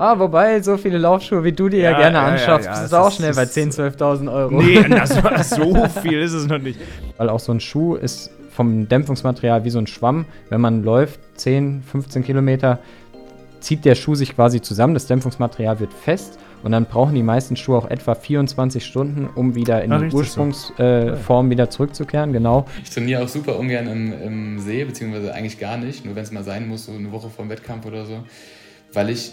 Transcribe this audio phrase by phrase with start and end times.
[0.00, 2.92] Ah, wobei, so viele Laufschuhe, wie du dir ja, ja gerne anschaffst, ja, ja, bist
[2.94, 4.62] du auch schnell bei 10.000, 12.000 Euro.
[4.62, 6.80] Nee, das, so viel ist es noch nicht.
[7.18, 10.24] Weil auch so ein Schuh ist vom Dämpfungsmaterial wie so ein Schwamm.
[10.48, 12.78] Wenn man läuft, 10, 15 Kilometer,
[13.60, 17.56] zieht der Schuh sich quasi zusammen, das Dämpfungsmaterial wird fest und dann brauchen die meisten
[17.56, 22.32] Schuhe auch etwa 24 Stunden, um wieder in ja, die Ursprungsform äh, wieder zurückzukehren.
[22.32, 22.64] Genau.
[22.82, 26.32] Ich trainiere auch super ungern im, im See, beziehungsweise eigentlich gar nicht, nur wenn es
[26.32, 28.20] mal sein muss, so eine Woche vor dem Wettkampf oder so,
[28.94, 29.32] weil ich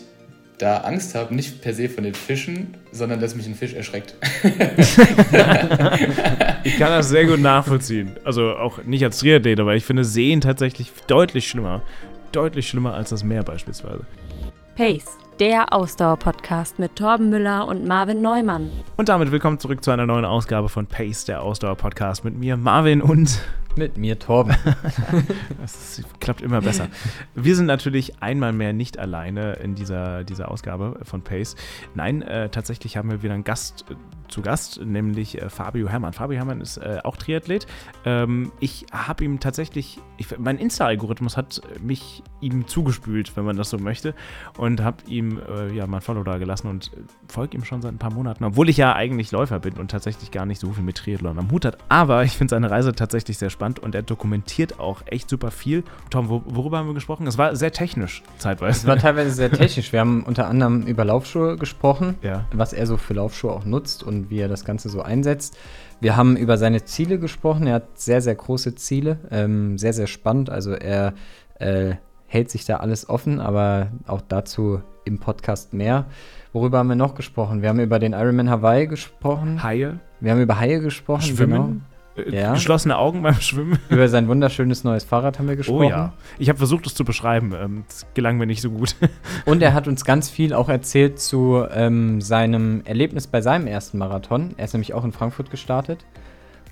[0.57, 4.15] da Angst habe, nicht per se von den Fischen, sondern dass mich ein Fisch erschreckt.
[6.63, 8.15] ich kann das sehr gut nachvollziehen.
[8.23, 11.83] Also auch nicht als Triathlet, aber ich finde Seen tatsächlich deutlich schlimmer.
[12.31, 14.01] Deutlich schlimmer als das Meer beispielsweise.
[14.75, 18.71] Pace, der Ausdauer-Podcast mit Torben Müller und Marvin Neumann.
[18.97, 23.01] Und damit willkommen zurück zu einer neuen Ausgabe von Pace, der Ausdauer-Podcast mit mir, Marvin
[23.01, 23.41] und
[23.77, 24.55] mit mir, Torben.
[25.61, 26.87] das klappt immer besser.
[27.35, 31.55] Wir sind natürlich einmal mehr nicht alleine in dieser, dieser Ausgabe von Pace.
[31.95, 33.95] Nein, äh, tatsächlich haben wir wieder einen Gast äh,
[34.27, 36.13] zu Gast, nämlich äh, Fabio Herrmann.
[36.13, 37.67] Fabio Herrmann ist äh, auch Triathlet.
[38.05, 43.69] Ähm, ich habe ihm tatsächlich, ich, mein Insta-Algorithmus hat mich ihm zugespült, wenn man das
[43.69, 44.13] so möchte,
[44.57, 46.91] und habe ihm äh, ja mein Follow da gelassen und
[47.27, 50.31] folge ihm schon seit ein paar Monaten, obwohl ich ja eigentlich Läufer bin und tatsächlich
[50.31, 51.77] gar nicht so viel mit Triathlon am Hut hat.
[51.89, 55.51] Aber ich finde seine Reise tatsächlich sehr spannend spannend und er dokumentiert auch echt super
[55.51, 55.83] viel.
[56.09, 57.27] Tom, wo, worüber haben wir gesprochen?
[57.27, 58.79] Es war sehr technisch zeitweise.
[58.79, 59.91] Es war teilweise sehr technisch.
[59.91, 62.45] Wir haben unter anderem über Laufschuhe gesprochen, ja.
[62.53, 65.57] was er so für Laufschuhe auch nutzt und wie er das Ganze so einsetzt.
[65.99, 67.67] Wir haben über seine Ziele gesprochen.
[67.67, 69.17] Er hat sehr, sehr große Ziele.
[69.31, 70.49] Ähm, sehr, sehr spannend.
[70.49, 71.13] Also er
[71.59, 71.95] äh,
[72.27, 76.05] hält sich da alles offen, aber auch dazu im Podcast mehr.
[76.53, 77.61] Worüber haben wir noch gesprochen?
[77.61, 79.63] Wir haben über den Ironman Hawaii gesprochen.
[79.63, 79.99] Haie.
[80.19, 81.23] Wir haben über Haie gesprochen.
[81.23, 81.51] Schwimmen.
[81.51, 81.96] Genau.
[82.17, 82.53] Äh, ja.
[82.53, 83.79] geschlossene Augen beim Schwimmen.
[83.89, 85.85] Über sein wunderschönes neues Fahrrad haben wir gesprochen.
[85.85, 86.13] Oh ja.
[86.39, 87.53] Ich habe versucht, es zu beschreiben.
[87.59, 88.95] Ähm, das gelang mir nicht so gut.
[89.45, 93.97] Und er hat uns ganz viel auch erzählt zu ähm, seinem Erlebnis bei seinem ersten
[93.97, 94.53] Marathon.
[94.57, 96.05] Er ist nämlich auch in Frankfurt gestartet.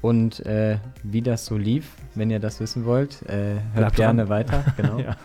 [0.01, 4.25] Und äh, wie das so lief, wenn ihr das wissen wollt, äh, hört Bleibt gerne
[4.25, 4.29] dran.
[4.29, 4.65] weiter.
[4.77, 4.99] Genau.
[4.99, 5.15] ja.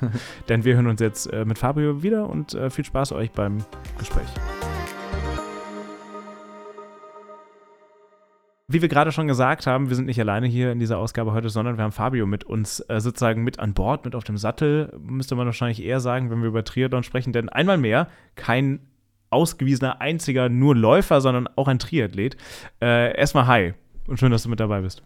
[0.48, 3.58] Denn wir hören uns jetzt äh, mit Fabio wieder und äh, viel Spaß euch beim
[3.98, 4.28] Gespräch.
[8.72, 11.48] Wie wir gerade schon gesagt haben, wir sind nicht alleine hier in dieser Ausgabe heute,
[11.48, 14.96] sondern wir haben Fabio mit uns äh, sozusagen mit an Bord, mit auf dem Sattel,
[15.02, 18.78] müsste man wahrscheinlich eher sagen, wenn wir über Triathlon sprechen, denn einmal mehr kein
[19.28, 22.36] ausgewiesener einziger nur Läufer, sondern auch ein Triathlet.
[22.80, 23.74] Äh, erstmal hi
[24.06, 25.02] und schön, dass du mit dabei bist.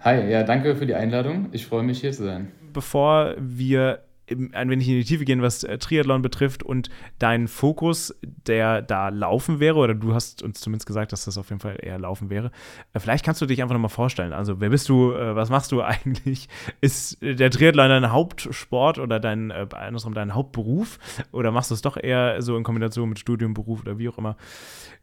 [0.00, 1.50] Hi, ja, danke für die Einladung.
[1.52, 2.50] Ich freue mich hier zu sein.
[2.72, 3.98] Bevor wir
[4.30, 9.08] ein wenig in die Tiefe gehen, was äh, Triathlon betrifft und dein Fokus, der da
[9.08, 12.30] laufen wäre, oder du hast uns zumindest gesagt, dass das auf jeden Fall eher laufen
[12.30, 12.50] wäre.
[12.92, 14.32] Äh, vielleicht kannst du dich einfach nochmal vorstellen.
[14.32, 16.48] Also, wer bist du, äh, was machst du eigentlich?
[16.80, 20.98] Ist der Triathlon dein Hauptsport oder dein, andersrum dein Hauptberuf?
[21.32, 24.18] Oder machst du es doch eher so in Kombination mit Studium, Beruf oder wie auch
[24.18, 24.36] immer?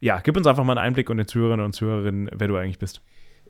[0.00, 2.78] Ja, gib uns einfach mal einen Einblick und den Zuhörerinnen und Zuhörerinnen, wer du eigentlich
[2.78, 3.02] bist.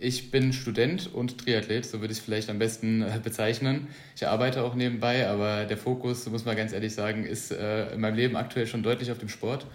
[0.02, 3.88] Ich bin Student und Triathlet, so würde ich es vielleicht am besten äh, bezeichnen.
[4.16, 8.00] Ich arbeite auch nebenbei, aber der Fokus, muss man ganz ehrlich sagen, ist äh, in
[8.00, 9.66] meinem Leben aktuell schon deutlich auf dem Sport.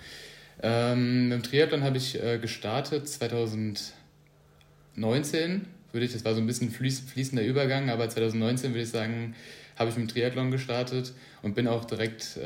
[0.63, 6.71] Ähm, Im Triathlon habe ich äh, gestartet 2019, würde ich, das war so ein bisschen
[6.71, 9.35] fließ, fließender Übergang, aber 2019 würde ich sagen,
[9.75, 11.13] habe ich mit dem Triathlon gestartet
[11.43, 12.39] und bin auch direkt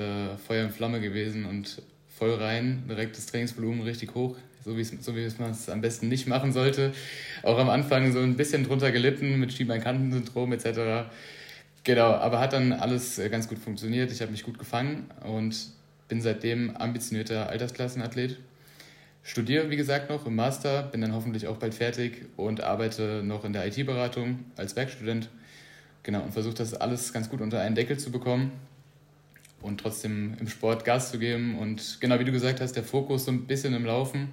[0.48, 4.36] Feuer und Flamme gewesen und voll rein, direkt das Trainingsvolumen richtig hoch
[4.70, 6.94] so wie, so man es am besten nicht machen sollte.
[7.44, 11.10] Auch am Anfang so ein bisschen drunter gelitten mit Schienbeinkantensyndrom etc.
[11.84, 14.12] Genau, aber hat dann alles äh, ganz gut funktioniert.
[14.12, 15.56] Ich habe mich gut gefangen und
[16.08, 18.38] bin seitdem ambitionierter Altersklassenathlet.
[19.24, 23.46] Studiere, wie gesagt, noch im Master, bin dann hoffentlich auch bald fertig und arbeite noch
[23.46, 25.30] in der IT-Beratung als Werkstudent.
[26.04, 28.52] Genau, und versuche das alles ganz gut unter einen Deckel zu bekommen
[29.62, 31.58] und trotzdem im Sport Gas zu geben.
[31.60, 34.30] Und genau wie du gesagt hast, der Fokus so ein bisschen im Laufen,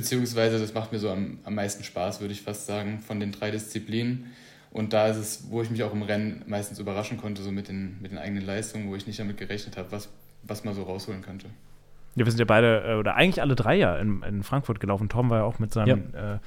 [0.00, 3.32] beziehungsweise das macht mir so am, am meisten Spaß, würde ich fast sagen, von den
[3.32, 4.32] drei Disziplinen.
[4.70, 7.68] Und da ist es, wo ich mich auch im Rennen meistens überraschen konnte, so mit
[7.68, 10.08] den, mit den eigenen Leistungen, wo ich nicht damit gerechnet habe, was,
[10.42, 11.46] was man so rausholen könnte.
[12.16, 15.08] Ja, wir sind ja beide, äh, oder eigentlich alle drei ja in, in Frankfurt gelaufen.
[15.08, 16.38] Tom war ja auch mit seinem, ja.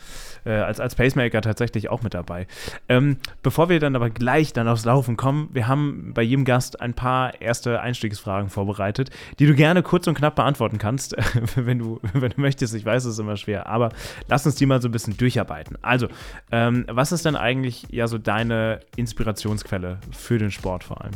[0.46, 2.48] äh, äh, als, als Pacemaker tatsächlich auch mit dabei.
[2.90, 6.82] Ähm, bevor wir dann aber gleich dann aufs Laufen kommen, wir haben bei jedem Gast
[6.82, 9.10] ein paar erste Einstiegsfragen vorbereitet,
[9.40, 11.16] die du gerne kurz und knapp beantworten kannst,
[11.56, 12.76] wenn, du, wenn du möchtest.
[12.76, 13.90] Ich weiß, es ist immer schwer, aber
[14.28, 15.78] lass uns die mal so ein bisschen durcharbeiten.
[15.82, 16.08] Also,
[16.52, 21.14] ähm, was ist denn eigentlich ja so deine Inspirationsquelle für den Sport vor allem?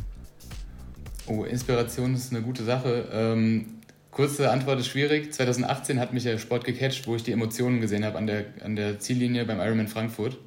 [1.27, 3.09] Oh, Inspiration ist eine gute Sache.
[3.11, 3.76] Ähm,
[4.11, 5.33] Kurze Antwort ist schwierig.
[5.33, 8.75] 2018 hat mich der Sport gecatcht, wo ich die Emotionen gesehen habe an der, an
[8.75, 10.37] der Ziellinie beim Ironman Frankfurt.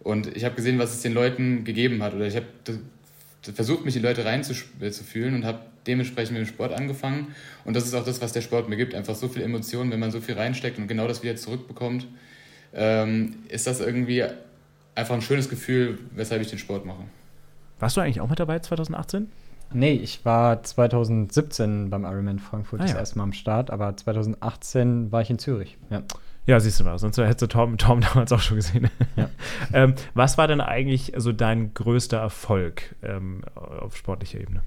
[0.00, 2.14] Und ich habe gesehen, was es den Leuten gegeben hat.
[2.14, 2.46] Oder ich habe
[3.42, 7.28] versucht, mich in Leute reinzufühlen und habe dementsprechend mit dem Sport angefangen.
[7.64, 8.94] Und das ist auch das, was der Sport mir gibt.
[8.94, 12.06] Einfach so viel Emotionen, wenn man so viel reinsteckt und genau das wieder zurückbekommt,
[12.74, 14.24] ähm, ist das irgendwie
[14.94, 17.04] einfach ein schönes Gefühl, weshalb ich den Sport mache.
[17.78, 19.28] Warst du eigentlich auch mit dabei 2018?
[19.72, 25.12] Nee, ich war 2017 beim Ironman Frankfurt ah, das erste Mal am Start, aber 2018
[25.12, 25.76] war ich in Zürich.
[25.90, 26.02] Ja.
[26.46, 28.90] Ja, siehst du mal, sonst hättest du Tom, Tom damals auch schon gesehen.
[29.16, 29.28] Ja.
[29.74, 34.62] ähm, was war denn eigentlich so dein größter Erfolg ähm, auf sportlicher Ebene?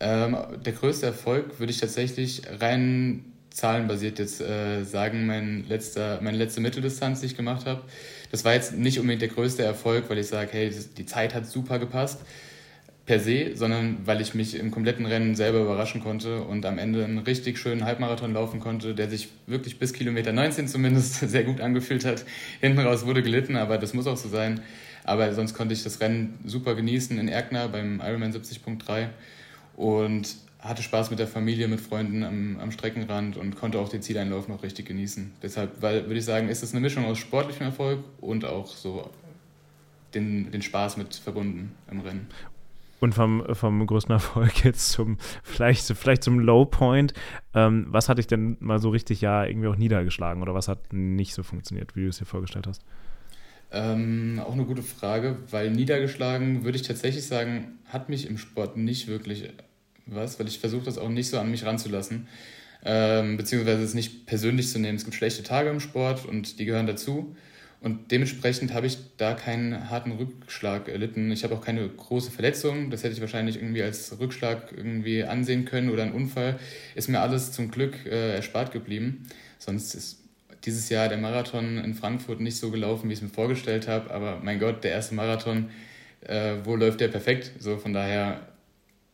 [0.00, 6.36] Ähm, der größte Erfolg würde ich tatsächlich rein zahlenbasiert jetzt äh, sagen, mein letzter, meine
[6.36, 7.80] letzte Mitteldistanz, die ich gemacht habe.
[8.30, 11.46] Das war jetzt nicht unbedingt der größte Erfolg, weil ich sage, hey, die Zeit hat
[11.46, 12.20] super gepasst
[13.06, 17.04] per se, sondern weil ich mich im kompletten Rennen selber überraschen konnte und am Ende
[17.04, 21.60] einen richtig schönen Halbmarathon laufen konnte, der sich wirklich bis Kilometer 19 zumindest sehr gut
[21.60, 22.24] angefühlt hat.
[22.60, 24.60] Hinten raus wurde gelitten, aber das muss auch so sein.
[25.04, 29.08] Aber sonst konnte ich das Rennen super genießen in Erkner beim Ironman 70.3
[29.76, 34.02] und hatte Spaß mit der Familie, mit Freunden am, am, Streckenrand und konnte auch den
[34.02, 35.32] Zieleinlauf noch richtig genießen.
[35.42, 39.10] Deshalb weil, würde ich sagen, ist es eine Mischung aus sportlichem Erfolg und auch so
[40.14, 42.26] den, den Spaß mit verbunden im Rennen.
[43.00, 47.14] Und vom, vom größten Erfolg jetzt zum, vielleicht, vielleicht zum Low Point.
[47.54, 50.92] Ähm, was hat dich denn mal so richtig ja irgendwie auch niedergeschlagen oder was hat
[50.92, 52.82] nicht so funktioniert, wie du es dir vorgestellt hast?
[53.72, 58.76] Ähm, auch eine gute Frage, weil niedergeschlagen würde ich tatsächlich sagen, hat mich im Sport
[58.76, 59.48] nicht wirklich
[60.06, 62.26] was, weil ich versuche das auch nicht so an mich ranzulassen,
[62.84, 64.96] ähm, beziehungsweise es nicht persönlich zu nehmen.
[64.96, 67.36] Es gibt schlechte Tage im Sport und die gehören dazu.
[67.80, 71.32] Und dementsprechend habe ich da keinen harten Rückschlag erlitten.
[71.32, 72.90] Ich habe auch keine große Verletzung.
[72.90, 76.58] Das hätte ich wahrscheinlich irgendwie als Rückschlag irgendwie ansehen können oder ein Unfall.
[76.94, 79.26] Ist mir alles zum Glück äh, erspart geblieben.
[79.58, 80.18] Sonst ist
[80.64, 84.10] dieses Jahr der Marathon in Frankfurt nicht so gelaufen, wie ich es mir vorgestellt habe.
[84.10, 85.70] Aber mein Gott, der erste Marathon,
[86.20, 87.52] äh, wo läuft der perfekt?
[87.58, 88.46] So von daher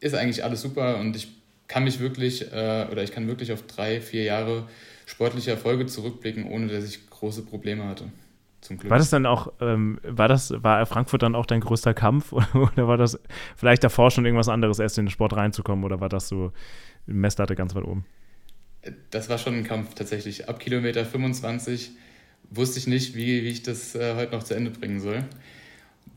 [0.01, 1.29] ist eigentlich alles super und ich
[1.69, 4.69] kann mich wirklich äh, oder ich kann wirklich auf drei, vier Jahre
[5.07, 8.07] sportliche Erfolge zurückblicken, ohne dass ich große Probleme hatte.
[8.67, 8.91] Zum Glück.
[8.91, 12.89] War das dann auch, ähm, war das, war Frankfurt dann auch dein größter Kampf oder
[12.89, 13.21] war das
[13.55, 16.53] vielleicht davor schon irgendwas anderes, erst in den Sport reinzukommen oder war das so
[17.07, 18.05] Messlatte ganz weit oben?
[19.11, 20.49] Das war schon ein Kampf tatsächlich.
[20.49, 21.93] Ab Kilometer 25
[22.51, 25.23] wusste ich nicht, wie, wie ich das äh, heute noch zu Ende bringen soll.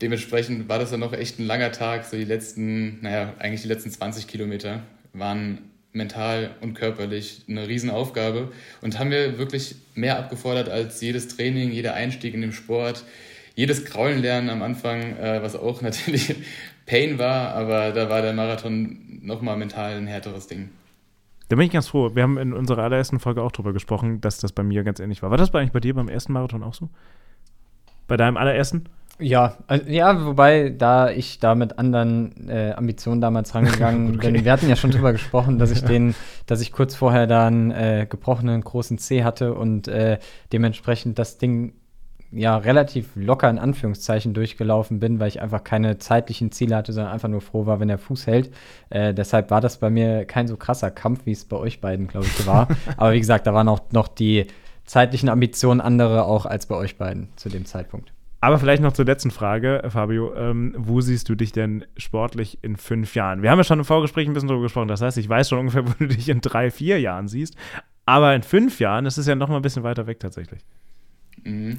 [0.02, 2.04] Dementsprechend war das dann noch echt ein langer Tag.
[2.04, 4.82] So die letzten, naja, eigentlich die letzten 20 Kilometer
[5.12, 11.72] waren mental und körperlich eine Riesenaufgabe und haben mir wirklich mehr abgefordert als jedes Training,
[11.72, 13.04] jeder Einstieg in den Sport,
[13.54, 16.34] jedes Kraulen lernen am Anfang, äh, was auch natürlich
[16.86, 20.70] Pain war, aber da war der Marathon nochmal mental ein härteres Ding.
[21.48, 22.14] Da bin ich ganz froh.
[22.14, 25.20] Wir haben in unserer allerersten Folge auch drüber gesprochen, dass das bei mir ganz ähnlich
[25.20, 25.30] war.
[25.30, 26.88] War das eigentlich bei dir beim ersten Marathon auch so?
[28.06, 28.88] Bei deinem allerersten?
[29.20, 34.32] Ja, also, ja, wobei da ich da mit anderen äh, Ambitionen damals rangegangen okay.
[34.32, 34.44] bin.
[34.44, 36.14] Wir hatten ja schon drüber gesprochen, dass ich den,
[36.46, 40.18] dass ich kurz vorher dann äh, gebrochenen großen C hatte und äh,
[40.52, 41.74] dementsprechend das Ding
[42.32, 47.12] ja relativ locker in Anführungszeichen durchgelaufen bin, weil ich einfach keine zeitlichen Ziele hatte, sondern
[47.12, 48.50] einfach nur froh war, wenn der Fuß hält.
[48.88, 52.06] Äh, deshalb war das bei mir kein so krasser Kampf, wie es bei euch beiden,
[52.06, 52.68] glaube ich, war.
[52.96, 54.46] Aber wie gesagt, da waren auch noch die
[54.84, 58.12] zeitlichen Ambitionen andere auch als bei euch beiden zu dem Zeitpunkt.
[58.42, 60.34] Aber vielleicht noch zur letzten Frage, Fabio.
[60.34, 63.42] Ähm, wo siehst du dich denn sportlich in fünf Jahren?
[63.42, 64.88] Wir haben ja schon im Vorgespräch ein bisschen darüber gesprochen.
[64.88, 67.54] Das heißt, ich weiß schon ungefähr, wo du dich in drei, vier Jahren siehst.
[68.06, 70.62] Aber in fünf Jahren ist es ja noch mal ein bisschen weiter weg tatsächlich.
[71.44, 71.78] Mhm.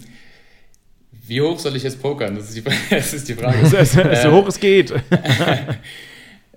[1.28, 2.36] Wie hoch soll ich jetzt pokern?
[2.36, 3.66] Das ist die, das ist die Frage.
[3.86, 4.94] so, so hoch es geht.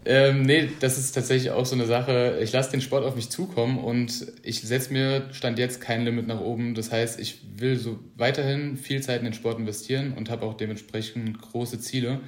[0.06, 2.38] Ähm, nee, das ist tatsächlich auch so eine Sache.
[2.42, 6.26] Ich lasse den Sport auf mich zukommen und ich setze mir Stand jetzt kein Limit
[6.26, 6.74] nach oben.
[6.74, 10.54] Das heißt, ich will so weiterhin viel Zeit in den Sport investieren und habe auch
[10.54, 12.20] dementsprechend große Ziele.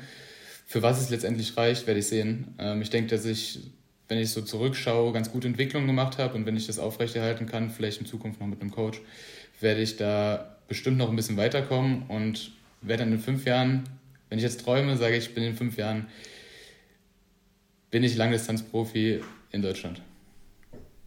[0.66, 2.54] Für was es letztendlich reicht, werde ich sehen.
[2.58, 3.60] Ähm, ich denke, dass ich,
[4.08, 7.70] wenn ich so zurückschaue, ganz gute Entwicklungen gemacht habe und wenn ich das aufrechterhalten kann,
[7.70, 9.00] vielleicht in Zukunft noch mit einem Coach,
[9.60, 13.84] werde ich da bestimmt noch ein bisschen weiterkommen und werde dann in fünf Jahren,
[14.30, 16.06] wenn ich jetzt träume, sage ich, ich bin in fünf Jahren
[17.96, 19.22] bin ich Langdistanzprofi
[19.52, 20.02] in Deutschland.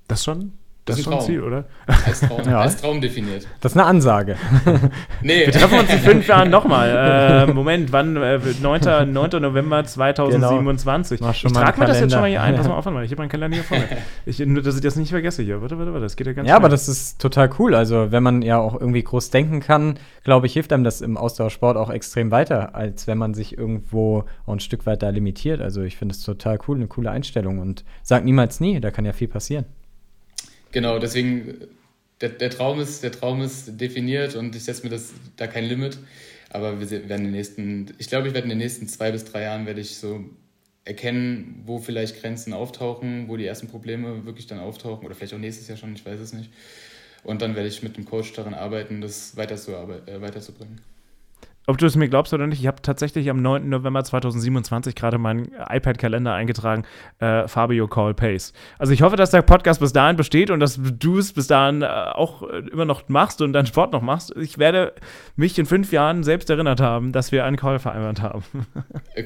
[0.07, 0.53] Das schon?
[0.89, 1.65] Das, ist schon ein Ziel, oder?
[2.05, 2.59] Als Traum, ja.
[2.59, 3.47] als Traum, definiert.
[3.61, 4.35] Das ist eine Ansage.
[5.21, 5.45] nee.
[5.45, 7.47] Wir treffen uns in fünf Jahren nochmal.
[7.47, 8.15] Äh, Moment, wann?
[8.15, 9.11] Äh, 9.
[9.11, 9.41] 9.
[9.41, 11.19] November 2027.
[11.19, 11.31] Genau.
[11.31, 12.55] Ich trage mir das jetzt schon mal hier ein.
[12.55, 13.03] Pass mal auf, mal.
[13.03, 13.85] ich habe meinen Kalender hier vor mir.
[14.25, 15.61] Ich, nur, dass ich das nicht vergesse hier.
[15.61, 16.03] Warte, warte, warte.
[16.03, 16.65] Das geht ja ganz Ja, schnell.
[16.65, 17.75] aber das ist total cool.
[17.75, 21.17] Also, wenn man ja auch irgendwie groß denken kann, glaube ich, hilft einem das im
[21.17, 25.61] Ausdauersport auch extrem weiter, als wenn man sich irgendwo auch ein Stück weit da limitiert.
[25.61, 29.05] Also, ich finde es total cool, eine coole Einstellung und sag niemals nie, da kann
[29.05, 29.65] ja viel passieren.
[30.71, 31.67] Genau, deswegen,
[32.21, 35.65] der, der, Traum ist, der Traum ist definiert und ich setze mir das da kein
[35.65, 35.97] Limit.
[36.51, 39.25] Aber wir werden in den nächsten, ich glaube, ich werde in den nächsten zwei bis
[39.25, 40.25] drei Jahren werde ich so
[40.83, 45.39] erkennen, wo vielleicht Grenzen auftauchen, wo die ersten Probleme wirklich dann auftauchen oder vielleicht auch
[45.39, 46.49] nächstes Jahr schon, ich weiß es nicht.
[47.23, 50.81] Und dann werde ich mit dem Coach daran arbeiten, das äh, weiterzubringen
[51.67, 53.69] ob du es mir glaubst oder nicht, ich habe tatsächlich am 9.
[53.69, 56.83] November 2027 gerade meinen iPad-Kalender eingetragen,
[57.19, 58.53] äh, Fabio Call Pace.
[58.79, 61.81] Also ich hoffe, dass der Podcast bis dahin besteht und dass du es bis dahin
[61.81, 64.35] äh, auch äh, immer noch machst und deinen Sport noch machst.
[64.35, 64.93] Ich werde
[65.35, 68.43] mich in fünf Jahren selbst erinnert haben, dass wir einen Call vereinbart haben.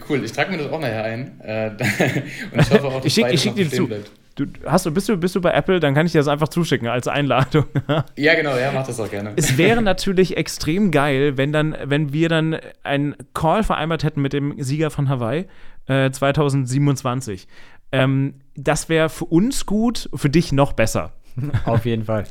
[0.10, 1.40] cool, ich trage mir das auch nachher ein.
[1.40, 1.70] Äh,
[2.52, 3.88] und ich hoffe auch, dass ich schicke schick dir zu.
[3.88, 4.12] Bleibt.
[4.36, 5.80] Du, hast du, bist, du, bist du bei Apple?
[5.80, 7.66] Dann kann ich dir das einfach zuschicken als Einladung.
[8.16, 9.34] ja, genau, ja, mach das auch gerne.
[9.36, 14.34] Es wäre natürlich extrem geil, wenn, dann, wenn wir dann einen Call vereinbart hätten mit
[14.34, 15.46] dem Sieger von Hawaii
[15.88, 17.48] äh, 2027.
[17.92, 21.14] Ähm, das wäre für uns gut, für dich noch besser.
[21.66, 22.26] Auf jeden Fall.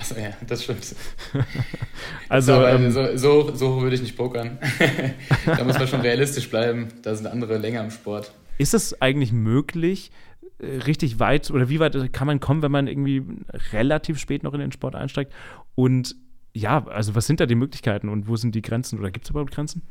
[0.00, 0.94] Achso, ja, das stimmt.
[2.28, 4.58] Also, Aber, ähm, so, so, so würde ich nicht pokern.
[5.46, 6.88] da muss man schon realistisch bleiben.
[7.02, 8.32] Da sind andere länger im Sport.
[8.58, 10.10] Ist es eigentlich möglich,
[10.62, 13.22] richtig weit oder wie weit kann man kommen, wenn man irgendwie
[13.72, 15.32] relativ spät noch in den Sport einsteigt?
[15.74, 16.16] Und
[16.54, 19.30] ja, also was sind da die Möglichkeiten und wo sind die Grenzen oder gibt es
[19.30, 19.82] überhaupt Grenzen?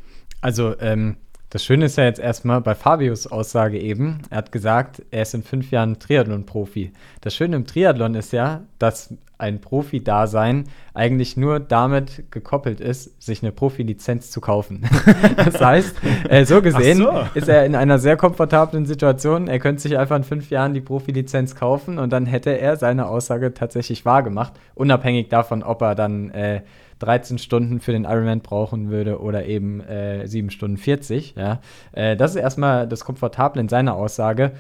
[0.42, 1.18] Also, ähm,
[1.52, 5.34] das Schöne ist ja jetzt erstmal bei Fabius Aussage eben, er hat gesagt, er ist
[5.34, 6.94] in fünf Jahren Triathlon-Profi.
[7.20, 13.42] Das Schöne im Triathlon ist ja, dass ein Profi-Dasein eigentlich nur damit gekoppelt ist, sich
[13.42, 14.88] eine Profi-Lizenz zu kaufen.
[15.36, 15.96] das heißt,
[16.30, 17.12] äh, so gesehen so.
[17.34, 19.50] ist er in einer sehr komfortablen Situation.
[19.50, 23.08] Er könnte sich einfach in fünf Jahren die Profi-Lizenz kaufen und dann hätte er seine
[23.08, 26.62] Aussage tatsächlich wahrgemacht, unabhängig davon, ob er dann äh,
[27.02, 31.36] 13 Stunden für den Ironman brauchen würde oder eben äh, 7 Stunden 40.
[31.36, 31.62] Ja.
[31.92, 34.54] Äh, das ist erstmal das Komfortable in seiner Aussage.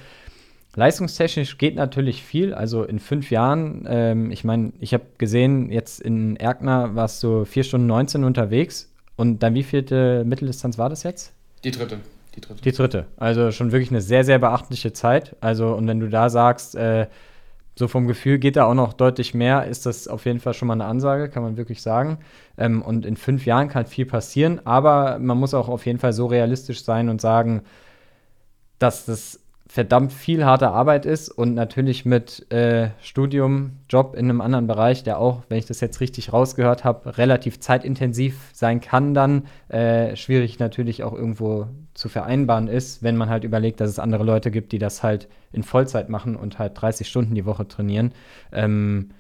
[0.76, 2.54] Leistungstechnisch geht natürlich viel.
[2.54, 7.46] Also in fünf Jahren, ähm, ich meine, ich habe gesehen, jetzt in Erkner warst du
[7.46, 8.92] 4 Stunden 19 unterwegs.
[9.18, 11.34] Und dann wie vielte Mitteldistanz war das jetzt?
[11.64, 12.00] Die dritte.
[12.36, 12.62] Die dritte.
[12.62, 13.06] Die dritte.
[13.18, 15.36] Also schon wirklich eine sehr, sehr beachtliche Zeit.
[15.42, 17.08] Also, und wenn du da sagst, äh,
[17.76, 20.68] so vom Gefühl geht da auch noch deutlich mehr, ist das auf jeden Fall schon
[20.68, 22.20] mal eine Ansage, kann man wirklich sagen.
[22.58, 26.14] Ähm, und in fünf Jahren kann viel passieren, aber man muss auch auf jeden Fall
[26.14, 27.64] so realistisch sein und sagen,
[28.80, 29.41] dass das
[29.72, 35.04] verdammt viel harte Arbeit ist und natürlich mit äh, Studium, Job in einem anderen Bereich,
[35.04, 40.18] der auch, wenn ich das jetzt richtig rausgehört habe, relativ zeitintensiv sein kann, dann äh,
[40.18, 44.52] schwierig natürlich auch irgendwo zu vereinbaren ist, wenn man halt überlegt, dass es andere Leute
[44.52, 48.12] gibt, die das halt in Vollzeit machen und halt 30 Stunden die Woche trainieren.
[48.52, 49.12] Ähm,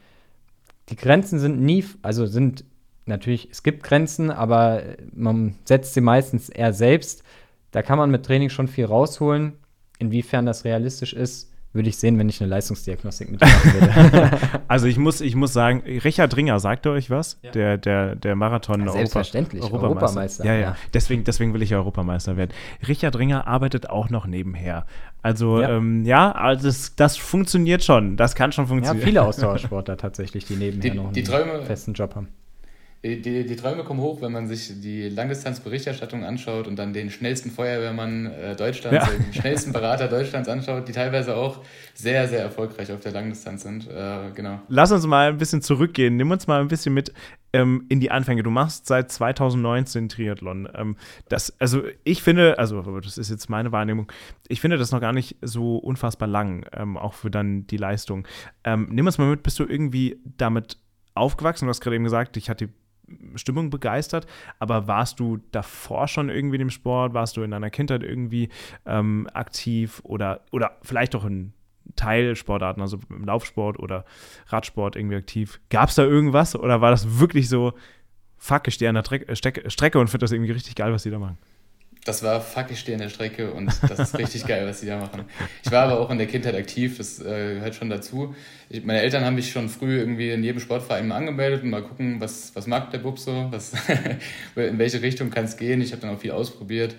[0.89, 2.65] die Grenzen sind nie, also sind
[3.05, 4.81] natürlich, es gibt Grenzen, aber
[5.13, 7.23] man setzt sie meistens eher selbst.
[7.71, 9.53] Da kann man mit Training schon viel rausholen
[10.01, 14.31] Inwiefern das realistisch ist, würde ich sehen, wenn ich eine Leistungsdiagnostik mitmachen würde.
[14.67, 17.37] also ich muss, ich muss sagen, Richard Ringer, sagt er euch was?
[17.43, 17.51] Ja.
[17.51, 20.43] Der, der, der Marathon ja, Selbstverständlich, Europa, Europameister.
[20.43, 20.75] Ja, ja, ja.
[20.93, 22.51] Deswegen, deswegen will ich Europameister werden.
[22.87, 24.85] Richard Ringer arbeitet auch noch nebenher.
[25.21, 28.17] Also ja, ähm, ja also das, das funktioniert schon.
[28.17, 28.99] Das kann schon funktionieren.
[28.99, 32.27] Ja, viele Ausdauersportler tatsächlich, die nebenher die, noch die einen Träume, festen Job haben.
[33.03, 37.09] Die, die, die, Träume kommen hoch, wenn man sich die Langdistanzberichterstattung anschaut und dann den
[37.09, 39.11] schnellsten Feuerwehrmann äh, Deutschlands, ja.
[39.11, 41.61] den schnellsten Berater Deutschlands anschaut, die teilweise auch
[41.95, 43.89] sehr, sehr erfolgreich auf der Langdistanz sind.
[43.89, 44.59] Äh, genau.
[44.67, 46.15] Lass uns mal ein bisschen zurückgehen.
[46.15, 47.11] Nimm uns mal ein bisschen mit
[47.53, 48.43] ähm, in die Anfänge.
[48.43, 50.69] Du machst seit 2019 Triathlon.
[50.75, 50.95] Ähm,
[51.27, 54.11] das, also ich finde, also das ist jetzt meine Wahrnehmung,
[54.47, 58.27] ich finde das noch gar nicht so unfassbar lang, ähm, auch für dann die Leistung.
[58.63, 60.77] Ähm, nimm uns mal mit, bist du irgendwie damit
[61.15, 61.65] aufgewachsen?
[61.65, 62.69] Du hast gerade eben gesagt, ich hatte
[63.35, 64.25] Stimmung begeistert,
[64.59, 67.13] aber warst du davor schon irgendwie dem Sport?
[67.13, 68.49] Warst du in deiner Kindheit irgendwie
[68.85, 71.53] ähm, aktiv oder, oder vielleicht auch in
[71.95, 74.05] Teilsportarten, also im Laufsport oder
[74.47, 75.59] Radsport irgendwie aktiv?
[75.69, 77.73] Gab es da irgendwas oder war das wirklich so,
[78.37, 81.11] fuck, ich stehe an der Tre Strecke und finde das irgendwie richtig geil, was die
[81.11, 81.37] da machen?
[82.03, 84.87] Das war fuck, ich stehe in der Strecke und das ist richtig geil, was sie
[84.87, 85.25] da machen.
[85.63, 88.35] Ich war aber auch in der Kindheit aktiv, das äh, gehört schon dazu.
[88.69, 91.83] Ich, meine Eltern haben mich schon früh irgendwie in jedem Sportverein mal angemeldet und mal
[91.83, 93.73] gucken, was, was mag der Bub so, was,
[94.55, 95.81] in welche Richtung kann es gehen.
[95.81, 96.95] Ich habe dann auch viel ausprobiert.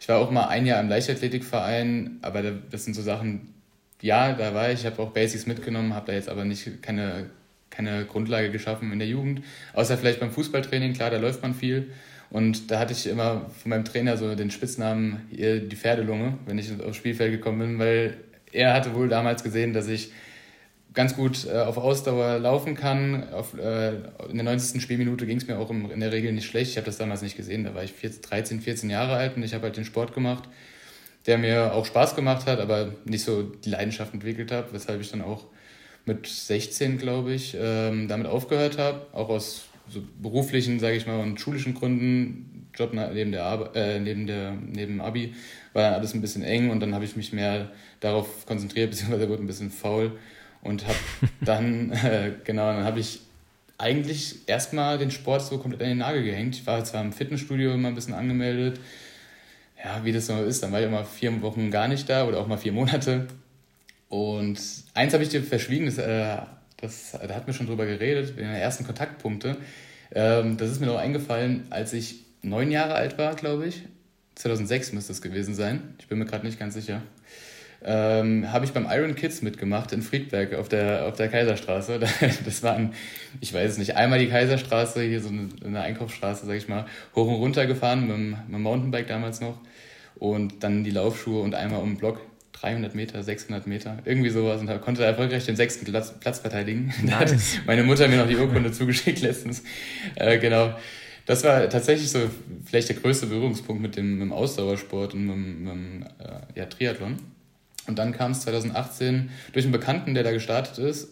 [0.00, 3.54] Ich war auch mal ein Jahr im Leichtathletikverein, aber das sind so Sachen,
[4.02, 7.30] ja, da war ich, ich habe auch Basics mitgenommen, habe da jetzt aber nicht keine,
[7.70, 9.42] keine Grundlage geschaffen in der Jugend.
[9.72, 11.90] Außer vielleicht beim Fußballtraining, klar, da läuft man viel.
[12.34, 16.68] Und da hatte ich immer von meinem Trainer so den Spitznamen die Pferdelunge, wenn ich
[16.84, 18.16] aufs Spielfeld gekommen bin, weil
[18.50, 20.10] er hatte wohl damals gesehen, dass ich
[20.94, 23.32] ganz gut äh, auf Ausdauer laufen kann.
[23.32, 23.90] Auf, äh,
[24.30, 24.82] in der 90.
[24.82, 26.72] Spielminute ging es mir auch im, in der Regel nicht schlecht.
[26.72, 27.62] Ich habe das damals nicht gesehen.
[27.62, 30.48] Da war ich 14, 13, 14 Jahre alt und ich habe halt den Sport gemacht,
[31.26, 35.08] der mir auch Spaß gemacht hat, aber nicht so die Leidenschaft entwickelt habe, weshalb ich
[35.08, 35.44] dann auch
[36.04, 39.06] mit 16, glaube ich, ähm, damit aufgehört habe.
[39.12, 44.00] Auch aus so beruflichen, sage ich mal, und schulischen Gründen, Job neben der Ar äh,
[44.00, 45.34] neben der neben Abi,
[45.72, 49.28] war dann alles ein bisschen eng und dann habe ich mich mehr darauf konzentriert, beziehungsweise
[49.28, 50.12] wurde ein bisschen faul
[50.62, 50.98] und habe
[51.40, 53.20] dann, äh, genau, dann habe ich
[53.78, 56.54] eigentlich erstmal den Sport so komplett an den Nagel gehängt.
[56.54, 58.78] Ich war zwar im Fitnessstudio immer ein bisschen angemeldet,
[59.84, 62.40] ja, wie das so ist, dann war ich immer vier Wochen gar nicht da oder
[62.40, 63.26] auch mal vier Monate.
[64.08, 64.60] Und
[64.94, 66.38] eins habe ich dir verschwiegen, das, äh,
[66.76, 69.56] das, da hat mir schon drüber geredet, in den ersten Kontaktpunkte.
[70.14, 73.82] Ähm, das ist mir noch eingefallen, als ich neun Jahre alt war, glaube ich.
[74.34, 75.94] 2006 müsste es gewesen sein.
[75.98, 77.02] Ich bin mir gerade nicht ganz sicher
[77.84, 82.00] ähm, habe ich beim Iron Kids mitgemacht in Friedberg auf der, auf der Kaiserstraße.
[82.44, 82.94] Das waren,
[83.40, 86.86] ich weiß es nicht, einmal die Kaiserstraße, hier so eine, eine Einkaufsstraße, sag ich mal,
[87.14, 89.58] hoch und runter gefahren mit dem, mit dem Mountainbike damals noch
[90.16, 92.20] und dann die Laufschuhe und einmal um den Block
[92.64, 96.92] 300 Meter, 600 Meter, irgendwie sowas und konnte erfolgreich den sechsten Platz, Platz verteidigen.
[97.02, 97.58] Nice.
[97.66, 99.62] meine Mutter mir noch die Urkunde zugeschickt letztens.
[100.14, 100.74] Äh, genau.
[101.26, 102.30] Das war tatsächlich so
[102.64, 106.66] vielleicht der größte Berührungspunkt mit dem, mit dem Ausdauersport und mit, mit dem äh, ja,
[106.66, 107.16] Triathlon.
[107.86, 111.10] Und dann kam es 2018 durch einen Bekannten, der da gestartet ist.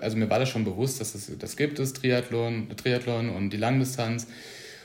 [0.00, 3.58] Also mir war das schon bewusst, dass es das gibt, das Triathlon, Triathlon und die
[3.58, 4.26] Langdistanz.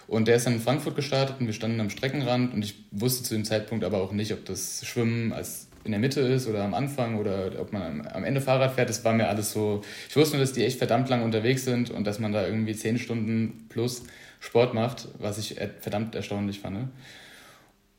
[0.07, 3.23] Und der ist dann in Frankfurt gestartet und wir standen am Streckenrand und ich wusste
[3.23, 6.63] zu dem Zeitpunkt aber auch nicht, ob das Schwimmen als in der Mitte ist oder
[6.63, 8.89] am Anfang oder ob man am Ende Fahrrad fährt.
[8.89, 9.81] Das war mir alles so.
[10.07, 12.75] Ich wusste nur, dass die echt verdammt lang unterwegs sind und dass man da irgendwie
[12.75, 14.03] zehn Stunden plus
[14.39, 16.89] Sport macht, was ich verdammt erstaunlich fand.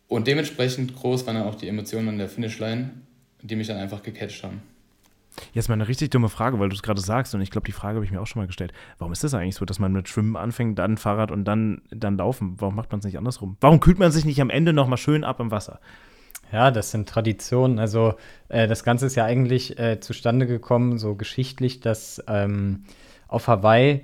[0.06, 2.90] Und dementsprechend groß waren dann auch die Emotionen an der Finishline,
[3.42, 4.62] die mich dann einfach gecatcht haben.
[5.52, 7.72] Jetzt mal eine richtig dumme Frage, weil du es gerade sagst und ich glaube, die
[7.72, 8.72] Frage habe ich mir auch schon mal gestellt.
[8.98, 12.16] Warum ist das eigentlich so, dass man mit Schwimmen anfängt, dann Fahrrad und dann, dann
[12.16, 12.54] Laufen?
[12.58, 13.56] Warum macht man es nicht andersrum?
[13.60, 15.80] Warum kühlt man sich nicht am Ende nochmal schön ab im Wasser?
[16.52, 17.78] Ja, das sind Traditionen.
[17.78, 18.14] Also
[18.48, 22.84] äh, das Ganze ist ja eigentlich äh, zustande gekommen, so geschichtlich, dass ähm,
[23.28, 24.02] auf Hawaii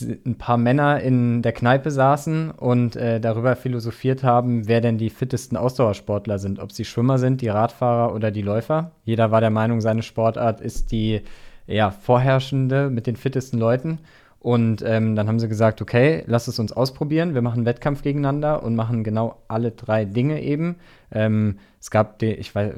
[0.00, 5.10] ein paar Männer in der Kneipe saßen und äh, darüber philosophiert haben, wer denn die
[5.10, 8.90] fittesten Ausdauersportler sind, ob sie Schwimmer sind, die Radfahrer oder die Läufer.
[9.04, 11.22] Jeder war der Meinung, seine Sportart ist die
[11.66, 14.00] ja, vorherrschende mit den fittesten Leuten.
[14.40, 17.34] Und ähm, dann haben sie gesagt, okay, lass es uns ausprobieren.
[17.34, 20.76] Wir machen einen Wettkampf gegeneinander und machen genau alle drei Dinge eben.
[21.10, 22.74] Ähm, es gab, die, ich weiß,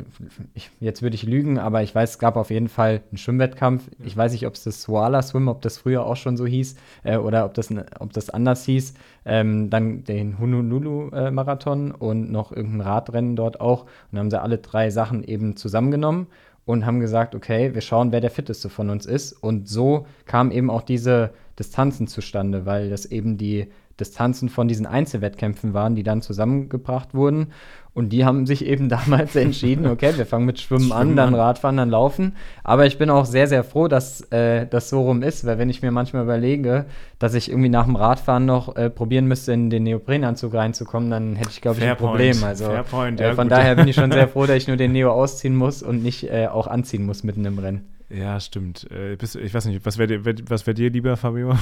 [0.55, 3.89] ich, jetzt würde ich lügen, aber ich weiß, es gab auf jeden Fall einen Schwimmwettkampf.
[4.05, 6.77] Ich weiß nicht, ob es das Swala Swim, ob das früher auch schon so hieß
[7.05, 8.95] äh, oder ob das, ob das anders hieß.
[9.27, 13.83] Ähm, dann den Honolulu-Marathon äh, und noch irgendein Radrennen dort auch.
[13.83, 16.29] Und dann haben sie alle drei Sachen eben zusammengenommen
[16.65, 19.33] und haben gesagt, okay, wir schauen, wer der fitteste von uns ist.
[19.33, 23.69] Und so kam eben auch diese Distanzen zustande, weil das eben die
[23.99, 27.49] Distanzen von diesen Einzelwettkämpfen waren, die dann zusammengebracht wurden.
[27.95, 31.35] Und die haben sich eben damals entschieden, okay, wir fangen mit Schwimmen, Schwimmen an, dann
[31.35, 32.37] Radfahren, dann Laufen.
[32.63, 35.69] Aber ich bin auch sehr, sehr froh, dass äh, das so rum ist, weil wenn
[35.69, 36.85] ich mir manchmal überlege,
[37.19, 41.35] dass ich irgendwie nach dem Radfahren noch äh, probieren müsste, in den Neoprenanzug reinzukommen, dann
[41.35, 42.45] hätte ich, glaube ich, ein Problem.
[42.45, 43.53] Also Fairpoint, ja, äh, von gut.
[43.53, 46.31] daher bin ich schon sehr froh, dass ich nur den Neo ausziehen muss und nicht
[46.31, 47.98] äh, auch anziehen muss mitten im Rennen.
[48.11, 48.91] Ja, stimmt.
[48.91, 51.57] Äh, ich weiß nicht, was wäre dir, wär dir lieber, Fabio?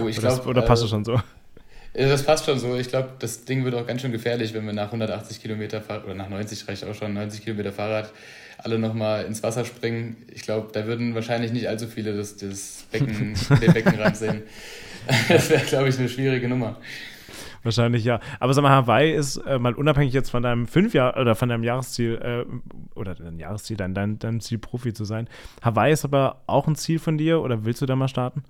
[0.00, 0.46] Oh, ich glaube.
[0.48, 1.20] Oder passt äh, schon so?
[1.94, 2.74] Das passt schon so.
[2.74, 6.04] Ich glaube, das Ding wird auch ganz schön gefährlich, wenn wir nach 180 Kilometer Fahrrad,
[6.04, 8.12] oder nach 90 reicht auch schon, 90 Kilometer Fahrrad
[8.58, 10.16] alle nochmal ins Wasser springen.
[10.32, 14.42] Ich glaube, da würden wahrscheinlich nicht allzu viele das, das Becken, den Beckenrand sehen.
[15.28, 16.80] Das wäre, glaube ich, eine schwierige Nummer.
[17.64, 18.20] Wahrscheinlich ja.
[18.40, 21.48] Aber sag mal, Hawaii ist äh, mal unabhängig jetzt von deinem fünf Jahr oder von
[21.48, 25.28] deinem Jahresziel äh, oder dein Jahresziel, dein, dein, deinem Ziel Profi zu sein.
[25.62, 28.44] Hawaii ist aber auch ein Ziel von dir oder willst du da mal starten?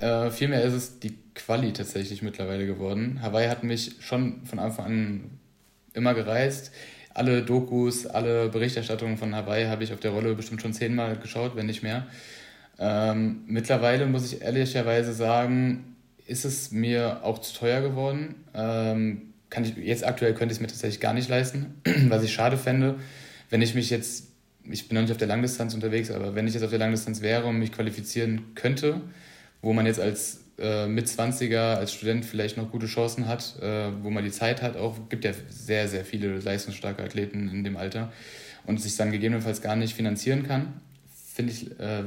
[0.00, 3.20] Äh, vielmehr ist es die Quali tatsächlich mittlerweile geworden.
[3.22, 5.30] Hawaii hat mich schon von Anfang an
[5.92, 6.72] immer gereist.
[7.12, 11.54] Alle Dokus, alle Berichterstattungen von Hawaii habe ich auf der Rolle bestimmt schon zehnmal geschaut,
[11.54, 12.06] wenn nicht mehr.
[12.78, 15.89] Ähm, mittlerweile muss ich ehrlicherweise sagen,
[16.30, 18.36] ist es mir auch zu teuer geworden.
[18.54, 21.74] Ähm, kann ich, jetzt aktuell könnte ich es mir tatsächlich gar nicht leisten,
[22.08, 23.00] was ich schade fände,
[23.50, 24.28] wenn ich mich jetzt,
[24.62, 27.20] ich bin noch nicht auf der Langdistanz unterwegs, aber wenn ich jetzt auf der Langdistanz
[27.20, 29.00] wäre und mich qualifizieren könnte,
[29.60, 34.10] wo man jetzt als äh, Mitzwanziger, als Student vielleicht noch gute Chancen hat, äh, wo
[34.10, 38.12] man die Zeit hat, auch gibt ja sehr, sehr viele leistungsstarke Athleten in dem Alter
[38.66, 40.74] und sich dann gegebenenfalls gar nicht finanzieren kann,
[41.34, 42.04] finde ich äh,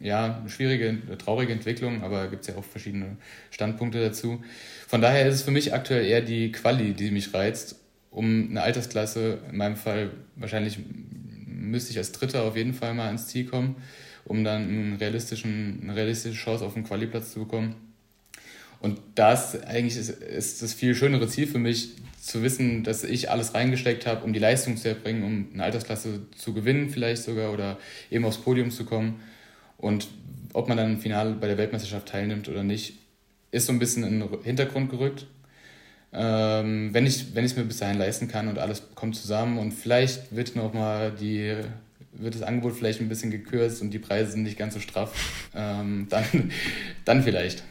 [0.00, 3.16] ja schwierige, traurige Entwicklung, aber gibt es ja auch verschiedene
[3.50, 4.42] Standpunkte dazu.
[4.86, 7.76] Von daher ist es für mich aktuell eher die Quali, die mich reizt,
[8.10, 10.78] um eine Altersklasse, in meinem Fall wahrscheinlich
[11.46, 13.76] müsste ich als Dritter auf jeden Fall mal ins Ziel kommen
[14.26, 17.76] um dann einen realistischen, eine realistische Chance auf einen Qualiplatz zu bekommen.
[18.80, 23.30] Und das eigentlich ist, ist das viel schönere Ziel für mich, zu wissen, dass ich
[23.30, 27.52] alles reingesteckt habe, um die Leistung zu erbringen, um eine Altersklasse zu gewinnen vielleicht sogar
[27.52, 27.78] oder
[28.10, 29.20] eben aufs Podium zu kommen.
[29.86, 30.08] Und
[30.52, 32.98] ob man dann im Finale bei der Weltmeisterschaft teilnimmt oder nicht,
[33.52, 35.26] ist so ein bisschen in den Hintergrund gerückt.
[36.12, 40.34] Ähm, wenn ich es mir bis dahin leisten kann und alles kommt zusammen und vielleicht
[40.34, 41.54] wird noch mal die
[42.12, 45.12] wird das Angebot vielleicht ein bisschen gekürzt und die Preise sind nicht ganz so straff,
[45.54, 46.24] ähm, dann,
[47.04, 47.62] dann vielleicht.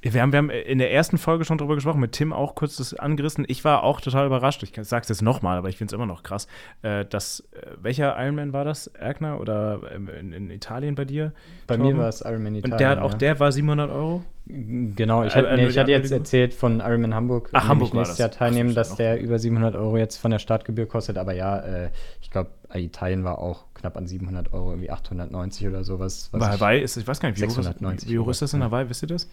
[0.00, 2.76] Wir haben, wir haben in der ersten Folge schon drüber gesprochen, mit Tim auch kurz
[2.76, 3.44] das angerissen.
[3.48, 4.62] Ich war auch total überrascht.
[4.62, 6.46] Ich sage es jetzt nochmal, aber ich finde es immer noch krass.
[6.82, 8.86] Äh, dass, äh, welcher Ironman war das?
[8.88, 11.32] Erkner oder ähm, in, in Italien bei dir?
[11.66, 11.96] Bei Torben?
[11.96, 12.72] mir war es Ironman Italien.
[12.72, 13.02] Und der, ja.
[13.02, 14.22] auch der war 700 Euro?
[14.46, 17.50] Genau, ich, äh, nee, ich hatte jetzt erzählt von Ironman Hamburg.
[17.52, 20.86] Ach, Hamburg war nächstes Jahr teilnehmen, dass der über 700 Euro jetzt von der Startgebühr
[20.86, 21.18] kostet.
[21.18, 21.90] Aber ja, äh,
[22.22, 26.30] ich glaube, Italien war auch knapp an 700 Euro, irgendwie 890 oder sowas.
[26.32, 28.54] Bei Hawaii ist, ich weiß gar nicht, wie, 690 hoch, ist, wie hoch ist das
[28.54, 29.28] in Hawaii, wisst ihr das?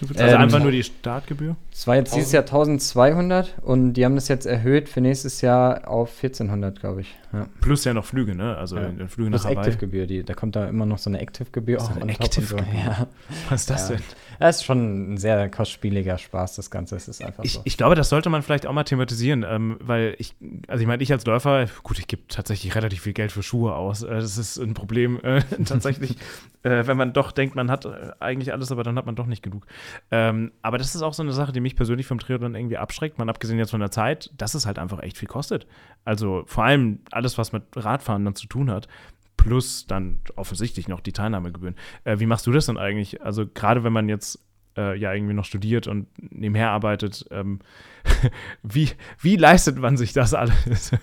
[0.00, 1.56] Also ähm, einfach nur die Startgebühr?
[1.72, 5.88] Es war jetzt dieses Jahr 1200 und die haben das jetzt erhöht für nächstes Jahr
[5.88, 7.14] auf 1400, glaube ich.
[7.32, 7.46] Ja.
[7.60, 8.56] Plus ja noch Flüge, ne?
[8.56, 8.90] Also ja.
[9.06, 12.44] Flüge nach Plus Active-Gebühr, da kommt da immer noch so eine Active-Gebühr auch eine Active
[12.44, 12.56] so.
[12.56, 13.06] ja.
[13.48, 13.96] Was ist das ja.
[13.96, 14.04] denn?
[14.38, 16.96] Das ist schon ein sehr kostspieliger Spaß, das Ganze.
[16.96, 17.60] Es ist einfach ich, so.
[17.64, 20.34] Ich glaube, das sollte man vielleicht auch mal thematisieren, ähm, weil ich,
[20.68, 23.74] also ich meine, ich als Läufer, gut, ich gebe tatsächlich relativ viel Geld für Schuhe
[23.74, 24.02] aus.
[24.02, 26.16] Äh, das ist ein Problem äh, tatsächlich,
[26.62, 29.26] äh, wenn man doch denkt, man hat äh, eigentlich alles, aber dann hat man doch
[29.26, 29.66] nicht genug.
[30.10, 33.18] Ähm, aber das ist auch so eine Sache, die mich persönlich vom Triathlon irgendwie abschreckt.
[33.18, 35.66] Man abgesehen jetzt von der Zeit, dass es halt einfach echt viel kostet.
[36.04, 38.88] Also vor allem alles, was mit Radfahren dann zu tun hat
[39.36, 41.76] plus dann offensichtlich noch die Teilnahmegebühren.
[42.04, 43.22] Äh, wie machst du das denn eigentlich?
[43.22, 44.38] Also gerade wenn man jetzt
[44.76, 47.60] äh, ja irgendwie noch studiert und nebenher arbeitet, ähm,
[48.62, 50.92] wie, wie leistet man sich das alles?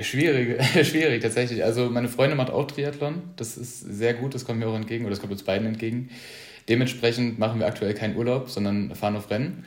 [0.00, 1.64] Schwierig, schwierig tatsächlich.
[1.64, 3.22] Also meine Freundin macht auch Triathlon.
[3.36, 6.10] Das ist sehr gut, das kommt mir auch entgegen oder das kommt uns beiden entgegen.
[6.68, 9.66] Dementsprechend machen wir aktuell keinen Urlaub, sondern fahren auf Rennen.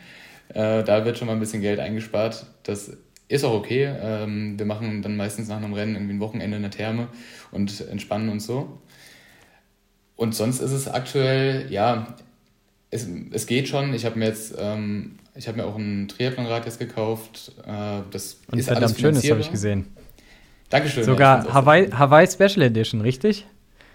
[0.49, 2.45] Äh, da wird schon mal ein bisschen Geld eingespart.
[2.63, 2.97] Das
[3.31, 3.89] ist auch okay.
[4.01, 7.07] Ähm, wir machen dann meistens nach einem Rennen irgendwie ein Wochenende in der Therme
[7.51, 8.79] und entspannen uns so.
[10.15, 12.15] Und sonst ist es aktuell, ja,
[12.89, 13.93] es, es geht schon.
[13.93, 17.53] Ich habe mir jetzt, ähm, ich habe mir auch ein Triathlonrad jetzt gekauft.
[17.65, 19.87] Äh, das und ist verdammt schön, das habe ich gesehen.
[20.69, 21.03] Dankeschön.
[21.05, 23.45] Sogar ja, Hawaii, Hawaii Special Edition, richtig?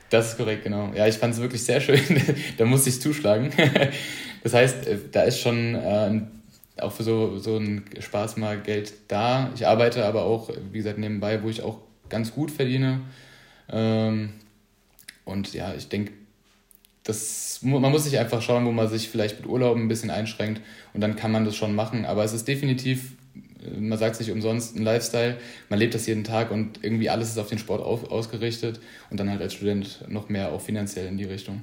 [0.08, 0.92] Das ist korrekt, genau.
[0.94, 2.00] Ja, ich fand es wirklich sehr schön.
[2.58, 3.50] da musste ich zuschlagen.
[4.42, 6.35] das heißt, äh, da ist schon äh, ein
[6.80, 9.50] auch für so, so einen Spaß mal Geld da.
[9.54, 13.00] Ich arbeite aber auch, wie gesagt, nebenbei, wo ich auch ganz gut verdiene.
[13.70, 14.30] Ähm,
[15.24, 16.12] und ja, ich denke,
[17.02, 20.60] das, man muss sich einfach schauen, wo man sich vielleicht mit Urlauben ein bisschen einschränkt
[20.92, 22.04] und dann kann man das schon machen.
[22.04, 23.12] Aber es ist definitiv,
[23.78, 25.38] man sagt sich umsonst, ein Lifestyle.
[25.68, 29.18] Man lebt das jeden Tag und irgendwie alles ist auf den Sport auf, ausgerichtet und
[29.18, 31.62] dann halt als Student noch mehr auch finanziell in die Richtung.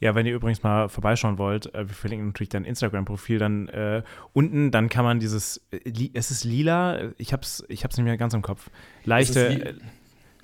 [0.00, 4.02] Ja, wenn ihr übrigens mal vorbeischauen wollt, äh, wir verlinken natürlich dein Instagram-Profil dann äh,
[4.32, 8.16] unten, dann kann man dieses, äh, es ist lila, ich hab's, ich hab's nicht mehr
[8.16, 8.70] ganz im Kopf.
[9.04, 9.76] Leichte,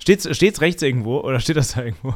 [0.07, 2.15] Steht's, steht's rechts irgendwo oder steht das da irgendwo?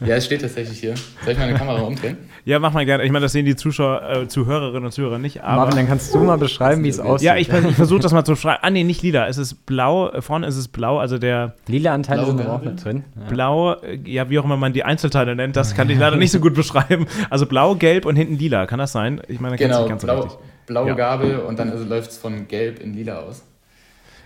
[0.00, 0.94] Ja, es steht tatsächlich hier.
[1.22, 2.16] Soll ich meine Kamera umdrehen?
[2.46, 3.04] Ja, mach mal gerne.
[3.04, 5.42] Ich meine, das sehen die Zuschauer, äh, Zuhörerinnen und Zuhörer nicht.
[5.42, 7.26] Aber Marvin, dann kannst du mal beschreiben, wie es aussieht.
[7.26, 8.60] Ja, ich, ich versuche das mal zu beschreiben.
[8.62, 9.28] Ah, nee, nicht lila.
[9.28, 10.18] Es ist blau.
[10.22, 11.56] Vorne ist es blau, also der.
[11.66, 13.04] Lila Anteile Blau sind auch mit drin.
[13.14, 13.28] Ja.
[13.28, 16.32] Blau, äh, ja, wie auch immer man die Einzelteile nennt, das kann ich leider nicht
[16.32, 17.06] so gut beschreiben.
[17.28, 18.64] Also blau, gelb und hinten lila.
[18.64, 19.20] Kann das sein?
[19.28, 20.94] Ich meine, genau, ganz blau, so blaue ja.
[20.94, 23.42] Gabel und dann also läuft es von gelb in lila aus.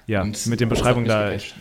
[0.07, 1.33] Ja, und mit den Beschreibungen da.
[1.33, 1.57] Ich,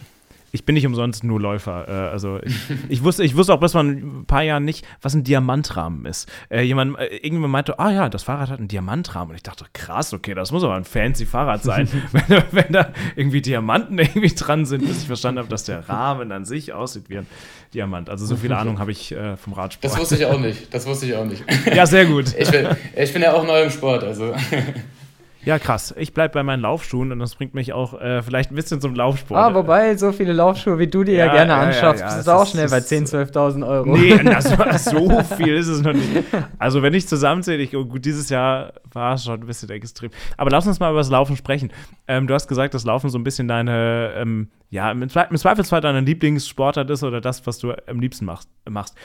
[0.51, 1.87] ich bin nicht umsonst nur Läufer.
[1.87, 2.55] Äh, also ich,
[2.89, 6.29] ich, wusste, ich wusste auch bis vor ein paar Jahren nicht, was ein Diamantrahmen ist.
[6.49, 9.31] Äh, jemand, äh, irgendjemand meinte, ah ja, das Fahrrad hat einen Diamantrahmen.
[9.31, 12.93] Und ich dachte, krass, okay, das muss aber ein fancy Fahrrad sein, wenn, wenn, da
[13.15, 17.09] irgendwie Diamanten irgendwie dran sind, bis ich verstanden habe, dass der Rahmen an sich aussieht
[17.09, 17.27] wie ein
[17.73, 18.09] Diamant.
[18.09, 19.93] Also so viel Ahnung habe ich äh, vom Radsport.
[19.93, 20.73] Das wusste ich auch nicht.
[20.73, 21.43] Das wusste ich auch nicht.
[21.73, 22.33] Ja, sehr gut.
[22.37, 24.33] Ich bin, ich bin ja auch neu im Sport, also.
[25.45, 25.93] Ja, krass.
[25.97, 28.93] Ich bleibe bei meinen Laufschuhen und das bringt mich auch äh, vielleicht ein bisschen zum
[28.93, 29.39] Laufsport.
[29.39, 32.19] Ah, wobei, so viele Laufschuhe, wie du dir ja, ja gerne ja, anschaffst, ja, ja.
[32.19, 33.97] ist auch schnell bei 10.000, 12.000 Euro.
[33.97, 36.25] Nee, das war, so viel ist es noch nicht.
[36.57, 40.11] Also, wenn ich zusammenzähle, ich, oh, gut, dieses Jahr war es schon ein bisschen extrem.
[40.35, 41.71] Aber lass uns mal über das Laufen sprechen.
[42.07, 46.01] Ähm, du hast gesagt, dass Laufen so ein bisschen deine, ähm, ja, im, Zweifelsfall deine
[46.01, 48.49] Lieblingssportart ist oder das, was du am liebsten machst.
[48.69, 48.95] machst.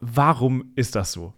[0.00, 1.32] Warum ist das so?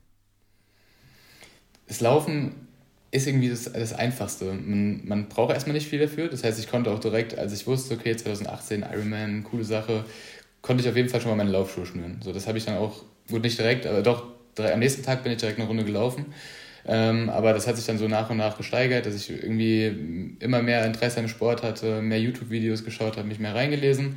[1.87, 2.69] Das Laufen
[3.13, 4.47] ist irgendwie das, das Einfachste.
[4.47, 6.29] Man, man braucht erstmal nicht viel dafür.
[6.29, 10.05] Das heißt, ich konnte auch direkt, als ich wusste, okay, 2018 Ironman, coole Sache,
[10.63, 12.21] konnte ich auf jeden Fall schon mal meine Laufschuhe schnüren.
[12.25, 14.27] So, das habe ich dann auch, gut nicht direkt, aber doch,
[14.59, 16.27] am nächsten Tag bin ich direkt eine Runde gelaufen.
[16.87, 20.63] Ähm, aber das hat sich dann so nach und nach gesteigert, dass ich irgendwie immer
[20.63, 24.17] mehr Interesse an Sport hatte, mehr YouTube-Videos geschaut habe, mich mehr reingelesen.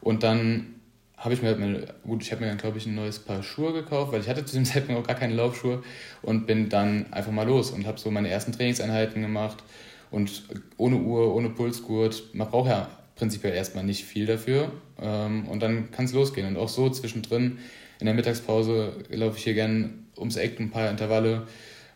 [0.00, 0.75] Und dann
[1.16, 3.42] habe ich mir halt meine, gut, ich habe mir dann, glaube ich, ein neues Paar
[3.42, 5.82] Schuhe gekauft, weil ich hatte zu dem Zeitpunkt auch gar keine Laufschuhe
[6.22, 9.62] und bin dann einfach mal los und habe so meine ersten Trainingseinheiten gemacht
[10.10, 10.44] und
[10.76, 12.34] ohne Uhr, ohne Pulsgurt.
[12.34, 16.56] Man braucht ja prinzipiell erstmal nicht viel dafür ähm, und dann kann es losgehen und
[16.58, 17.58] auch so zwischendrin
[17.98, 21.46] in der Mittagspause laufe ich hier gern ums Eck ein paar Intervalle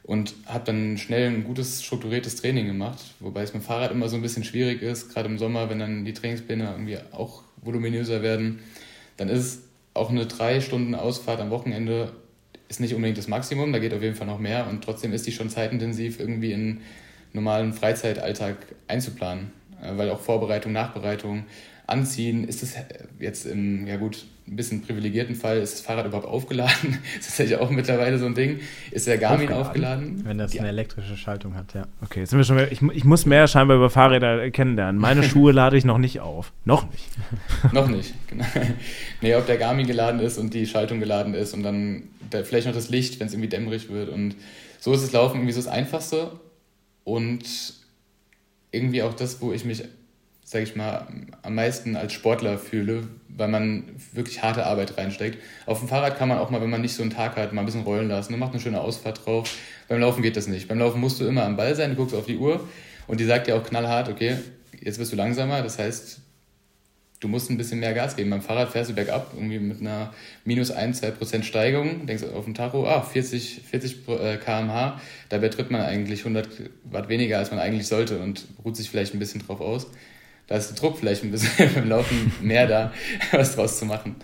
[0.03, 4.09] und habe dann schnell ein gutes strukturiertes Training gemacht, wobei es mit dem Fahrrad immer
[4.09, 8.23] so ein bisschen schwierig ist, gerade im Sommer, wenn dann die Trainingspläne irgendwie auch voluminöser
[8.23, 8.61] werden,
[9.21, 12.11] dann ist auch eine drei Stunden Ausfahrt am Wochenende
[12.71, 15.27] ist nicht unbedingt das Maximum, da geht auf jeden Fall noch mehr und trotzdem ist
[15.27, 16.81] die schon zeitintensiv irgendwie in
[17.35, 18.57] normalen Freizeitalltag
[18.89, 19.53] einzuplanen,
[19.83, 21.45] äh, weil auch Vorbereitung, Nachbereitung,
[21.91, 22.75] Anziehen, ist es
[23.19, 26.99] jetzt im, ja gut, ein bisschen privilegierten Fall, ist das Fahrrad überhaupt aufgeladen?
[27.19, 28.61] ist das ja auch mittlerweile so ein Ding.
[28.91, 29.67] Ist der Garmin aufgeladen?
[29.67, 30.25] aufgeladen?
[30.25, 30.61] Wenn das ja.
[30.61, 31.87] eine elektrische Schaltung hat, ja.
[32.03, 35.01] Okay, jetzt sind wir schon mehr, ich, ich muss mehr scheinbar über Fahrräder kennenlernen.
[35.01, 36.53] Meine Schuhe lade ich noch nicht auf.
[36.65, 37.09] Noch nicht.
[37.73, 38.45] noch nicht, genau.
[39.21, 42.67] Nee, ob der Garmin geladen ist und die Schaltung geladen ist und dann der, vielleicht
[42.67, 44.09] noch das Licht, wenn es irgendwie dämmerig wird.
[44.09, 44.35] Und
[44.81, 46.33] so ist es Laufen irgendwie so das Einfachste
[47.05, 47.45] und
[48.73, 49.85] irgendwie auch das, wo ich mich
[50.51, 51.07] sage ich mal,
[51.43, 55.39] am meisten als Sportler fühle, weil man wirklich harte Arbeit reinsteckt.
[55.65, 57.63] Auf dem Fahrrad kann man auch mal, wenn man nicht so einen Tag hat, mal
[57.63, 59.57] ein bisschen rollen lassen und macht eine schöne Ausfahrt drauf.
[59.87, 60.67] Beim Laufen geht das nicht.
[60.67, 62.67] Beim Laufen musst du immer am Ball sein, du guckst auf die Uhr
[63.07, 64.39] und die sagt dir auch knallhart, okay,
[64.81, 66.19] jetzt wirst du langsamer, das heißt,
[67.21, 68.31] du musst ein bisschen mehr Gas geben.
[68.31, 70.13] Beim Fahrrad fährst du bergab, irgendwie mit einer
[70.45, 75.71] minus 1, 2 Prozent Steigung, denkst auf dem Tacho, ah, 40, 40 km/h, dabei tritt
[75.71, 76.49] man eigentlich 100
[76.91, 79.87] Watt weniger, als man eigentlich sollte und ruht sich vielleicht ein bisschen drauf aus
[80.51, 82.93] da ist der Druck vielleicht ein bisschen beim Laufen mehr da,
[83.33, 84.17] was draus zu machen.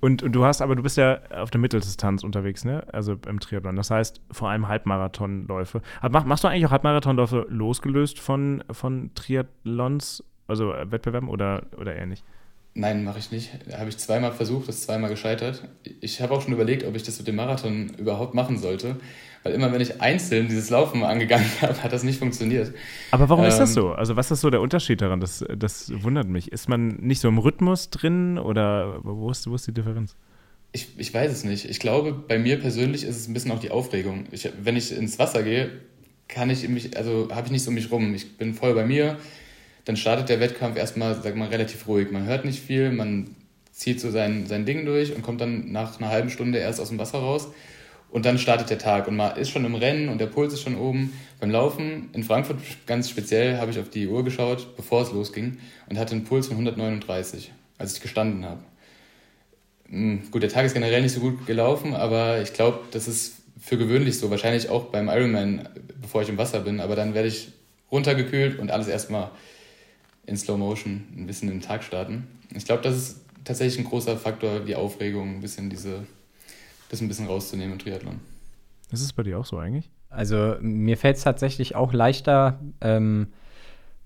[0.00, 2.84] Und, und, du hast aber, du bist ja auf der Mitteldistanz unterwegs, ne?
[2.92, 3.74] Also im Triathlon.
[3.74, 5.82] Das heißt, vor allem Halbmarathonläufe.
[6.00, 12.06] Aber machst du eigentlich auch Halbmarathonläufe losgelöst von, von Triathlons, also Wettbewerben oder, oder eher
[12.06, 12.22] nicht?
[12.74, 13.50] Nein, mache ich nicht.
[13.76, 15.66] Habe ich zweimal versucht, das ist zweimal gescheitert.
[16.00, 18.96] Ich habe auch schon überlegt, ob ich das mit dem Marathon überhaupt machen sollte.
[19.42, 22.72] Weil immer, wenn ich einzeln dieses Laufen angegangen habe, hat das nicht funktioniert.
[23.10, 23.92] Aber warum ähm, ist das ähm, so?
[23.92, 25.20] Also, was ist so der Unterschied daran?
[25.20, 26.52] Das, das wundert mich.
[26.52, 30.16] Ist man nicht so im Rhythmus drin oder wo ist, wo ist die Differenz?
[30.72, 31.64] Ich, ich weiß es nicht.
[31.64, 34.26] Ich glaube, bei mir persönlich ist es ein bisschen auch die Aufregung.
[34.32, 35.70] Ich, wenn ich ins Wasser gehe,
[36.28, 38.14] kann ich mich, also habe ich nicht so um mich rum.
[38.14, 39.16] Ich bin voll bei mir.
[39.86, 42.10] Dann startet der Wettkampf erstmal, sag mal, relativ ruhig.
[42.10, 43.34] Man hört nicht viel, man
[43.72, 46.90] zieht so sein, sein Ding durch und kommt dann nach einer halben Stunde erst aus
[46.90, 47.48] dem Wasser raus.
[48.10, 50.62] Und dann startet der Tag und man ist schon im Rennen und der Puls ist
[50.62, 51.12] schon oben.
[51.40, 55.58] Beim Laufen in Frankfurt ganz speziell habe ich auf die Uhr geschaut, bevor es losging
[55.88, 58.60] und hatte einen Puls von 139, als ich gestanden habe.
[59.90, 63.38] Hm, gut, der Tag ist generell nicht so gut gelaufen, aber ich glaube, das ist
[63.60, 64.30] für gewöhnlich so.
[64.30, 65.68] Wahrscheinlich auch beim Ironman,
[66.00, 66.80] bevor ich im Wasser bin.
[66.80, 67.48] Aber dann werde ich
[67.90, 69.30] runtergekühlt und alles erstmal
[70.26, 72.26] in Slow Motion ein bisschen in den Tag starten.
[72.54, 76.06] Ich glaube, das ist tatsächlich ein großer Faktor, die Aufregung, ein bisschen diese
[76.88, 78.20] das ein bisschen rauszunehmen im Triathlon.
[78.90, 79.90] Ist es bei dir auch so eigentlich?
[80.10, 83.28] Also mir fällt es tatsächlich auch leichter, ähm,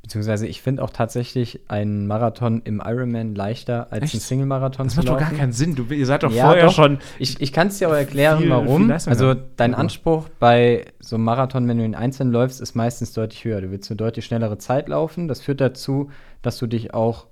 [0.02, 4.14] beziehungsweise ich finde auch tatsächlich einen Marathon im Ironman leichter als Echt?
[4.14, 5.06] ein Single-Marathon zu laufen.
[5.06, 5.76] Das macht doch gar keinen Sinn.
[5.76, 6.74] Du, ihr seid doch ja, vorher doch.
[6.74, 6.98] schon.
[7.20, 8.86] Ich, ich kann es dir auch erklären, viel, warum.
[8.86, 13.12] Viel also dein Anspruch bei so einem Marathon, wenn du ihn einzeln läufst, ist meistens
[13.12, 13.60] deutlich höher.
[13.60, 15.28] Du willst eine deutlich schnellere Zeit laufen.
[15.28, 16.10] Das führt dazu,
[16.42, 17.28] dass du dich auch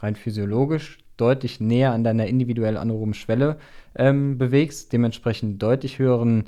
[0.00, 3.58] rein physiologisch deutlich näher an deiner individuell anaeroben Schwelle
[3.96, 6.44] ähm, bewegst, dementsprechend deutlich höheren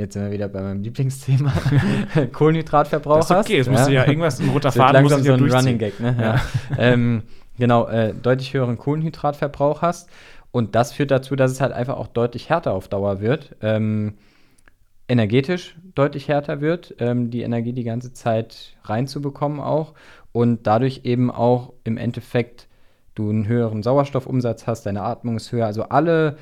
[0.00, 1.52] jetzt sind wir wieder bei meinem Lieblingsthema,
[2.32, 3.46] Kohlenhydratverbrauch hast.
[3.46, 6.16] Okay, jetzt musst du ja irgendwas, ein roter Faden langsam so ein Running Gag, ne?
[6.20, 6.40] Ja.
[6.78, 7.22] ähm,
[7.58, 10.08] genau, äh, deutlich höheren Kohlenhydratverbrauch hast.
[10.50, 13.54] Und das führt dazu, dass es halt einfach auch deutlich härter auf Dauer wird.
[13.60, 14.14] Ähm,
[15.06, 19.94] energetisch deutlich härter wird, ähm, die Energie die ganze Zeit reinzubekommen auch.
[20.32, 22.68] Und dadurch eben auch im Endeffekt
[23.14, 25.66] du einen höheren Sauerstoffumsatz hast, deine Atmung ist höher.
[25.66, 26.36] Also alle,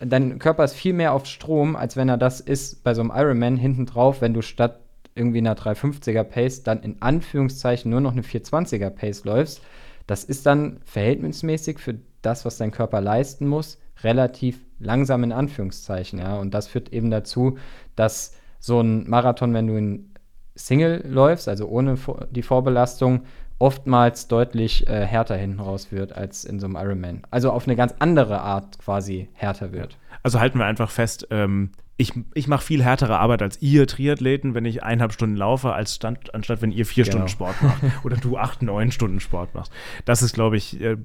[0.00, 3.12] dein Körper ist viel mehr auf Strom, als wenn er das ist bei so einem
[3.14, 4.80] Ironman hinten drauf, wenn du statt
[5.14, 9.60] irgendwie einer 350er Pace dann in Anführungszeichen nur noch eine 420er Pace läufst.
[10.06, 16.18] Das ist dann verhältnismäßig für das, was dein Körper leisten muss, relativ langsam in Anführungszeichen,
[16.18, 16.36] ja.
[16.36, 17.58] Und das führt eben dazu,
[17.94, 20.12] dass so ein Marathon, wenn du in
[20.54, 21.96] Single läufst, also ohne
[22.30, 23.22] die Vorbelastung,
[23.62, 27.22] oftmals deutlich äh, härter hinten raus wird als in so einem Ironman.
[27.30, 29.96] Also auf eine ganz andere Art quasi härter wird.
[30.22, 34.54] Also halten wir einfach fest, ähm, ich, ich mache viel härtere Arbeit als ihr Triathleten,
[34.54, 37.12] wenn ich eineinhalb Stunden laufe, als stand, anstatt wenn ihr vier genau.
[37.12, 37.82] Stunden Sport macht.
[38.04, 39.72] Oder du acht, neun Stunden Sport machst.
[40.04, 40.96] Das ist, glaube ich, äh,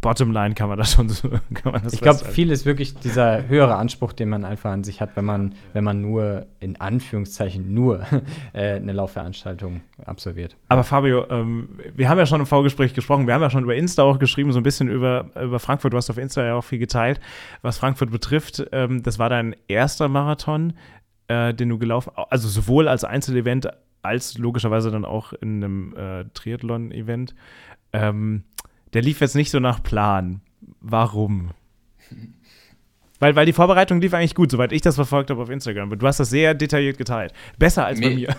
[0.00, 1.28] Bottomline kann man das schon so.
[1.54, 4.82] Kann man das ich glaube, viel ist wirklich dieser höhere Anspruch, den man einfach an
[4.82, 8.00] sich hat, wenn man, wenn man nur, in Anführungszeichen, nur
[8.52, 10.56] äh, eine Laufveranstaltung absolviert.
[10.68, 13.76] Aber Fabio, ähm, wir haben ja schon im Vorgespräch gesprochen, wir haben ja schon über
[13.76, 15.92] Insta auch geschrieben, so ein bisschen über, über Frankfurt.
[15.92, 17.20] Du hast auf Insta ja auch viel geteilt,
[17.62, 18.41] was Frankfurt betrifft.
[18.72, 20.74] Ähm, das war dein erster Marathon,
[21.28, 23.68] äh, den du gelaufen, also sowohl als Einzelevent
[24.02, 27.34] als logischerweise dann auch in einem äh, Triathlon-Event.
[27.92, 28.44] Ähm,
[28.92, 30.40] der lief jetzt nicht so nach Plan.
[30.80, 31.50] Warum?
[33.22, 35.96] Weil, weil die Vorbereitung lief eigentlich gut, soweit ich das verfolgt habe auf Instagram.
[35.96, 37.32] Du hast das sehr detailliert geteilt.
[37.56, 38.36] Besser als Me bei mir.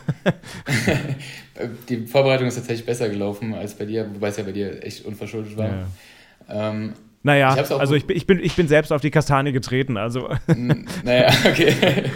[1.90, 5.06] die Vorbereitung ist tatsächlich besser gelaufen als bei dir, wobei es ja bei dir echt
[5.06, 5.70] unverschuldet war.
[5.70, 5.88] Ja.
[6.50, 9.98] Ähm, naja, ich also ich bin, ich, bin, ich bin selbst auf die Kastanie getreten,
[9.98, 10.30] also.
[10.48, 11.74] Naja, okay.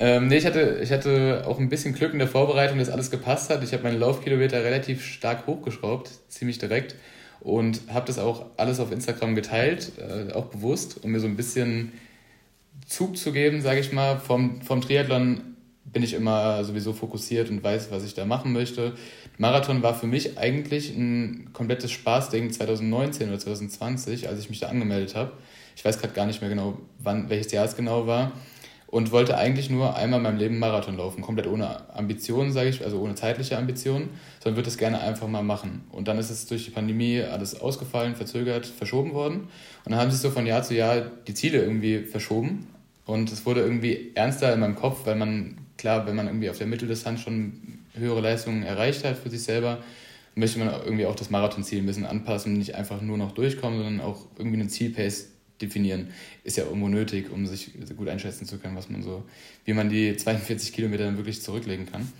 [0.00, 3.10] ähm, nee, ich hatte, ich hatte auch ein bisschen Glück in der Vorbereitung, dass alles
[3.10, 3.62] gepasst hat.
[3.62, 6.94] Ich habe meine Laufkilometer relativ stark hochgeschraubt, ziemlich direkt.
[7.40, 11.36] Und habe das auch alles auf Instagram geteilt, äh, auch bewusst, um mir so ein
[11.36, 11.92] bisschen
[12.86, 14.18] Zug zu geben, sage ich mal.
[14.18, 15.42] Vom, vom Triathlon
[15.84, 18.94] bin ich immer sowieso fokussiert und weiß, was ich da machen möchte.
[19.38, 24.68] Marathon war für mich eigentlich ein komplettes Spaßding 2019 oder 2020, als ich mich da
[24.68, 25.32] angemeldet habe.
[25.76, 28.32] Ich weiß gerade gar nicht mehr genau, wann, welches Jahr es genau war.
[28.88, 32.82] Und wollte eigentlich nur einmal in meinem Leben Marathon laufen, komplett ohne Ambitionen, sage ich,
[32.82, 34.08] also ohne zeitliche Ambitionen,
[34.42, 35.84] sondern würde es gerne einfach mal machen.
[35.92, 39.48] Und dann ist es durch die Pandemie alles ausgefallen, verzögert, verschoben worden.
[39.84, 42.66] Und dann haben sich so von Jahr zu Jahr die Ziele irgendwie verschoben.
[43.04, 46.58] Und es wurde irgendwie ernster in meinem Kopf, weil man, klar, wenn man irgendwie auf
[46.58, 49.82] der Mitteldistanz schon höhere Leistungen erreicht hat für sich selber,
[50.34, 54.00] möchte man irgendwie auch das Marathonziel ein bisschen anpassen, nicht einfach nur noch durchkommen, sondern
[54.00, 55.28] auch irgendwie einen Zielpace
[55.60, 56.08] definieren.
[56.44, 59.24] Ist ja irgendwo nötig, um sich gut einschätzen zu können, was man so,
[59.64, 62.12] wie man die 42 Kilometer dann wirklich zurücklegen kann.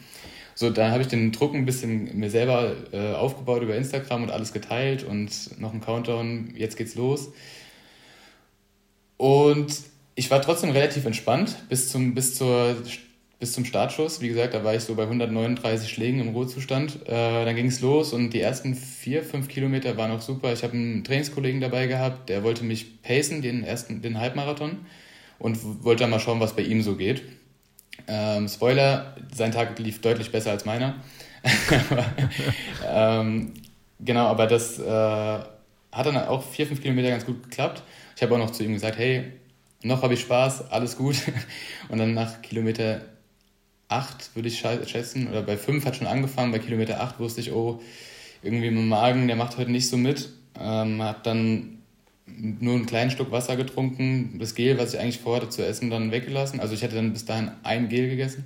[0.54, 4.30] So, da habe ich den Druck ein bisschen mir selber äh, aufgebaut über Instagram und
[4.32, 7.30] alles geteilt und noch ein Countdown, jetzt geht's los.
[9.16, 9.72] Und
[10.16, 12.76] ich war trotzdem relativ entspannt bis, zum, bis zur
[13.38, 14.20] bis zum Startschuss.
[14.20, 17.06] Wie gesagt, da war ich so bei 139 Schlägen im Ruhezustand.
[17.06, 20.52] Äh, dann ging es los und die ersten vier, fünf Kilometer waren auch super.
[20.52, 24.78] Ich habe einen Trainingskollegen dabei gehabt, der wollte mich pacen, den ersten, den Halbmarathon
[25.38, 27.22] und wollte dann mal schauen, was bei ihm so geht.
[28.08, 30.96] Ähm, Spoiler, sein Tag lief deutlich besser als meiner.
[32.88, 33.54] ähm,
[34.00, 34.84] genau, aber das äh,
[35.92, 37.82] hat dann auch vier, fünf Kilometer ganz gut geklappt.
[38.16, 39.32] Ich habe auch noch zu ihm gesagt, hey,
[39.82, 41.16] noch habe ich Spaß, alles gut.
[41.88, 43.02] Und dann nach Kilometer
[43.88, 47.52] 8 würde ich schätzen, oder bei 5 hat schon angefangen, bei Kilometer 8 wusste ich,
[47.52, 47.80] oh,
[48.42, 50.30] irgendwie mein Magen, der macht heute nicht so mit.
[50.58, 51.78] Ähm, habe dann
[52.26, 56.12] nur einen kleinen Stück Wasser getrunken, das Gel, was ich eigentlich vorhatte zu essen, dann
[56.12, 56.60] weggelassen.
[56.60, 58.44] Also ich hatte dann bis dahin ein Gel gegessen.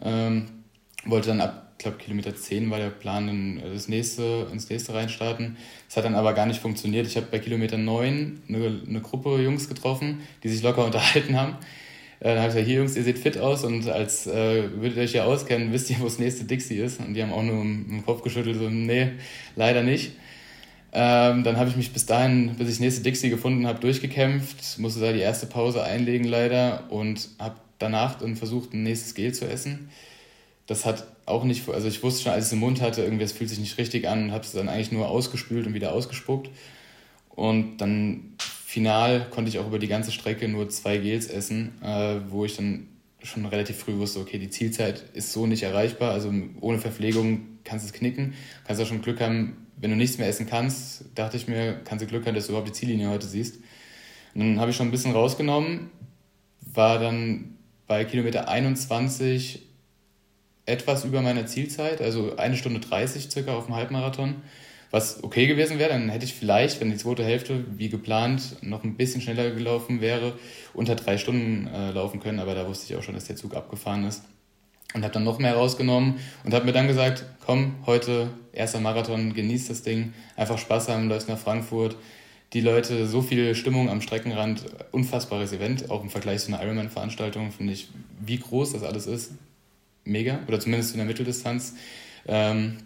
[0.00, 0.46] Ähm,
[1.04, 4.94] wollte dann ab, ich glaube Kilometer 10 war der Plan, in das nächste, ins nächste
[4.94, 5.56] reinstarten.
[5.86, 7.06] Das hat dann aber gar nicht funktioniert.
[7.06, 11.56] Ich habe bei Kilometer 9 eine, eine Gruppe Jungs getroffen, die sich locker unterhalten haben.
[12.20, 14.96] Äh, dann habe ich gesagt, hier Jungs, ihr seht fit aus und als äh, würdet
[14.96, 17.00] ihr euch ja auskennen, wisst ihr, wo das nächste Dixie ist.
[17.00, 19.12] Und die haben auch nur im Kopf geschüttelt, so, nee,
[19.56, 20.12] leider nicht.
[20.92, 24.78] Ähm, dann habe ich mich bis dahin, bis ich das nächste Dixie gefunden habe, durchgekämpft,
[24.78, 29.32] musste da die erste Pause einlegen leider und habe danach dann versucht, ein nächstes Gel
[29.34, 29.90] zu essen.
[30.66, 33.24] Das hat auch nicht, also ich wusste schon, als ich es im Mund hatte, irgendwie,
[33.24, 35.92] es fühlt sich nicht richtig an und habe es dann eigentlich nur ausgespült und wieder
[35.92, 36.50] ausgespuckt.
[37.30, 38.34] Und dann
[38.78, 42.56] final konnte ich auch über die ganze Strecke nur zwei Gels essen, äh, wo ich
[42.56, 42.86] dann
[43.24, 47.84] schon relativ früh wusste, okay, die Zielzeit ist so nicht erreichbar, also ohne Verpflegung kannst
[47.84, 48.34] du es knicken.
[48.64, 52.04] Kannst auch schon Glück haben, wenn du nichts mehr essen kannst, dachte ich mir, kannst
[52.04, 53.56] du Glück haben, dass du überhaupt die Ziellinie heute siehst.
[54.34, 55.90] Und dann habe ich schon ein bisschen rausgenommen,
[56.60, 57.56] war dann
[57.88, 59.66] bei Kilometer 21
[60.66, 64.36] etwas über meiner Zielzeit, also eine Stunde 30 circa auf dem Halbmarathon
[64.90, 65.90] was okay gewesen wäre.
[65.90, 70.00] Dann hätte ich vielleicht, wenn die zweite Hälfte wie geplant noch ein bisschen schneller gelaufen
[70.00, 70.34] wäre,
[70.74, 72.38] unter drei Stunden äh, laufen können.
[72.40, 74.24] Aber da wusste ich auch schon, dass der Zug abgefahren ist.
[74.94, 79.34] Und habe dann noch mehr rausgenommen und habe mir dann gesagt, komm, heute erster Marathon,
[79.34, 81.96] genieß das Ding, einfach Spaß haben, läufst nach Frankfurt.
[82.54, 87.52] Die Leute, so viel Stimmung am Streckenrand, unfassbares Event, auch im Vergleich zu einer Ironman-Veranstaltung,
[87.52, 89.32] finde ich, wie groß das alles ist.
[90.04, 91.74] Mega, oder zumindest in der Mitteldistanz.
[92.26, 92.78] Ähm,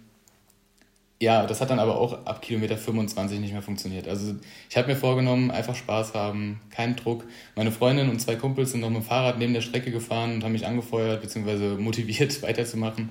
[1.22, 4.08] ja, das hat dann aber auch ab Kilometer 25 nicht mehr funktioniert.
[4.08, 4.35] Also
[4.68, 7.24] ich habe mir vorgenommen, einfach Spaß haben, keinen Druck.
[7.54, 10.42] Meine Freundin und zwei Kumpels sind noch mit dem Fahrrad neben der Strecke gefahren und
[10.42, 11.76] haben mich angefeuert bzw.
[11.78, 13.11] motiviert weiterzumachen.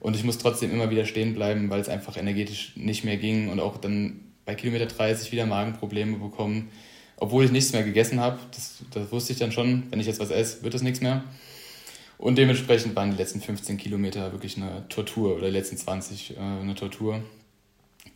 [0.00, 3.48] Und ich muss trotzdem immer wieder stehen bleiben, weil es einfach energetisch nicht mehr ging
[3.48, 6.68] und auch dann bei Kilometer 30 wieder Magenprobleme bekommen.
[7.16, 10.20] Obwohl ich nichts mehr gegessen habe, das, das wusste ich dann schon, wenn ich jetzt
[10.20, 11.24] was esse, wird das nichts mehr.
[12.20, 16.38] Und dementsprechend waren die letzten 15 Kilometer wirklich eine Tortur oder die letzten 20 äh,
[16.38, 17.22] eine Tortur,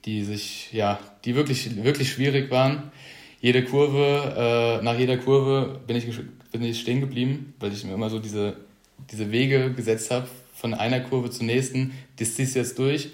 [0.04, 2.92] die sich, ja, die wirklich, wirklich schwierig waren.
[3.40, 6.06] Jede Kurve, äh, nach jeder Kurve bin ich,
[6.52, 8.58] bin ich stehen geblieben, weil ich mir immer so diese,
[9.10, 13.08] diese Wege gesetzt habe, von einer Kurve zur nächsten, das ziehst du jetzt durch.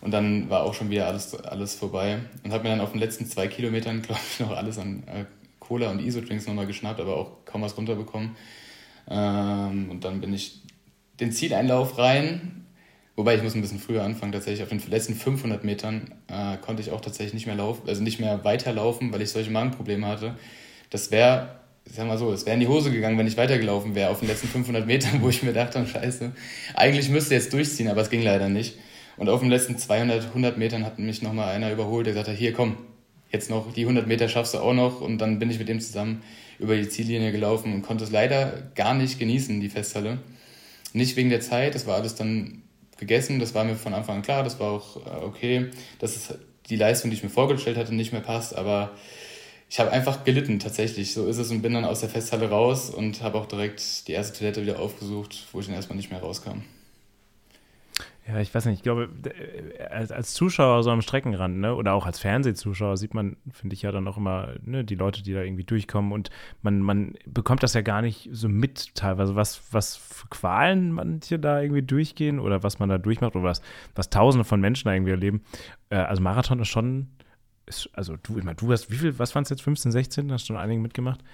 [0.00, 2.20] Und dann war auch schon wieder alles, alles vorbei.
[2.44, 5.24] Und habe mir dann auf den letzten zwei Kilometern, glaube ich, noch alles an äh,
[5.58, 8.36] Cola und Isodrinks nochmal geschnappt, aber auch kaum was runterbekommen.
[9.10, 10.60] Ähm, und dann bin ich
[11.20, 12.64] den Zieleinlauf rein,
[13.16, 14.32] wobei ich muss ein bisschen früher anfangen.
[14.32, 18.02] Tatsächlich auf den letzten 500 Metern äh, konnte ich auch tatsächlich nicht mehr laufen, also
[18.02, 20.36] nicht mehr weiterlaufen, weil ich solche Magenprobleme hatte.
[20.90, 24.10] das wäre, sag mal so, es wäre in die Hose gegangen, wenn ich weitergelaufen wäre
[24.10, 26.32] auf den letzten 500 Metern, wo ich mir dachte, scheiße,
[26.74, 28.78] eigentlich müsste jetzt durchziehen, aber es ging leider nicht.
[29.16, 32.52] Und auf den letzten 200, 100 Metern hat mich nochmal einer überholt, der hat, hier
[32.52, 32.76] komm,
[33.30, 35.00] jetzt noch die 100 Meter schaffst du auch noch.
[35.00, 36.22] Und dann bin ich mit dem zusammen
[36.58, 40.18] über die Ziellinie gelaufen und konnte es leider gar nicht genießen, die Festhalle.
[40.92, 42.62] Nicht wegen der Zeit, das war alles dann
[42.96, 46.34] gegessen, das war mir von Anfang an klar, das war auch äh, okay, dass es
[46.68, 48.92] die Leistung, die ich mir vorgestellt hatte, nicht mehr passt, aber
[49.70, 52.90] ich habe einfach gelitten tatsächlich, so ist es und bin dann aus der Festhalle raus
[52.90, 56.20] und habe auch direkt die erste Toilette wieder aufgesucht, wo ich dann erstmal nicht mehr
[56.20, 56.62] rauskam.
[58.28, 61.94] Ja, ich weiß nicht, ich glaube, äh, als, als Zuschauer so am Streckenrand, ne, oder
[61.94, 65.32] auch als Fernsehzuschauer sieht man, finde ich ja dann auch immer, ne, die Leute, die
[65.32, 66.28] da irgendwie durchkommen und
[66.60, 71.38] man, man bekommt das ja gar nicht so mit teilweise, was, was für Qualen manche
[71.38, 73.62] da irgendwie durchgehen oder was man da durchmacht oder was,
[73.94, 75.42] was tausende von Menschen da irgendwie erleben.
[75.88, 77.08] Äh, also Marathon ist schon,
[77.64, 80.30] ist, also du, ich meine, du hast, wie viel, was waren es jetzt, 15, 16,
[80.32, 81.24] hast schon einige mitgemacht?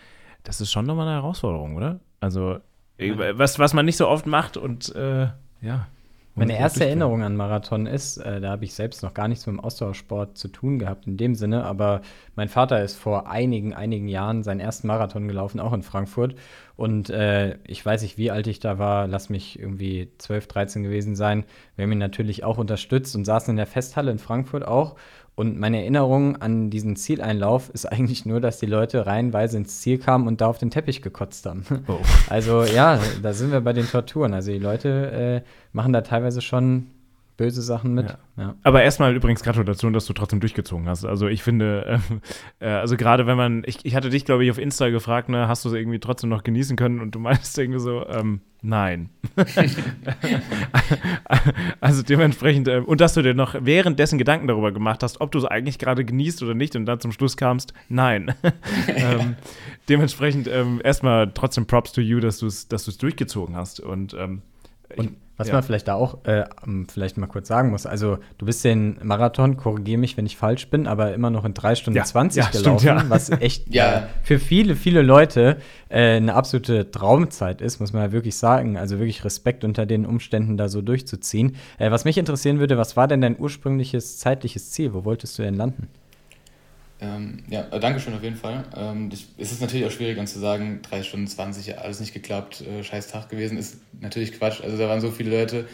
[0.45, 1.99] Das ist schon nochmal eine Herausforderung, oder?
[2.21, 2.61] Also,
[2.99, 5.29] was, was man nicht so oft macht und, äh,
[5.61, 5.89] ja.
[6.37, 9.55] Meine erste Erinnerung an Marathon ist, äh, da habe ich selbst noch gar nichts mit
[9.55, 12.01] dem Ausdauersport zu tun gehabt in dem Sinne, aber
[12.35, 16.35] mein Vater ist vor einigen, einigen Jahren seinen ersten Marathon gelaufen, auch in Frankfurt.
[16.77, 20.83] Und äh, ich weiß nicht, wie alt ich da war, lass mich irgendwie 12, 13
[20.83, 21.45] gewesen sein.
[21.77, 24.97] Wir haben ihn natürlich auch unterstützt und saßen in der Festhalle in Frankfurt auch.
[25.37, 29.99] Und meine Erinnerung an diesen Zieleinlauf ist eigentlich nur, dass die Leute reihenweise ins Ziel
[29.99, 31.65] kamen und da auf den Teppich gekotzt haben.
[31.89, 31.99] Oh.
[32.31, 34.33] Also ja, da sind wir bei den Torturen.
[34.33, 36.87] Also die Leute äh, machen da teilweise schon
[37.37, 38.11] böse Sachen mit.
[38.11, 38.19] Ja.
[38.37, 38.55] Ja.
[38.63, 41.05] Aber erstmal übrigens Gratulation, dass du trotzdem durchgezogen hast.
[41.05, 42.01] Also ich finde,
[42.61, 45.29] äh, äh, also gerade wenn man, ich, ich hatte dich, glaube ich, auf Insta gefragt,
[45.29, 48.41] ne, hast du es irgendwie trotzdem noch genießen können und du meinst irgendwie so, ähm,
[48.63, 49.11] nein.
[51.81, 55.39] also dementsprechend, äh, und dass du dir noch währenddessen Gedanken darüber gemacht hast, ob du
[55.39, 58.35] es eigentlich gerade genießt oder nicht und dann zum Schluss kamst, nein.
[58.89, 59.37] ähm,
[59.89, 64.43] dementsprechend ähm, erstmal trotzdem Props to you, dass du es dass durchgezogen hast und ähm,
[64.97, 65.55] und was ja.
[65.55, 66.45] man vielleicht da auch äh,
[66.89, 70.69] vielleicht mal kurz sagen muss, also du bist den Marathon, korrigiere mich, wenn ich falsch
[70.69, 72.05] bin, aber immer noch in 3 Stunden ja.
[72.05, 75.59] 20 ja, gelaufen, stimmt, was echt äh, für viele, viele Leute
[75.89, 78.77] äh, eine absolute Traumzeit ist, muss man ja wirklich sagen.
[78.77, 81.57] Also wirklich Respekt unter den Umständen da so durchzuziehen.
[81.79, 84.95] Äh, was mich interessieren würde, was war denn dein ursprüngliches zeitliches Ziel?
[84.95, 85.89] Wo wolltest du denn landen?
[87.05, 88.65] Ähm, ja, äh, danke schön auf jeden Fall.
[88.77, 92.15] Ähm, ich, es ist natürlich auch schwierig dann zu sagen, 3 Stunden 20, alles nicht
[92.15, 94.63] geklappt, äh, scheiß Tag gewesen, ist natürlich Quatsch.
[94.63, 95.69] Also da waren so viele Leute,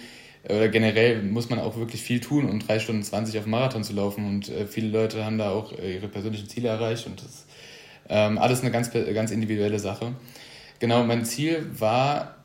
[0.44, 3.92] äh, generell muss man auch wirklich viel tun, um 3 Stunden 20 auf Marathon zu
[3.92, 7.30] laufen und äh, viele Leute haben da auch äh, ihre persönlichen Ziele erreicht und das
[7.30, 7.46] ist
[8.08, 10.14] ähm, alles eine ganz, ganz individuelle Sache.
[10.80, 12.36] Genau, mein Ziel war,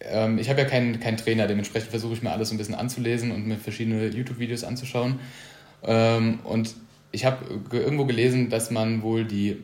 [0.00, 3.32] ähm, ich habe ja keinen, keinen Trainer, dementsprechend versuche ich mir alles ein bisschen anzulesen
[3.32, 5.18] und mir verschiedene YouTube-Videos anzuschauen.
[5.82, 6.74] Ähm, und
[7.12, 9.56] ich habe irgendwo gelesen, dass man wohl die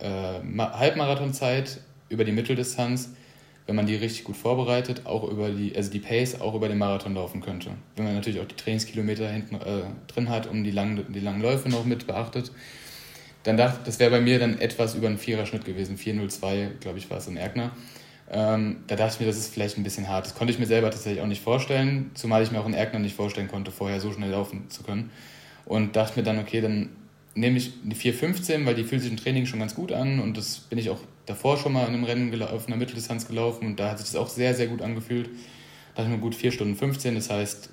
[0.00, 3.10] äh, Halbmarathonzeit über die Mitteldistanz,
[3.66, 6.78] wenn man die richtig gut vorbereitet, auch über die, also die Pace auch über den
[6.78, 7.70] Marathon laufen könnte.
[7.94, 11.40] Wenn man natürlich auch die Trainingskilometer hinten äh, drin hat und die langen, die langen
[11.40, 12.50] Läufe noch mit beachtet.
[13.44, 17.10] Dann dachte das wäre bei mir dann etwas über einen Viererschnitt gewesen, 402, glaube ich,
[17.10, 17.72] war es in Erkner.
[18.30, 20.26] Ähm, da dachte ich mir, das ist vielleicht ein bisschen hart.
[20.26, 23.00] Das konnte ich mir selber tatsächlich auch nicht vorstellen, zumal ich mir auch in Erkner
[23.00, 25.10] nicht vorstellen konnte, vorher so schnell laufen zu können
[25.66, 26.90] und dachte mir dann, okay, dann
[27.34, 30.36] nehme ich die 4,15, weil die fühlt sich im Training schon ganz gut an und
[30.36, 33.80] das bin ich auch davor schon mal in einem Rennen auf einer Mitteldistanz gelaufen und
[33.80, 35.28] da hat sich das auch sehr, sehr gut angefühlt.
[35.94, 37.70] Da dachte ich mir, gut, 4 Stunden 15, das heißt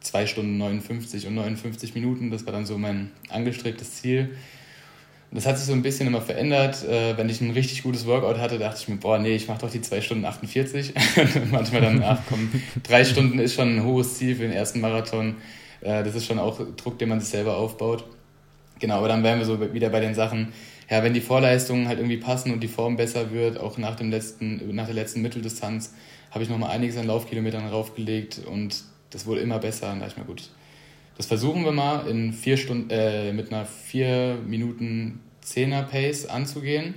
[0.00, 4.30] 2 Stunden 59 und 59 Minuten, das war dann so mein angestrebtes Ziel.
[5.30, 6.84] Das hat sich so ein bisschen immer verändert.
[6.84, 9.60] Äh, wenn ich ein richtig gutes Workout hatte, dachte ich mir, boah, nee, ich mache
[9.60, 10.94] doch die 2 Stunden 48.
[11.50, 12.50] Manchmal dann, ach komm,
[12.84, 15.36] 3 Stunden ist schon ein hohes Ziel für den ersten Marathon.
[15.80, 18.04] Äh, das ist schon auch Druck, den man sich selber aufbaut.
[18.78, 20.52] Genau, aber dann wären wir so wieder bei den Sachen,
[20.88, 24.10] ja, wenn die Vorleistungen halt irgendwie passen und die Form besser wird, auch nach, dem
[24.10, 25.94] letzten, nach der letzten Mitteldistanz,
[26.30, 29.92] habe ich nochmal einiges an Laufkilometern raufgelegt und das wurde immer besser.
[29.92, 30.50] Und da ich mir gut,
[31.16, 36.94] das versuchen wir mal in vier Stunden, äh, mit einer 4 Minuten 10er Pace anzugehen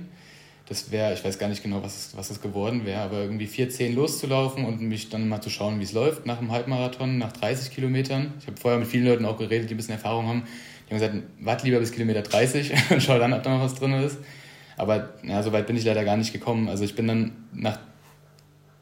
[0.68, 3.94] das wäre, ich weiß gar nicht genau, was, was es geworden wäre, aber irgendwie 4,10
[3.94, 7.74] loszulaufen und mich dann mal zu schauen, wie es läuft nach dem Halbmarathon, nach 30
[7.74, 8.34] Kilometern.
[8.40, 10.44] Ich habe vorher mit vielen Leuten auch geredet, die ein bisschen Erfahrung haben.
[10.88, 13.74] Die haben gesagt, warte lieber bis Kilometer 30 und schau dann, ob da noch was
[13.74, 14.18] drin ist.
[14.76, 16.68] Aber ja, so weit bin ich leider gar nicht gekommen.
[16.68, 17.78] Also ich bin dann nach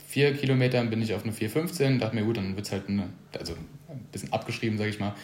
[0.07, 3.11] vier Kilometern bin ich auf eine 4,15, dachte mir, gut, dann wird es halt eine,
[3.39, 3.55] also
[3.89, 5.15] ein bisschen abgeschrieben, sage ich mal,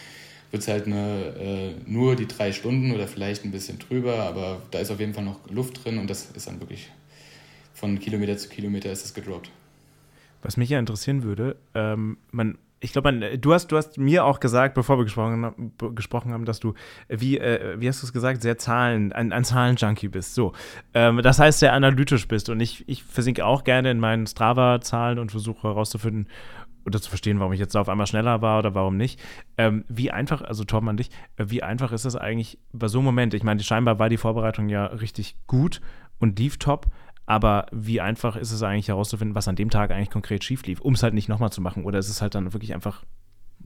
[0.56, 4.62] wird es halt eine, äh, nur die drei Stunden oder vielleicht ein bisschen drüber, aber
[4.70, 6.90] da ist auf jeden Fall noch Luft drin und das ist dann wirklich
[7.74, 9.50] von Kilometer zu Kilometer ist es gedroppt.
[10.40, 14.38] Was mich ja interessieren würde, ähm, man, ich glaube, du hast, du hast mir auch
[14.38, 16.74] gesagt, bevor wir gesprochen, gesprochen haben, dass du,
[17.08, 20.34] wie, äh, wie hast du es gesagt, sehr Zahlen, ein, ein Zahlenjunkie bist.
[20.34, 20.52] So.
[20.92, 22.50] Ähm, das heißt, sehr analytisch bist.
[22.50, 26.28] Und ich, ich versinke auch gerne in meinen Strava-Zahlen und versuche herauszufinden
[26.84, 29.20] oder zu verstehen, warum ich jetzt auf einmal schneller war oder warum nicht.
[29.56, 32.98] Ähm, wie einfach, also Torben an dich, äh, wie einfach ist es eigentlich bei so
[32.98, 33.34] einem Moment?
[33.34, 35.80] Ich meine, scheinbar war die Vorbereitung ja richtig gut
[36.18, 36.86] und lief top.
[37.26, 40.80] Aber wie einfach ist es eigentlich herauszufinden, was an dem Tag eigentlich konkret schief lief,
[40.80, 41.84] um es halt nicht nochmal zu machen?
[41.84, 43.04] Oder ist es halt dann wirklich einfach,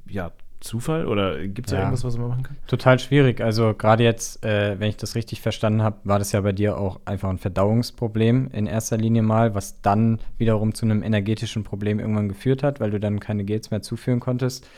[0.09, 1.07] ja, Zufall?
[1.07, 2.57] Oder gibt es ja, irgendwas, was man machen kann?
[2.67, 3.41] Total schwierig.
[3.41, 6.79] Also gerade jetzt, äh, wenn ich das richtig verstanden habe, war das ja bei dir
[6.79, 11.99] auch einfach ein Verdauungsproblem in erster Linie mal, was dann wiederum zu einem energetischen Problem
[11.99, 14.69] irgendwann geführt hat, weil du dann keine Gels mehr zuführen konntest.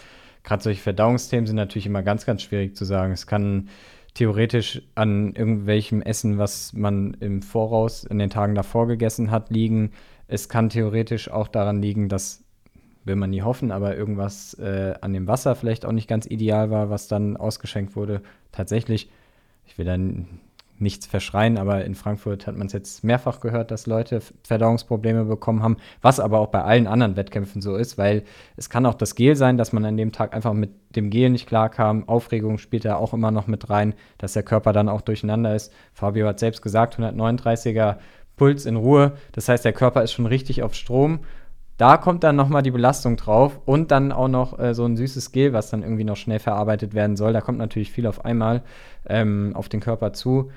[0.45, 3.13] Gerade solche Verdauungsthemen sind natürlich immer ganz, ganz schwierig zu sagen.
[3.13, 3.69] Es kann
[4.15, 9.93] theoretisch an irgendwelchem Essen, was man im Voraus in den Tagen davor gegessen hat, liegen.
[10.29, 12.45] Es kann theoretisch auch daran liegen, dass,
[13.05, 16.71] will man nie hoffen, aber irgendwas äh, an dem Wasser vielleicht auch nicht ganz ideal
[16.71, 18.23] war, was dann ausgeschenkt wurde.
[18.53, 19.11] Tatsächlich,
[19.67, 20.41] ich will dann
[20.83, 25.63] nichts verschreien, aber in Frankfurt hat man es jetzt mehrfach gehört, dass Leute Verdauungsprobleme bekommen
[25.63, 28.25] haben, was aber auch bei allen anderen Wettkämpfen so ist, weil
[28.57, 31.31] es kann auch das Gel sein, dass man an dem Tag einfach mit dem Gel
[31.31, 32.09] nicht klarkam.
[32.09, 35.73] Aufregung spielt da auch immer noch mit rein, dass der Körper dann auch durcheinander ist.
[35.95, 37.97] Fabio hat selbst gesagt, 139er
[38.37, 41.21] Puls in Ruhe, das heißt, der Körper ist schon richtig auf Strom
[41.83, 45.33] da kommt dann nochmal die Belastung drauf und dann auch noch äh, so ein süßes
[45.33, 47.33] Gel, was dann irgendwie noch schnell verarbeitet werden soll.
[47.33, 48.63] Da kommt natürlich viel auf einmal
[49.09, 50.53] ähm, auf den Körper zu.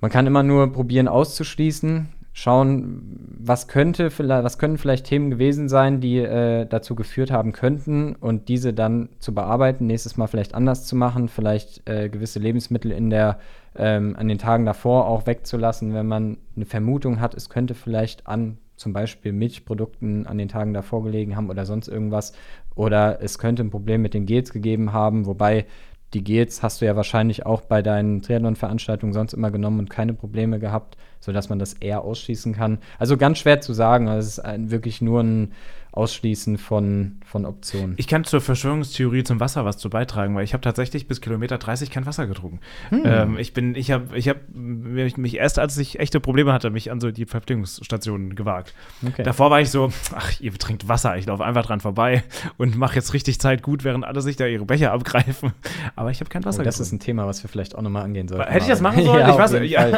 [0.00, 3.02] Man kann immer nur probieren auszuschließen, schauen,
[3.40, 8.14] was könnte vielleicht, was können vielleicht Themen gewesen sein, die äh, dazu geführt haben könnten
[8.14, 12.92] und diese dann zu bearbeiten, nächstes Mal vielleicht anders zu machen, vielleicht äh, gewisse Lebensmittel
[12.92, 13.38] in der
[13.76, 18.26] ähm, an den Tagen davor auch wegzulassen, wenn man eine Vermutung hat, es könnte vielleicht
[18.26, 22.32] an zum Beispiel Milchprodukten an den Tagen davor gelegen haben oder sonst irgendwas.
[22.74, 25.66] Oder es könnte ein Problem mit den Gels gegeben haben, wobei
[26.14, 30.14] die Gels hast du ja wahrscheinlich auch bei deinen Triathlon-Veranstaltungen sonst immer genommen und keine
[30.14, 32.78] Probleme gehabt, sodass man das eher ausschließen kann.
[32.98, 34.08] Also ganz schwer zu sagen.
[34.08, 35.52] Also es ist wirklich nur ein
[35.98, 37.94] Ausschließen von, von Optionen.
[37.98, 41.58] Ich kann zur Verschwörungstheorie zum Wasser was zu beitragen, weil ich habe tatsächlich bis Kilometer
[41.58, 42.60] 30 kein Wasser getrunken.
[42.90, 43.02] Hm.
[43.04, 46.92] Ähm, ich bin, ich habe, ich habe mich erst, als ich echte Probleme hatte, mich
[46.92, 48.74] an so die Verpflegungsstationen gewagt.
[49.04, 49.24] Okay.
[49.24, 52.22] Davor war ich so, ach, ihr trinkt Wasser, ich laufe einfach dran vorbei
[52.58, 55.52] und mache jetzt richtig Zeit gut, während alle sich da ihre Becher abgreifen.
[55.96, 56.60] Aber ich habe kein Wasser.
[56.60, 56.82] Oh, das getrunken.
[56.82, 58.48] ist ein Thema, was wir vielleicht auch nochmal angehen sollten.
[58.48, 59.20] Hätte ich das machen sollen?
[59.20, 59.88] ja, ich weiß ja.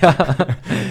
[0.00, 0.36] ja.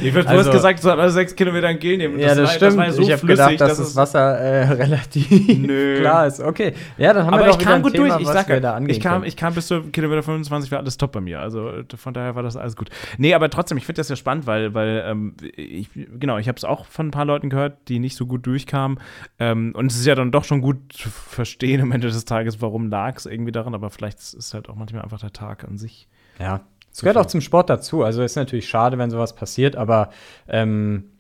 [0.02, 2.20] Ich würde also, gesagt, du sollst alle sechs Kilometer Gel nehmen.
[2.20, 2.80] Ja, das, das stimmt.
[2.80, 6.40] Das so ich habe gedacht, dass das Wasser äh, relativ klar ist.
[6.40, 8.22] Okay, ja, dann haben Aber wir doch ich kam gut Thema, durch.
[8.22, 8.50] Ich sag,
[8.88, 11.40] ich kam, ich kam bis zu Kilometer 25, war alles top bei mir.
[11.40, 12.90] Also von daher war das alles gut.
[13.18, 16.58] Nee, aber trotzdem, ich finde das ja spannend, weil, weil ähm, ich, genau, ich habe
[16.58, 19.00] es auch von ein paar Leuten gehört, die nicht so gut durchkamen.
[19.40, 22.62] Ähm, und es ist ja dann doch schon gut zu verstehen am Ende des Tages,
[22.62, 23.74] warum lag es irgendwie daran.
[23.74, 26.08] Aber vielleicht ist halt auch manchmal einfach der Tag an sich.
[26.40, 26.62] Ja,
[26.98, 28.04] es gehört auch zum Sport dazu.
[28.04, 30.10] Also ist natürlich schade, wenn sowas passiert, aber
[30.48, 31.12] ähm,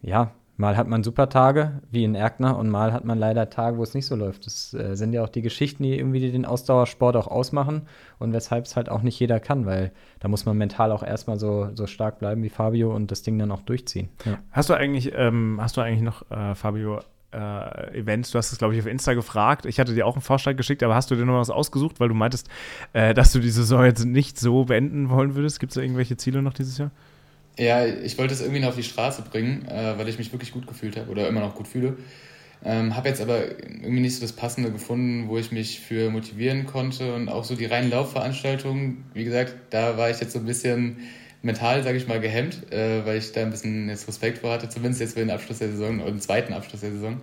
[0.00, 3.76] ja, Mal hat man super Tage, wie in Erkner, und mal hat man leider Tage,
[3.76, 4.46] wo es nicht so läuft.
[4.46, 7.82] Das äh, sind ja auch die Geschichten, die irgendwie den Ausdauersport auch ausmachen
[8.18, 11.38] und weshalb es halt auch nicht jeder kann, weil da muss man mental auch erstmal
[11.38, 14.08] so, so stark bleiben wie Fabio und das Ding dann auch durchziehen.
[14.24, 14.38] Ja.
[14.50, 17.00] Hast du eigentlich, ähm, hast du eigentlich noch, äh, Fabio,
[17.32, 18.30] äh, Events.
[18.30, 19.66] Du hast es, glaube ich, auf Insta gefragt.
[19.66, 22.08] Ich hatte dir auch einen Vorschlag geschickt, aber hast du dir noch was ausgesucht, weil
[22.08, 22.48] du meintest,
[22.92, 25.60] äh, dass du die Saison jetzt nicht so beenden wollen würdest?
[25.60, 26.90] Gibt es da irgendwelche Ziele noch dieses Jahr?
[27.58, 30.52] Ja, ich wollte es irgendwie noch auf die Straße bringen, äh, weil ich mich wirklich
[30.52, 31.96] gut gefühlt habe oder immer noch gut fühle.
[32.64, 36.66] Ähm, habe jetzt aber irgendwie nicht so das Passende gefunden, wo ich mich für motivieren
[36.66, 39.04] konnte und auch so die reinen Laufveranstaltungen.
[39.14, 40.98] Wie gesagt, da war ich jetzt so ein bisschen
[41.42, 44.68] mental, sage ich mal, gehemmt, äh, weil ich da ein bisschen jetzt Respekt vor hatte,
[44.68, 47.20] zumindest jetzt für den Abschluss der Saison oder den zweiten Abschluss der Saison.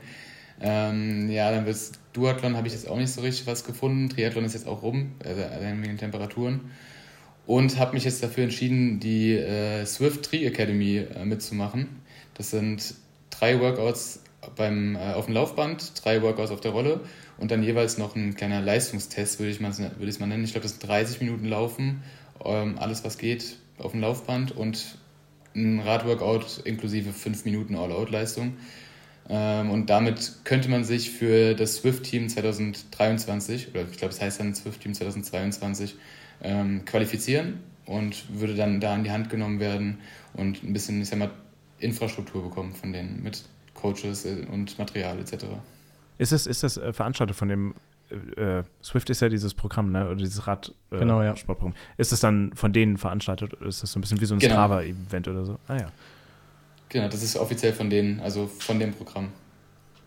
[0.61, 1.77] Ähm, ja, dann wird
[2.13, 4.09] Duathlon habe ich jetzt auch nicht so richtig was gefunden.
[4.09, 6.61] Triathlon ist jetzt auch rum, also wegen den Temperaturen
[7.45, 11.87] und habe mich jetzt dafür entschieden, die äh, Swift Tree Academy äh, mitzumachen.
[12.35, 12.95] Das sind
[13.29, 14.21] drei Workouts
[14.55, 17.01] beim, äh, auf dem Laufband, drei Workouts auf der Rolle
[17.37, 20.43] und dann jeweils noch ein kleiner Leistungstest, würde ich es würd mal nennen.
[20.43, 22.03] Ich glaube, das sind 30 Minuten Laufen,
[22.43, 24.97] ähm, alles was geht auf dem Laufband und
[25.55, 28.53] ein Radworkout inklusive 5 Minuten All-Out-Leistung.
[29.29, 34.39] Ähm, und damit könnte man sich für das Swift-Team 2023, oder ich glaube, es heißt
[34.39, 35.95] dann Swift-Team 2022,
[36.43, 39.99] ähm, qualifizieren und würde dann da in die Hand genommen werden
[40.33, 41.31] und ein bisschen, ich sag mal,
[41.79, 45.45] Infrastruktur bekommen von denen mit Coaches äh, und Material etc.
[46.17, 47.73] Ist das, ist das äh, veranstaltet von dem
[48.37, 50.05] äh, äh, Swift ist ja dieses Programm, ne?
[50.05, 51.35] Oder dieses Rad äh, genau, ja.
[51.35, 51.75] Sportprogramm.
[51.97, 54.39] Ist das dann von denen veranstaltet oder ist das so ein bisschen wie so ein
[54.39, 54.53] genau.
[54.53, 55.59] Strava-Event oder so?
[55.67, 55.87] Ah ja.
[56.89, 59.29] Genau, das ist offiziell von denen, also von dem Programm.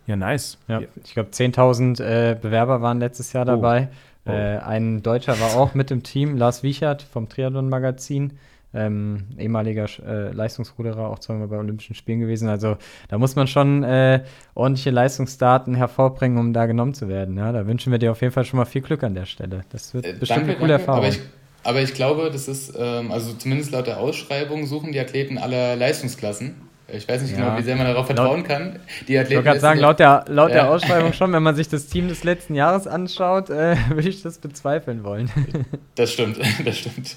[0.06, 0.56] Ja, nice.
[0.68, 3.46] Ja, ich glaube, 10.000 äh, Bewerber waren letztes Jahr oh.
[3.46, 3.88] dabei.
[3.90, 3.96] Oh.
[4.26, 4.30] Oh.
[4.30, 8.32] Äh, ein Deutscher war auch mit im Team, Lars Wiechert vom Triathlon-Magazin
[8.76, 12.48] ähm, ehemaliger äh, Leistungsruderer, auch zweimal bei Olympischen Spielen gewesen.
[12.48, 12.76] Also
[13.08, 14.22] da muss man schon äh,
[14.54, 17.36] ordentliche Leistungsdaten hervorbringen, um da genommen zu werden.
[17.38, 17.52] Ja?
[17.52, 19.62] Da wünschen wir dir auf jeden Fall schon mal viel Glück an der Stelle.
[19.70, 20.82] Das wird äh, bestimmt danke, eine coole danke.
[20.82, 21.04] Erfahrung.
[21.04, 21.20] Aber ich,
[21.62, 25.74] aber ich glaube, das ist, ähm, also zumindest laut der Ausschreibung suchen die Athleten aller
[25.76, 26.65] Leistungsklassen.
[26.88, 27.50] Ich weiß nicht genau, ja.
[27.50, 28.78] genau, wie sehr man darauf vertrauen laut, kann.
[29.08, 30.54] Die Athleten ich wollte gerade sagen, laut der, laut ja.
[30.54, 34.22] der Ausschreibung schon, wenn man sich das Team des letzten Jahres anschaut, äh, würde ich
[34.22, 35.30] das bezweifeln wollen.
[35.96, 37.16] Das stimmt, das stimmt.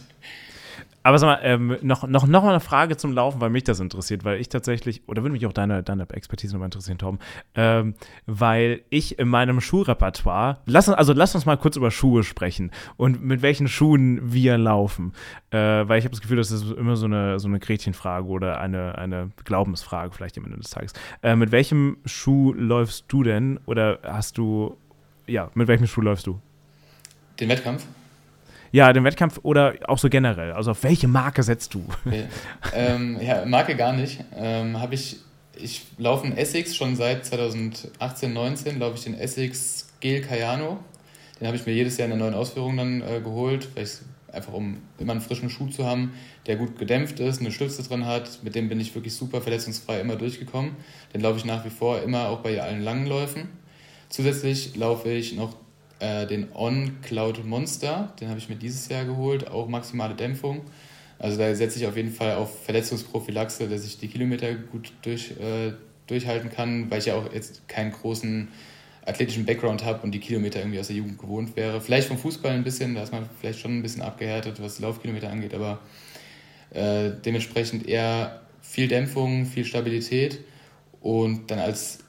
[1.10, 3.80] Aber sag mal, ähm, noch, noch, noch mal eine Frage zum Laufen, weil mich das
[3.80, 7.18] interessiert, weil ich tatsächlich, oder würde mich auch deine, deine Expertise nochmal interessieren, Tom,
[7.56, 7.96] ähm,
[8.28, 13.24] weil ich in meinem Schuhrepertoire, lass, also lass uns mal kurz über Schuhe sprechen und
[13.24, 15.14] mit welchen Schuhen wir laufen.
[15.50, 18.60] Äh, weil ich habe das Gefühl, das ist immer so eine, so eine Gretchenfrage oder
[18.62, 20.94] eine, eine Glaubensfrage vielleicht am Ende des Tages.
[21.24, 24.78] Äh, mit welchem Schuh läufst du denn oder hast du,
[25.26, 26.40] ja, mit welchem Schuh läufst du?
[27.40, 27.84] Den Wettkampf?
[28.72, 30.52] Ja, den Wettkampf oder auch so generell.
[30.52, 31.84] Also auf welche Marke setzt du?
[32.06, 32.26] Okay.
[32.74, 34.24] ähm, ja, Marke gar nicht.
[34.36, 35.18] Ähm, habe ich,
[35.56, 40.80] ich laufe einen Essex schon seit 2018, 19, laufe ich den Essex Gel Cayano.
[41.40, 44.00] Den habe ich mir jedes Jahr in der neuen Ausführung dann äh, geholt, weil ich
[44.32, 46.14] einfach um immer einen frischen Schuh zu haben,
[46.46, 48.44] der gut gedämpft ist, eine Stütze drin hat.
[48.44, 50.76] Mit dem bin ich wirklich super verletzungsfrei immer durchgekommen.
[51.14, 53.50] Den laufe ich nach wie vor immer auch bei allen langen Läufen.
[54.10, 55.56] Zusätzlich laufe ich noch
[56.00, 60.62] äh, den On Cloud Monster, den habe ich mir dieses Jahr geholt, auch maximale Dämpfung.
[61.18, 65.32] Also da setze ich auf jeden Fall auf Verletzungsprophylaxe, dass ich die Kilometer gut durch,
[65.32, 65.74] äh,
[66.08, 68.48] durchhalten kann, weil ich ja auch jetzt keinen großen
[69.06, 71.82] athletischen Background habe und die Kilometer irgendwie aus der Jugend gewohnt wäre.
[71.82, 74.84] Vielleicht vom Fußball ein bisschen, da ist man vielleicht schon ein bisschen abgehärtet, was die
[74.84, 75.80] Laufkilometer angeht, aber
[76.72, 80.40] äh, dementsprechend eher viel Dämpfung, viel Stabilität
[81.02, 82.00] und dann als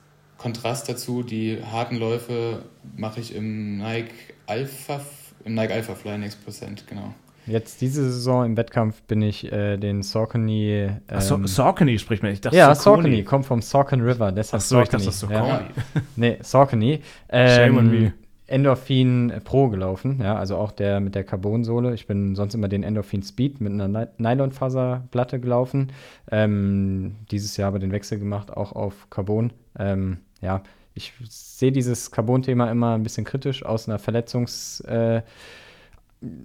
[0.41, 2.63] Kontrast dazu, die harten Läufe
[2.97, 4.15] mache ich im Nike
[4.47, 5.03] Alpha,
[5.45, 7.13] im Nike Alpha Fly Next Percent, genau.
[7.47, 10.71] Jetzt diese Saison im Wettkampf bin ich äh, den Saucony.
[10.71, 12.33] Ähm, Ach, so, Saucony spricht man.
[12.33, 14.33] Ich dachte, ja, Saucony kommt vom Saucon River.
[14.33, 14.85] Deshalb Ach so, Saucony.
[14.85, 15.49] ich dachte, das ist Saucony.
[15.49, 15.69] Ja.
[16.17, 17.01] nee, Saucony.
[17.29, 18.13] Ähm, Shame on me.
[18.47, 21.95] Endorphin Pro gelaufen, ja, also auch der mit der Carbonsohle.
[21.95, 25.93] Ich bin sonst immer den Endorphin Speed mit einer Nylonfaserplatte gelaufen.
[26.33, 29.53] Ähm, dieses Jahr aber den Wechsel gemacht, auch auf Carbon.
[29.79, 30.63] Ähm, ja,
[30.95, 35.23] ich sehe dieses Carbon-Thema immer ein bisschen kritisch aus einer Verletzungs, äh,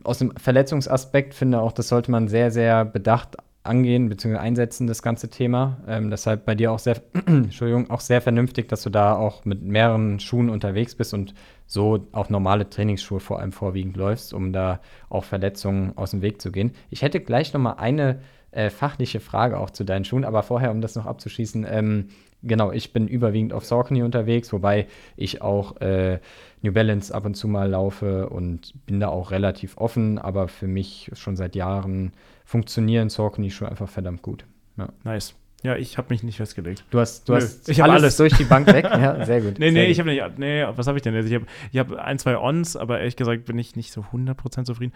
[0.04, 1.34] aus einem Verletzungsaspekt.
[1.34, 4.38] Finde auch, das sollte man sehr, sehr bedacht angehen bzw.
[4.38, 5.78] einsetzen, das ganze Thema.
[5.88, 9.64] Ähm, deshalb bei dir auch sehr, Entschuldigung, auch sehr vernünftig, dass du da auch mit
[9.64, 11.34] mehreren Schuhen unterwegs bist und
[11.66, 14.80] so auch normale Trainingsschuhe vor allem vorwiegend läufst, um da
[15.10, 16.74] auch Verletzungen aus dem Weg zu gehen.
[16.92, 18.20] Ich hätte gleich noch mal eine
[18.52, 22.10] äh, fachliche Frage auch zu deinen Schuhen, aber vorher, um das noch abzuschließen, ähm,
[22.46, 24.88] genau, ich bin überwiegend auf Saucony unterwegs, wobei
[25.18, 26.20] ich auch äh,
[26.62, 30.68] New Balance ab und zu mal laufe und bin da auch relativ offen, aber für
[30.68, 34.46] mich schon seit Jahren funktionieren Saucony schon einfach verdammt gut.
[34.78, 34.90] Ja.
[35.04, 35.36] Nice.
[35.66, 36.84] Ja, ich habe mich nicht festgelegt.
[36.92, 38.86] Du hast, du hast ich alles, alles, durch die Bank weg.
[38.96, 39.58] Ja, sehr gut.
[39.58, 39.92] nee, nee, gut.
[39.92, 40.38] ich habe nicht.
[40.38, 41.26] Nee, was habe ich denn jetzt?
[41.26, 44.66] Ich habe ich hab ein, zwei Ons, aber ehrlich gesagt bin ich nicht so 100%
[44.66, 44.94] zufrieden.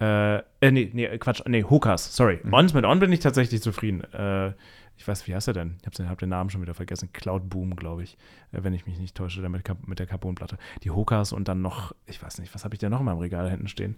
[0.00, 1.42] Äh, äh, nee, nee, Quatsch.
[1.46, 2.40] Nee, Hokas, sorry.
[2.42, 2.52] Mhm.
[2.52, 4.02] Ons mit On bin ich tatsächlich zufrieden.
[4.12, 4.54] Äh,
[4.98, 5.76] ich weiß, wie heißt er denn?
[5.80, 7.10] Ich habe den, hab den Namen schon wieder vergessen.
[7.12, 8.18] Cloud Boom, glaube ich,
[8.52, 10.58] äh, wenn ich mich nicht täusche, mit, mit der Carbonplatte.
[10.82, 13.18] Die Hokas und dann noch, ich weiß nicht, was habe ich da noch in meinem
[13.18, 13.96] Regal hinten stehen?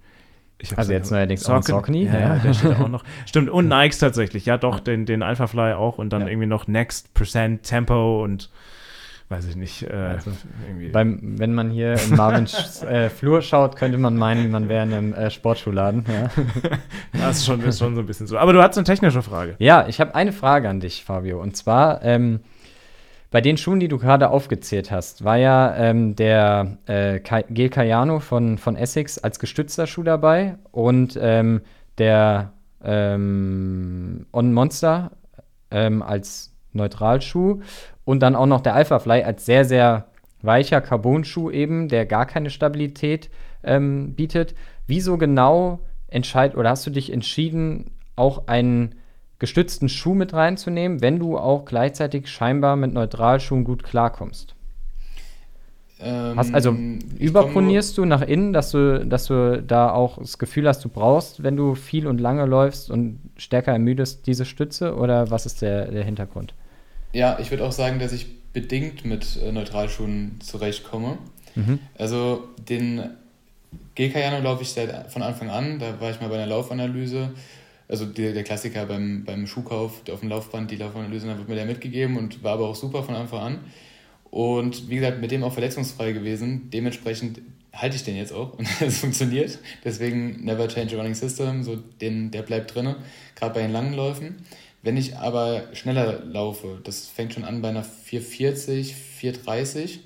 [0.76, 2.04] also jetzt neuerdings auch Saucony.
[2.04, 3.02] Ja, ja, der steht auch noch.
[3.24, 4.44] Stimmt, und Nikes tatsächlich.
[4.44, 6.28] Ja, doch, den, den Alpha Fly auch und dann ja.
[6.28, 8.50] irgendwie noch Next, Percent, Tempo und
[9.30, 9.84] weiß ich nicht.
[9.84, 10.32] Äh, also,
[10.92, 14.92] beim, wenn man hier in Marvins äh, Flur schaut, könnte man meinen, man wäre in
[14.92, 16.04] einem äh, Sportschuhladen.
[16.08, 16.30] Ja.
[17.12, 18.36] das ist schon, ist schon so ein bisschen so.
[18.36, 19.54] Aber du hast eine technische Frage.
[19.58, 21.40] Ja, ich habe eine Frage an dich, Fabio.
[21.40, 22.40] Und zwar, ähm,
[23.30, 28.18] bei den Schuhen, die du gerade aufgezählt hast, war ja ähm, der äh, Gel Cayano
[28.18, 31.60] von, von Essex als gestützter Schuh dabei und ähm,
[31.98, 32.52] der
[32.82, 35.12] ähm, On Monster
[35.70, 37.60] ähm, als Neutralschuh
[38.10, 40.06] und dann auch noch der Alpha Fly als sehr, sehr
[40.42, 43.30] weicher Carbon-Schuh eben, der gar keine Stabilität
[43.62, 44.56] ähm, bietet.
[44.88, 48.96] Wieso genau entscheid oder hast du dich entschieden, auch einen
[49.38, 54.56] gestützten Schuh mit reinzunehmen, wenn du auch gleichzeitig scheinbar mit Neutralschuhen gut klarkommst?
[56.00, 56.76] Ähm, hast, also
[57.16, 61.44] überponierst du nach innen, dass du, dass du da auch das Gefühl hast, du brauchst,
[61.44, 65.92] wenn du viel und lange läufst und stärker ermüdest, diese Stütze oder was ist der,
[65.92, 66.54] der Hintergrund?
[67.12, 71.18] Ja, ich würde auch sagen, dass ich bedingt mit äh, Neutralschuhen zurechtkomme.
[71.54, 71.78] Mhm.
[71.96, 73.10] Also den
[73.94, 77.30] G-Kajano laufe ich seit von Anfang an, da war ich mal bei einer Laufanalyse
[77.90, 81.56] also der, der Klassiker beim, beim Schuhkauf auf dem Laufband, die Laufanalyse, da wird mir
[81.56, 83.58] der mitgegeben und war aber auch super von Anfang an.
[84.30, 86.70] Und wie gesagt, mit dem auch verletzungsfrei gewesen.
[86.70, 87.40] Dementsprechend
[87.72, 89.58] halte ich den jetzt auch und es funktioniert.
[89.84, 92.94] Deswegen never change a running system, so den, der bleibt drin,
[93.34, 94.36] gerade bei den langen Läufen.
[94.82, 100.00] Wenn ich aber schneller laufe, das fängt schon an bei einer 440, 430,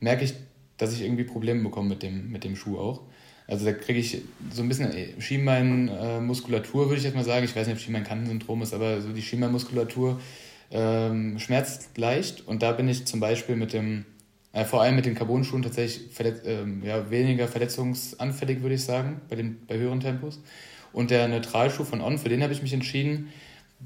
[0.00, 0.34] merke ich,
[0.78, 3.02] dass ich irgendwie Probleme bekomme mit dem, mit dem Schuh auch.
[3.46, 7.44] Also da kriege ich so ein bisschen Schienbeinmuskulatur, würde ich jetzt mal sagen.
[7.44, 10.18] Ich weiß nicht, ob Schienbeinkantensyndrom ist, aber so die Schienbeinmuskulatur
[10.70, 12.46] ähm, schmerzt leicht.
[12.46, 14.06] Und da bin ich zum Beispiel mit dem,
[14.52, 19.20] äh, vor allem mit den Carbon-Schuhen tatsächlich verletz, ähm, ja, weniger verletzungsanfällig, würde ich sagen,
[19.28, 20.40] bei, den, bei höheren Tempos.
[20.94, 23.30] Und der Neutralschuh von On, für den habe ich mich entschieden,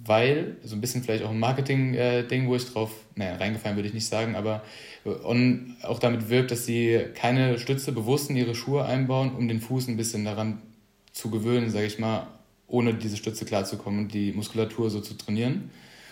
[0.04, 3.94] weil, so ein bisschen vielleicht auch ein Marketing-Ding, wo ich drauf, naja, reingefallen würde ich
[3.94, 4.62] nicht sagen, aber
[5.24, 9.60] On auch damit wirkt, dass sie keine Stütze bewusst in ihre Schuhe einbauen, um den
[9.60, 10.60] Fuß ein bisschen daran
[11.12, 12.26] zu gewöhnen, sage ich mal,
[12.66, 15.70] ohne diese Stütze klarzukommen und die Muskulatur so zu trainieren.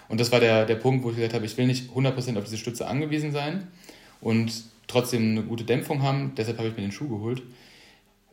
[0.08, 2.44] Und das war der, der Punkt, wo ich gesagt habe, ich will nicht 100% auf
[2.44, 3.66] diese Stütze angewiesen sein
[4.20, 4.52] und
[4.86, 6.32] trotzdem eine gute Dämpfung haben.
[6.36, 7.42] Deshalb habe ich mir den Schuh geholt.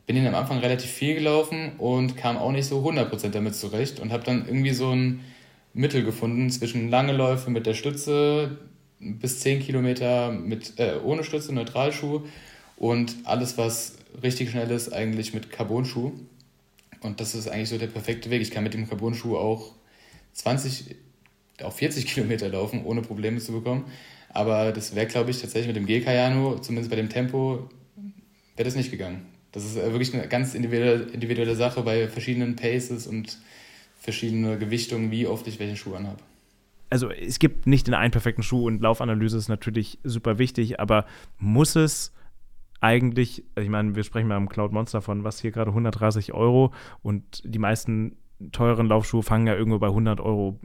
[0.06, 4.00] Bin ihn am Anfang relativ viel gelaufen und kam auch nicht so 100% damit zurecht
[4.00, 5.20] und habe dann irgendwie so ein
[5.74, 8.58] Mittel gefunden zwischen lange Läufe mit der Stütze
[9.00, 12.22] bis 10 Kilometer mit, äh, ohne Stütze, Neutralschuh
[12.76, 16.12] und alles, was richtig schnell ist, eigentlich mit Carbon-Schuh.
[17.00, 18.40] Und das ist eigentlich so der perfekte Weg.
[18.40, 19.74] Ich kann mit dem Carbon-Schuh auch
[20.32, 20.94] 20,
[21.62, 23.84] auch 40 Kilometer laufen, ohne Probleme zu bekommen.
[24.30, 27.68] Aber das wäre, glaube ich, tatsächlich mit dem G-Kayano, zumindest bei dem Tempo,
[28.56, 29.26] wäre das nicht gegangen.
[29.52, 33.38] Das ist äh, wirklich eine ganz individuelle, individuelle Sache bei verschiedenen Paces und
[34.04, 36.18] verschiedene Gewichtungen, wie oft ich welchen Schuh anhabe.
[36.90, 41.06] Also es gibt nicht den einen perfekten Schuh und Laufanalyse ist natürlich super wichtig, aber
[41.38, 42.12] muss es
[42.80, 47.42] eigentlich, ich meine, wir sprechen beim Cloud Monster von was hier gerade 130 Euro und
[47.44, 48.16] die meisten
[48.52, 50.60] teuren Laufschuhe fangen ja irgendwo bei 100 Euro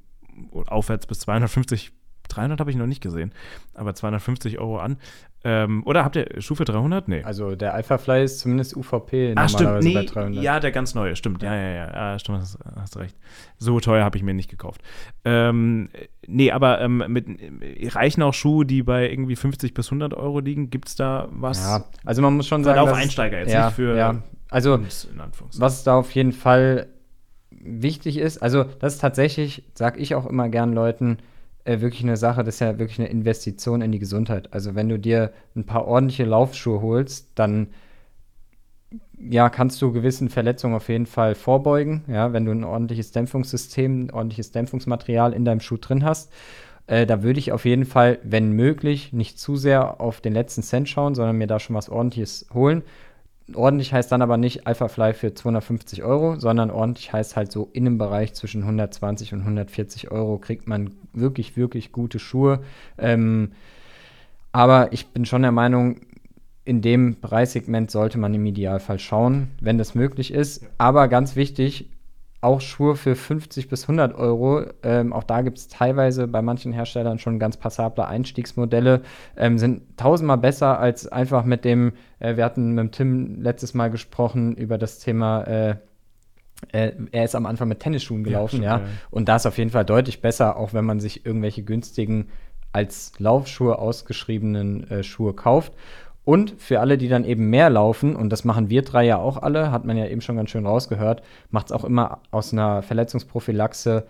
[0.67, 1.93] aufwärts bis 250
[2.29, 3.33] 300 habe ich noch nicht gesehen,
[3.73, 4.97] aber 250 Euro an.
[5.41, 7.07] Ähm, oder habt ihr Schuh für 300?
[7.07, 7.23] Nee.
[7.23, 9.83] Also der Alpha Fly ist zumindest UVP ah, stimmt.
[9.83, 10.43] Nee, bei 300.
[10.43, 11.41] Ja, der ganz neue, stimmt.
[11.41, 13.15] Ja, ja, ja, ja stimmt, hast, hast recht.
[13.57, 14.81] So teuer habe ich mir nicht gekauft.
[15.23, 15.89] Ähm,
[16.27, 17.27] nee, aber ähm, mit,
[17.95, 20.69] reichen auch Schuhe, die bei irgendwie 50 bis 100 Euro liegen?
[20.69, 21.63] Gibt es da was?
[21.63, 22.79] Ja, also man muss schon sagen.
[22.79, 23.95] Auf Einsteiger jetzt, ja, nicht für.
[23.95, 24.79] Ja, also
[25.57, 26.87] was da auf jeden Fall
[27.51, 31.17] wichtig ist, also das ist tatsächlich, sage ich auch immer gern Leuten,
[31.69, 34.51] äh, wirklich eine Sache, das ist ja wirklich eine Investition in die Gesundheit.
[34.51, 37.67] Also wenn du dir ein paar ordentliche Laufschuhe holst, dann
[39.19, 44.05] ja, kannst du gewissen Verletzungen auf jeden Fall vorbeugen, ja, wenn du ein ordentliches Dämpfungssystem,
[44.05, 46.31] ein ordentliches Dämpfungsmaterial in deinem Schuh drin hast.
[46.87, 50.63] Äh, da würde ich auf jeden Fall, wenn möglich, nicht zu sehr auf den letzten
[50.63, 52.81] Cent schauen, sondern mir da schon was ordentliches holen
[53.55, 57.69] ordentlich heißt dann aber nicht Alpha Fly für 250 Euro, sondern ordentlich heißt halt so
[57.73, 62.61] in einem Bereich zwischen 120 und 140 Euro kriegt man wirklich, wirklich gute Schuhe.
[62.97, 63.51] Ähm,
[64.51, 66.01] aber ich bin schon der Meinung,
[66.65, 70.65] in dem Preissegment sollte man im Idealfall schauen, wenn das möglich ist.
[70.77, 71.89] Aber ganz wichtig,
[72.41, 74.63] auch Schuhe für 50 bis 100 Euro.
[74.83, 79.01] Ähm, auch da gibt es teilweise bei manchen Herstellern schon ganz passable Einstiegsmodelle.
[79.35, 83.89] Ähm, sind tausendmal besser als einfach mit dem, äh, wir hatten mit Tim letztes Mal
[83.89, 85.75] gesprochen über das Thema, äh,
[86.71, 88.79] äh, er ist am Anfang mit Tennisschuhen gelaufen, ja.
[88.79, 88.85] ja.
[89.11, 92.29] Und da ist auf jeden Fall deutlich besser, auch wenn man sich irgendwelche günstigen
[92.71, 95.73] als Laufschuhe ausgeschriebenen äh, Schuhe kauft.
[96.29, 99.41] Und für alle, die dann eben mehr laufen, und das machen wir drei ja auch
[99.41, 102.83] alle, hat man ja eben schon ganz schön rausgehört, macht es auch immer aus einer
[102.83, 104.05] Verletzungsprophylaxe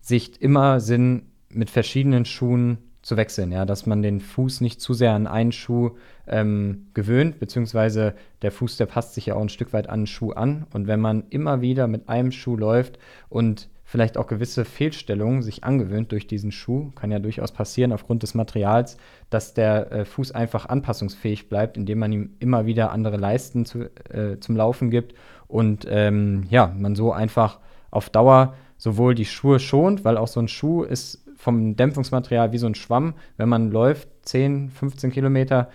[0.00, 4.94] Sicht immer Sinn, mit verschiedenen Schuhen zu wechseln, ja, dass man den Fuß nicht zu
[4.94, 5.96] sehr an einen Schuh
[6.28, 10.06] ähm, gewöhnt, beziehungsweise der Fuß, der passt sich ja auch ein Stück weit an den
[10.06, 10.68] Schuh an.
[10.72, 15.62] Und wenn man immer wieder mit einem Schuh läuft und vielleicht auch gewisse Fehlstellungen sich
[15.62, 16.90] angewöhnt durch diesen Schuh.
[16.96, 18.96] Kann ja durchaus passieren aufgrund des Materials,
[19.30, 23.84] dass der äh, Fuß einfach anpassungsfähig bleibt, indem man ihm immer wieder andere Leisten zu,
[24.12, 25.14] äh, zum Laufen gibt
[25.46, 27.60] und ähm, ja, man so einfach
[27.92, 32.58] auf Dauer sowohl die Schuhe schont, weil auch so ein Schuh ist vom Dämpfungsmaterial wie
[32.58, 33.14] so ein Schwamm.
[33.36, 35.70] Wenn man läuft 10, 15 Kilometer,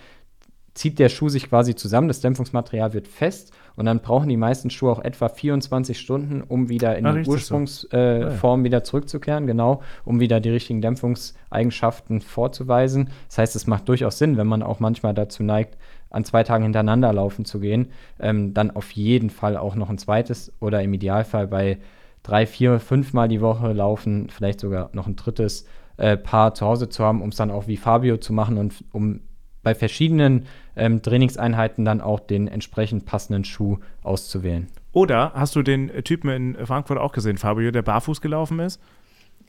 [0.74, 4.68] zieht der Schuh sich quasi zusammen, das Dämpfungsmaterial wird fest und dann brauchen die meisten
[4.68, 7.96] Schuhe auch etwa 24 Stunden, um wieder in Ach, die Ursprungsform so.
[7.96, 8.64] äh, ah, ja.
[8.64, 13.08] wieder zurückzukehren, genau, um wieder die richtigen Dämpfungseigenschaften vorzuweisen.
[13.28, 15.78] Das heißt, es macht durchaus Sinn, wenn man auch manchmal dazu neigt,
[16.10, 19.96] an zwei Tagen hintereinander laufen zu gehen, ähm, dann auf jeden Fall auch noch ein
[19.96, 21.78] zweites oder im Idealfall bei
[22.22, 25.64] drei, vier, fünf Mal die Woche laufen, vielleicht sogar noch ein drittes
[25.96, 28.84] äh, Paar zu Hause zu haben, um es dann auch wie Fabio zu machen und
[28.92, 29.20] um
[29.62, 30.44] bei verschiedenen
[30.76, 34.68] ähm, Trainingseinheiten dann auch den entsprechend passenden Schuh auszuwählen.
[34.92, 38.80] Oder hast du den Typen in Frankfurt auch gesehen, Fabio, der barfuß gelaufen ist?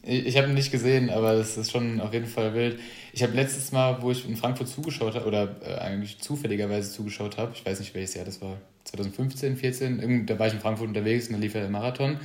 [0.04, 2.80] Ich, ich habe ihn nicht gesehen, aber das ist schon auf jeden Fall wild.
[3.14, 7.38] Ich habe letztes Mal, wo ich in Frankfurt zugeschaut habe, oder äh, eigentlich zufälligerweise zugeschaut
[7.38, 10.88] habe, ich weiß nicht welches Jahr das war, 2015, 14, da war ich in Frankfurt
[10.88, 12.18] unterwegs und da lief ja der Marathon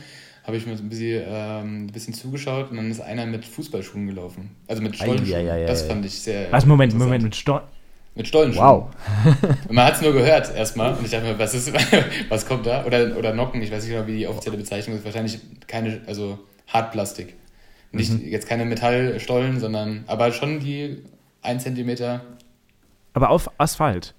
[0.47, 3.45] habe ich mir so ein bisschen, ähm, ein bisschen zugeschaut und dann ist einer mit
[3.45, 4.51] Fußballschuhen gelaufen.
[4.69, 5.29] Also mit Stollenschuhen.
[5.29, 6.53] Ja, ja, das fand ich sehr.
[6.53, 7.63] Was, Moment, Moment, mit Stoll.
[8.17, 8.67] Mit Stollenschuhen.
[8.67, 8.87] Wow.
[9.69, 11.71] und man hat es nur gehört erstmal und ich dachte mir, was ist,
[12.31, 12.85] was kommt da?
[12.87, 15.05] Oder, oder Nocken, ich weiß nicht genau, wie die offizielle Bezeichnung ist.
[15.05, 17.35] Wahrscheinlich keine, also Hartplastik.
[17.93, 18.27] Nicht mhm.
[18.27, 21.03] jetzt keine Metallstollen, sondern aber schon die
[21.43, 22.21] 1 cm.
[23.13, 24.15] Aber auf Asphalt.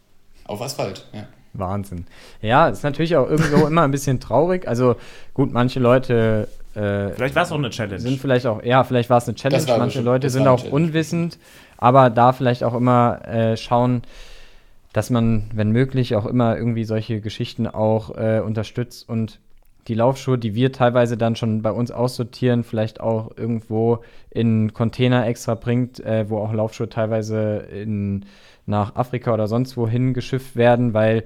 [0.46, 1.28] Auf Asphalt, ja.
[1.54, 2.06] Wahnsinn.
[2.42, 4.68] Ja, ist natürlich auch irgendwo immer ein bisschen traurig.
[4.68, 4.96] Also
[5.34, 6.48] gut, manche Leute.
[6.76, 8.00] Äh, vielleicht war es auch eine Challenge.
[8.00, 9.66] Sind vielleicht auch, ja, vielleicht war es eine Challenge.
[9.78, 11.40] Manche Leute sind auch unwissend,
[11.78, 14.02] aber da vielleicht auch immer äh, schauen,
[14.94, 19.40] dass man, wenn möglich, auch immer irgendwie solche Geschichten auch äh, unterstützt und
[19.88, 24.00] die Laufschuhe, die wir teilweise dann schon bei uns aussortieren, vielleicht auch irgendwo
[24.30, 28.26] in Container extra bringt, äh, wo auch Laufschuhe teilweise in
[28.66, 31.24] nach Afrika oder sonst wohin geschifft werden, weil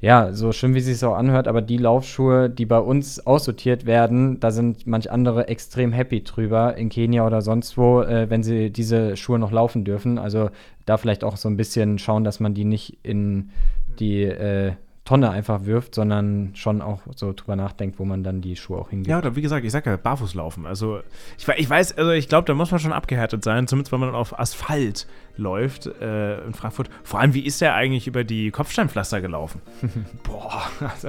[0.00, 3.84] ja, so schön wie es sich auch anhört, aber die Laufschuhe, die bei uns aussortiert
[3.84, 8.44] werden, da sind manch andere extrem happy drüber, in Kenia oder sonst wo, äh, wenn
[8.44, 10.18] sie diese Schuhe noch laufen dürfen.
[10.18, 10.50] Also
[10.86, 13.50] da vielleicht auch so ein bisschen schauen, dass man die nicht in
[13.98, 14.72] die äh,
[15.08, 18.90] Tonne einfach wirft, sondern schon auch so drüber nachdenkt, wo man dann die Schuhe auch
[18.90, 19.08] hingeht.
[19.08, 20.66] Ja, oder wie gesagt, ich sag ja, barfuß laufen.
[20.66, 21.00] Also
[21.38, 24.14] ich, ich weiß, also ich glaube, da muss man schon abgehärtet sein, zumindest wenn man
[24.14, 25.06] auf Asphalt
[25.38, 26.90] läuft äh, in Frankfurt.
[27.04, 29.62] Vor allem, wie ist der eigentlich über die Kopfsteinpflaster gelaufen?
[30.24, 31.08] Boah, also.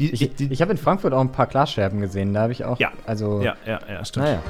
[0.00, 2.80] Die, ich ich habe in Frankfurt auch ein paar Glasscherben gesehen, da habe ich auch.
[2.80, 3.40] Ja, also.
[3.40, 4.26] Ja, ja, ja, stimmt.
[4.26, 4.42] Naja.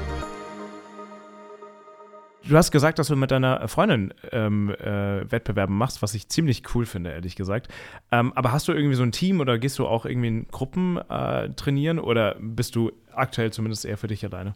[2.49, 6.63] Du hast gesagt, dass du mit deiner Freundin ähm, äh, Wettbewerbe machst, was ich ziemlich
[6.73, 7.67] cool finde, ehrlich gesagt.
[8.11, 10.97] Ähm, aber hast du irgendwie so ein Team oder gehst du auch irgendwie in Gruppen
[10.97, 14.55] äh, trainieren oder bist du aktuell zumindest eher für dich alleine?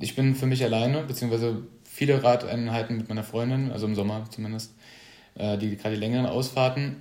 [0.00, 4.74] Ich bin für mich alleine, beziehungsweise viele Radeinheiten mit meiner Freundin, also im Sommer zumindest,
[5.34, 6.96] äh, die gerade die längeren Ausfahrten.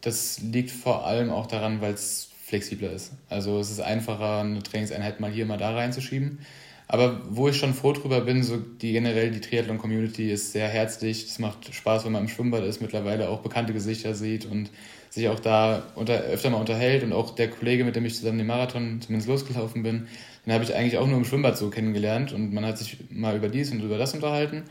[0.00, 3.12] Das liegt vor allem auch daran, weil es flexibler ist.
[3.28, 6.40] Also es ist einfacher, eine Trainingseinheit mal hier, mal da reinzuschieben.
[6.88, 11.24] Aber wo ich schon froh drüber bin, so die generell die Triathlon-Community ist sehr herzlich.
[11.24, 14.70] Es macht Spaß, wenn man im Schwimmbad ist, mittlerweile auch bekannte Gesichter sieht und
[15.10, 17.02] sich auch da unter, öfter mal unterhält.
[17.02, 20.06] Und auch der Kollege, mit dem ich zusammen den Marathon zumindest losgelaufen bin,
[20.44, 22.32] den habe ich eigentlich auch nur im Schwimmbad so kennengelernt.
[22.32, 24.62] Und man hat sich mal über dies und über das unterhalten.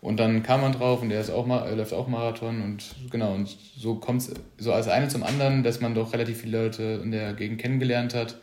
[0.00, 3.34] Und dann kam man drauf und der ist auch mal, läuft auch Marathon und genau,
[3.34, 7.00] und so kommt es so als eine zum anderen, dass man doch relativ viele Leute
[7.02, 8.38] in der Gegend kennengelernt hat.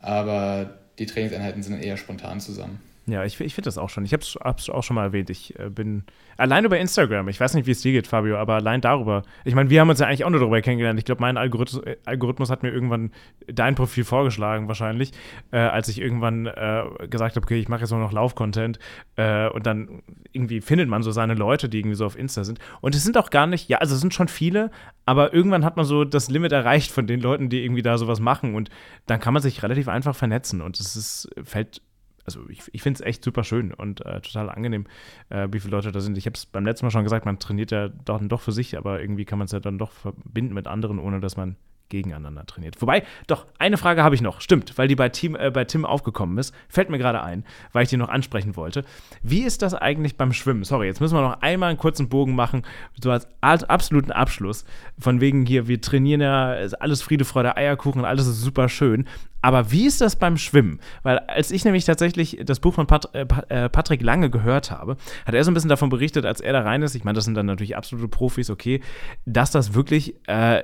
[0.00, 2.80] Aber die Trainingseinheiten sind dann eher spontan zusammen.
[3.08, 4.04] Ja, ich, ich finde das auch schon.
[4.04, 5.30] Ich habe es auch schon mal erwähnt.
[5.30, 6.04] Ich äh, bin
[6.36, 7.28] allein über Instagram.
[7.28, 9.22] Ich weiß nicht, wie es dir geht, Fabio, aber allein darüber.
[9.46, 10.98] Ich meine, wir haben uns ja eigentlich auch nur darüber kennengelernt.
[10.98, 13.12] Ich glaube, mein Algorithmus, äh, Algorithmus, hat mir irgendwann
[13.46, 15.12] dein Profil vorgeschlagen, wahrscheinlich,
[15.52, 18.78] äh, als ich irgendwann äh, gesagt habe, okay, ich mache jetzt nur noch Lauf-Content.
[19.16, 20.02] Äh, und dann
[20.32, 22.58] irgendwie findet man so seine Leute, die irgendwie so auf Insta sind.
[22.82, 24.70] Und es sind auch gar nicht, ja, also es sind schon viele,
[25.06, 28.20] aber irgendwann hat man so das Limit erreicht von den Leuten, die irgendwie da sowas
[28.20, 28.54] machen.
[28.54, 28.68] Und
[29.06, 30.60] dann kann man sich relativ einfach vernetzen.
[30.60, 31.80] Und es ist, fällt
[32.28, 34.84] also ich, ich finde es echt super schön und äh, total angenehm,
[35.30, 36.18] äh, wie viele Leute da sind.
[36.18, 38.76] Ich habe es beim letzten Mal schon gesagt, man trainiert ja doch, doch für sich,
[38.76, 41.56] aber irgendwie kann man es ja dann doch verbinden mit anderen, ohne dass man
[41.88, 42.80] gegeneinander trainiert.
[42.82, 44.42] Wobei, doch, eine Frage habe ich noch.
[44.42, 46.54] Stimmt, weil die bei, Team, äh, bei Tim aufgekommen ist.
[46.68, 48.84] Fällt mir gerade ein, weil ich die noch ansprechen wollte.
[49.22, 50.64] Wie ist das eigentlich beim Schwimmen?
[50.64, 52.62] Sorry, jetzt müssen wir noch einmal einen kurzen Bogen machen,
[53.02, 54.66] so als absoluten Abschluss.
[54.98, 59.06] Von wegen hier, wir trainieren ja alles Friede, Freude, Eierkuchen, alles ist super schön.
[59.40, 60.80] Aber wie ist das beim Schwimmen?
[61.02, 64.96] Weil als ich nämlich tatsächlich das Buch von Pat äh, äh, Patrick Lange gehört habe,
[65.26, 67.24] hat er so ein bisschen davon berichtet, als er da rein ist, ich meine, das
[67.24, 68.80] sind dann natürlich absolute Profis, okay,
[69.26, 70.62] dass das wirklich äh,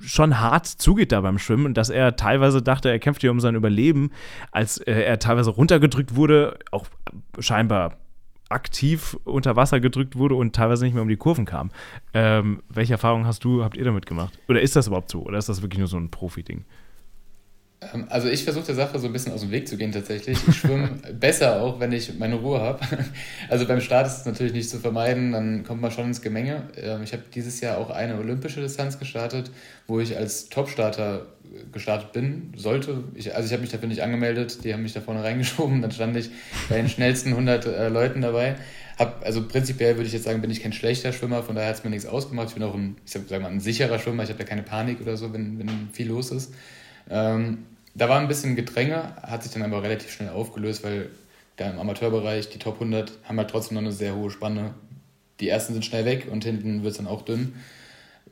[0.00, 3.40] schon hart zugeht da beim Schwimmen und dass er teilweise dachte, er kämpft hier um
[3.40, 4.10] sein Überleben,
[4.50, 6.86] als äh, er teilweise runtergedrückt wurde, auch
[7.38, 7.98] scheinbar
[8.48, 11.70] aktiv unter Wasser gedrückt wurde und teilweise nicht mehr um die Kurven kam.
[12.14, 14.38] Ähm, welche Erfahrungen hast du, habt ihr damit gemacht?
[14.48, 15.22] Oder ist das überhaupt so?
[15.22, 16.64] Oder ist das wirklich nur so ein Profi-Ding?
[17.80, 20.38] Ähm, also ich versuche der Sache so ein bisschen aus dem Weg zu gehen tatsächlich.
[20.48, 22.80] Ich schwimme besser auch, wenn ich meine Ruhe habe.
[23.48, 26.64] Also beim Start ist es natürlich nicht zu vermeiden, dann kommt man schon ins Gemenge.
[26.76, 29.50] Ähm, ich habe dieses Jahr auch eine olympische Distanz gestartet,
[29.86, 31.26] wo ich als Topstarter
[31.72, 33.04] gestartet bin, sollte.
[33.14, 35.90] Ich, also ich habe mich dafür nicht angemeldet, die haben mich da vorne reingeschoben, dann
[35.90, 36.30] stand ich
[36.68, 38.56] bei den schnellsten 100 äh, Leuten dabei.
[38.98, 41.76] Hab, also prinzipiell würde ich jetzt sagen, bin ich kein schlechter Schwimmer, von daher hat
[41.76, 42.48] es mir nichts ausgemacht.
[42.48, 44.62] Ich bin auch ein, ich sag, sag mal, ein sicherer Schwimmer, ich habe ja keine
[44.62, 46.52] Panik oder so, wenn, wenn viel los ist.
[47.10, 51.10] Ähm, da war ein bisschen Gedränge, hat sich dann aber relativ schnell aufgelöst, weil
[51.56, 54.74] da im Amateurbereich die Top 100 haben halt trotzdem noch eine sehr hohe Spanne.
[55.40, 57.54] Die ersten sind schnell weg und hinten wird es dann auch dünn.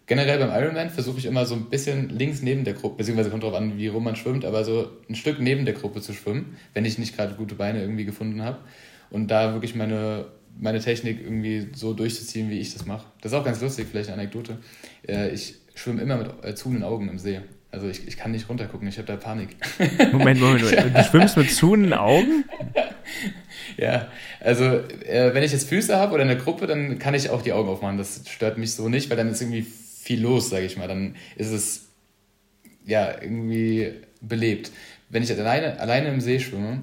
[0.07, 3.43] generell beim Ironman versuche ich immer so ein bisschen links neben der Gruppe, beziehungsweise kommt
[3.43, 6.57] darauf an, wie rum man schwimmt, aber so ein Stück neben der Gruppe zu schwimmen,
[6.75, 8.59] wenn ich nicht gerade gute Beine irgendwie gefunden habe.
[9.11, 10.27] Und da wirklich meine,
[10.59, 13.07] meine Technik irgendwie so durchzuziehen, wie ich das mache.
[13.21, 14.59] Das ist auch ganz lustig, vielleicht eine Anekdote.
[15.09, 17.41] Äh, ich schwimme immer mit äh, zuhenden Augen im See.
[17.71, 19.57] Also ich, ich kann nicht runtergucken, ich habe da Panik.
[20.13, 20.97] Moment, Moment, Moment.
[20.97, 22.45] Du schwimmst mit zuhenden Augen?
[23.77, 24.09] ja,
[24.41, 27.53] also äh, wenn ich jetzt Füße habe oder eine Gruppe, dann kann ich auch die
[27.53, 27.99] Augen aufmachen.
[27.99, 29.67] Das stört mich so nicht, weil dann ist irgendwie
[30.03, 30.89] viel los, sage ich mal.
[30.89, 31.89] Dann ist es
[32.87, 34.71] ja irgendwie belebt.
[35.09, 36.83] Wenn ich alleine, alleine im See schwimme,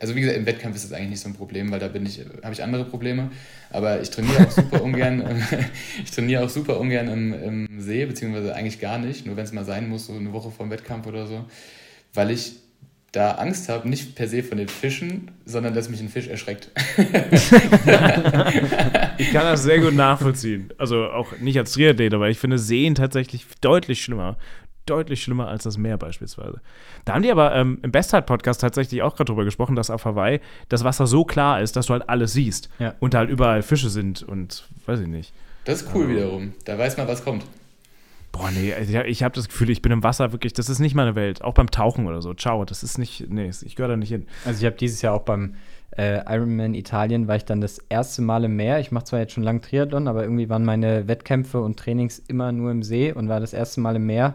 [0.00, 2.06] also wie gesagt, im Wettkampf ist das eigentlich nicht so ein Problem, weil da bin
[2.06, 3.30] ich, habe ich andere Probleme.
[3.70, 5.22] Aber ich trainiere auch super ungern,
[6.04, 7.34] ich trainiere auch super ungern im,
[7.68, 10.50] im See, beziehungsweise eigentlich gar nicht, nur wenn es mal sein muss, so eine Woche
[10.50, 11.44] vor dem Wettkampf oder so.
[12.14, 12.54] Weil ich
[13.12, 16.70] da Angst habe, nicht per se von den Fischen, sondern dass mich ein Fisch erschreckt.
[19.18, 20.72] ich kann das sehr gut nachvollziehen.
[20.78, 24.38] Also auch nicht als Triathlet, aber ich finde Seen tatsächlich deutlich schlimmer.
[24.86, 26.60] Deutlich schlimmer als das Meer beispielsweise.
[27.04, 30.40] Da haben die aber ähm, im Bestzeit-Podcast tatsächlich auch gerade drüber gesprochen, dass auf Hawaii
[30.68, 32.70] das Wasser so klar ist, dass du halt alles siehst.
[32.78, 32.94] Ja.
[32.98, 35.32] Und da halt überall Fische sind und weiß ich nicht.
[35.64, 36.52] Das ist cool also, wiederum.
[36.64, 37.44] Da weiß man, was kommt.
[38.32, 40.94] Boah, nee, also ich habe das Gefühl, ich bin im Wasser wirklich, das ist nicht
[40.94, 41.42] meine Welt.
[41.42, 42.32] Auch beim Tauchen oder so.
[42.34, 44.26] Ciao, das ist nicht, nee, ich gehöre da nicht hin.
[44.44, 45.54] Also ich habe dieses Jahr auch beim
[45.96, 48.78] äh, Ironman Italien, war ich dann das erste Mal im Meer.
[48.78, 52.52] Ich mache zwar jetzt schon lang Triathlon, aber irgendwie waren meine Wettkämpfe und Trainings immer
[52.52, 54.34] nur im See und war das erste Mal im Meer.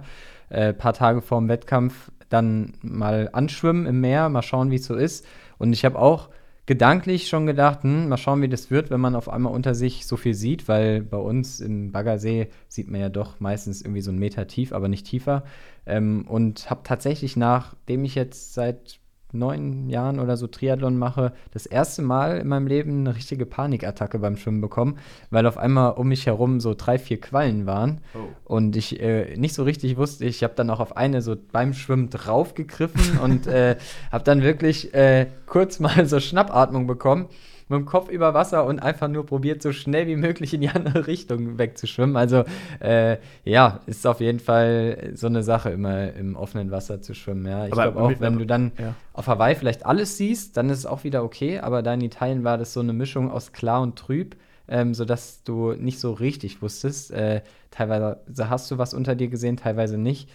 [0.50, 4.86] Äh, paar Tage vor dem Wettkampf dann mal anschwimmen im Meer, mal schauen, wie es
[4.86, 5.26] so ist.
[5.58, 6.30] Und ich habe auch
[6.66, 10.08] gedanklich schon gedacht, hm, mal schauen, wie das wird, wenn man auf einmal unter sich
[10.08, 14.12] so viel sieht, weil bei uns im Baggersee sieht man ja doch meistens irgendwie so
[14.12, 15.44] einen Meter tief, aber nicht tiefer.
[15.86, 19.00] Ähm, und habe tatsächlich, nachdem ich jetzt seit
[19.36, 24.20] neun Jahren oder so Triathlon mache, das erste Mal in meinem Leben eine richtige Panikattacke
[24.20, 24.98] beim Schwimmen bekommen,
[25.30, 28.20] weil auf einmal um mich herum so drei, vier Quallen waren oh.
[28.46, 30.26] und ich äh, nicht so richtig wusste.
[30.26, 33.78] Ich habe dann auch auf eine so beim Schwimmen draufgegriffen und äh,
[34.12, 37.28] habe dann wirklich äh, kurz mal so Schnappatmung bekommen
[37.68, 40.70] mit dem Kopf über Wasser und einfach nur probiert, so schnell wie möglich in die
[40.70, 42.16] andere Richtung wegzuschwimmen.
[42.16, 42.44] Also
[42.80, 47.46] äh, ja, ist auf jeden Fall so eine Sache, immer im offenen Wasser zu schwimmen.
[47.46, 47.66] Ja.
[47.66, 48.94] Ich glaube auch, wenn du dann ja.
[49.14, 52.44] auf Hawaii vielleicht alles siehst, dann ist es auch wieder okay, aber da in Italien
[52.44, 54.36] war das so eine Mischung aus klar und trüb.
[54.68, 57.12] Ähm, sodass du nicht so richtig wusstest.
[57.12, 60.28] Äh, teilweise hast du was unter dir gesehen, teilweise nicht.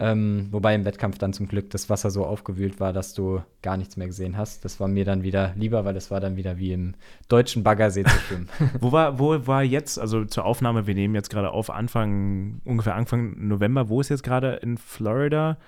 [0.00, 3.76] Ähm, wobei im Wettkampf dann zum Glück das Wasser so aufgewühlt war, dass du gar
[3.76, 4.64] nichts mehr gesehen hast.
[4.64, 6.94] Das war mir dann wieder lieber, weil das war dann wieder wie im
[7.28, 8.48] deutschen Baggersee zu schwimmen.
[8.80, 12.94] wo, war, wo war jetzt, also zur Aufnahme, wir nehmen jetzt gerade auf Anfang, ungefähr
[12.94, 15.58] Anfang November, wo ist jetzt gerade in Florida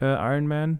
[0.00, 0.78] äh, Ironman?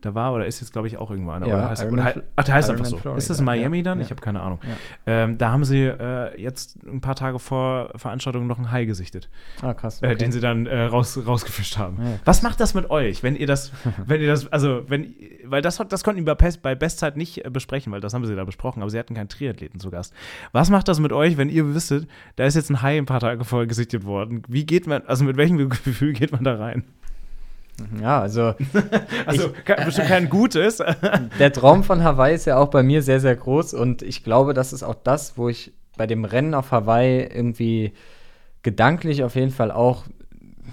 [0.00, 1.46] Da war oder ist jetzt, glaube ich, auch irgendwo einer.
[1.46, 2.96] Ja, heißt, oder, ach, der heißt Iron einfach so.
[2.96, 3.18] Florida.
[3.18, 3.98] Ist das in Miami ja, dann?
[3.98, 4.04] Ja.
[4.04, 4.58] Ich habe keine Ahnung.
[5.06, 9.28] Ähm, da haben sie äh, jetzt ein paar Tage vor Veranstaltung noch einen Hai gesichtet.
[9.62, 10.02] Ah, krass.
[10.02, 10.14] Äh, okay.
[10.14, 11.98] Äh, den sie dann äh, raus, rausgefischt haben.
[12.24, 13.72] Was macht das mit euch, wenn ihr das,
[14.06, 17.50] wenn ihr das, also wenn, weil das, das konnten wir bei, bei Bestzeit nicht äh,
[17.50, 20.14] besprechen, weil das haben sie da besprochen, aber sie hatten keinen Triathleten zu Gast.
[20.52, 23.20] Was macht das mit euch, wenn ihr wisstet, da ist jetzt ein Hai ein paar
[23.20, 24.42] Tage vorher gesichtet worden?
[24.48, 26.84] Wie geht man, also mit welchem Gefühl geht man da rein?
[28.00, 28.54] Ja, also.
[29.26, 30.82] also ich, bestimmt kein gutes.
[31.38, 34.54] der Traum von Hawaii ist ja auch bei mir sehr, sehr groß und ich glaube,
[34.54, 37.92] das ist auch das, wo ich bei dem Rennen auf Hawaii irgendwie
[38.62, 40.04] gedanklich auf jeden Fall auch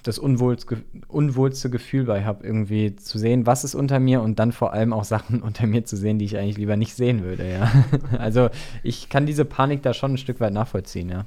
[0.04, 0.78] das unwohlste,
[1.08, 4.94] unwohlste Gefühl bei habe, irgendwie zu sehen, was ist unter mir und dann vor allem
[4.94, 7.72] auch Sachen unter mir zu sehen, die ich eigentlich lieber nicht sehen würde, ja.
[8.18, 8.50] Also
[8.84, 11.26] ich kann diese Panik da schon ein Stück weit nachvollziehen, ja.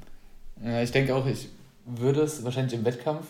[0.63, 1.49] Ja, ich denke auch, ich
[1.85, 3.25] würde es wahrscheinlich im Wettkampf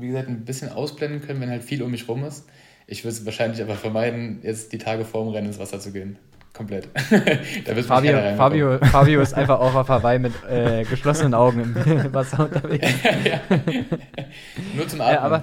[0.00, 2.46] wie gesagt, ein bisschen ausblenden können, wenn halt viel um mich rum ist.
[2.86, 6.18] Ich würde es wahrscheinlich aber vermeiden, jetzt die Tage vorm Rennen ins Wasser zu gehen
[6.58, 6.88] komplett.
[7.64, 11.74] da Fabio, Fabio, Fabio ist einfach auch auf Hawaii mit äh, geschlossenen Augen im
[12.12, 12.86] Wasser unterwegs.
[13.24, 13.40] ja.
[14.76, 15.14] Nur zum Atmen.
[15.14, 15.42] Ja, aber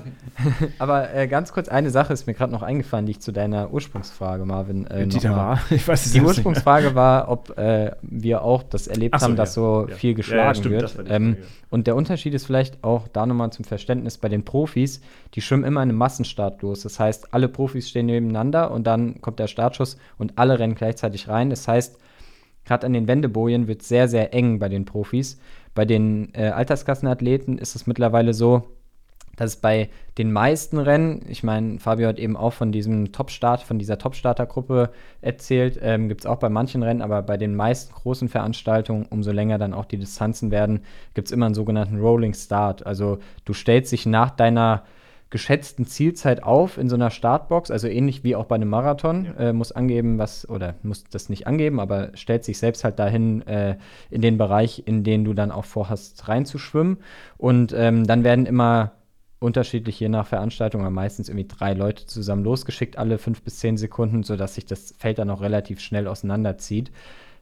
[0.78, 3.72] aber äh, ganz kurz, eine Sache ist mir gerade noch eingefallen, die ich zu deiner
[3.72, 4.86] Ursprungsfrage, Marvin.
[4.88, 5.61] Äh, die da war?
[5.70, 9.53] Ich weiß es Die Ursprungsfrage war, ob äh, wir auch das erlebt so, haben, dass
[9.53, 9.95] so ja.
[9.95, 10.95] viel geschlagen stimmt, wird.
[11.09, 11.38] Ähm,
[11.70, 15.01] und der Unterschied ist vielleicht auch da nochmal zum Verständnis bei den Profis,
[15.34, 16.82] die schwimmen immer in einem Massenstart los.
[16.82, 21.05] Das heißt, alle Profis stehen nebeneinander und dann kommt der Startschuss und alle rennen gleichzeitig
[21.06, 21.49] gleichzeitig rein.
[21.49, 21.99] Das heißt,
[22.66, 25.39] gerade an den Wendebojen wird sehr, sehr eng bei den Profis.
[25.74, 28.64] Bei den äh, Altersklassenathleten ist es mittlerweile so,
[29.36, 33.78] dass bei den meisten Rennen, ich meine, Fabio hat eben auch von diesem Top-Start, von
[33.78, 38.30] dieser Top-Starter-Gruppe erzählt, ähm, gibt es auch bei manchen Rennen, aber bei den meisten großen
[38.30, 40.80] Veranstaltungen, umso länger dann auch die Distanzen werden,
[41.14, 42.86] gibt es immer einen sogenannten Rolling Start.
[42.86, 44.84] Also du stellst dich nach deiner
[45.30, 49.26] geschätzten Zielzeit auf in so einer Startbox, also ähnlich wie auch bei einem Marathon.
[49.26, 49.49] Ja.
[49.49, 53.45] Äh, muss angeben, was, oder muss das nicht angeben, aber stellt sich selbst halt dahin
[53.47, 53.78] äh,
[54.09, 56.97] in den Bereich, in den du dann auch vorhast, reinzuschwimmen.
[57.38, 58.91] Und ähm, dann werden immer
[59.39, 63.78] unterschiedlich je nach Veranstaltung, aber meistens irgendwie drei Leute zusammen losgeschickt, alle fünf bis zehn
[63.78, 66.91] Sekunden, sodass sich das Feld dann auch relativ schnell auseinanderzieht.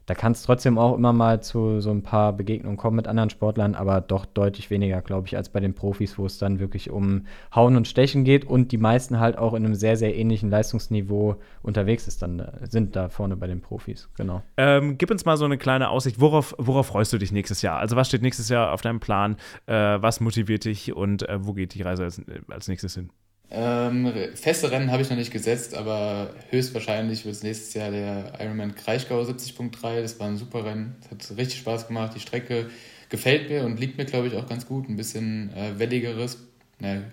[0.06, 3.30] Da kann es trotzdem auch immer mal zu so ein paar Begegnungen kommen mit anderen
[3.30, 6.90] Sportlern, aber doch deutlich weniger, glaube ich, als bei den Profis, wo es dann wirklich
[6.90, 7.26] um
[7.56, 11.36] Hauen und Stechen geht und die meisten halt auch in einem sehr, sehr ähnlichen Leistungsniveau
[11.62, 14.42] unterwegs ist dann, sind da vorne bei den Profis, genau.
[14.58, 17.80] Ähm, gib uns mal so eine kleine Aussicht, worauf, worauf freust du dich nächstes Jahr?
[17.80, 19.38] Also was steht nächstes Jahr auf deinem Plan?
[19.66, 23.10] Äh, was motiviert dich und äh, wo geht die Reise als, als nächstes hin?
[23.56, 28.34] Ähm, feste Rennen habe ich noch nicht gesetzt, aber höchstwahrscheinlich wird es nächstes Jahr der
[28.40, 30.02] Ironman Kraichgau 70.3.
[30.02, 30.96] Das war ein super Rennen.
[31.02, 32.14] Es hat richtig Spaß gemacht.
[32.16, 32.72] Die Strecke
[33.10, 34.90] gefällt mir und liegt mir, glaube ich, auch ganz gut.
[34.90, 36.40] Ein bisschen äh, welligeres,
[36.80, 37.04] ne,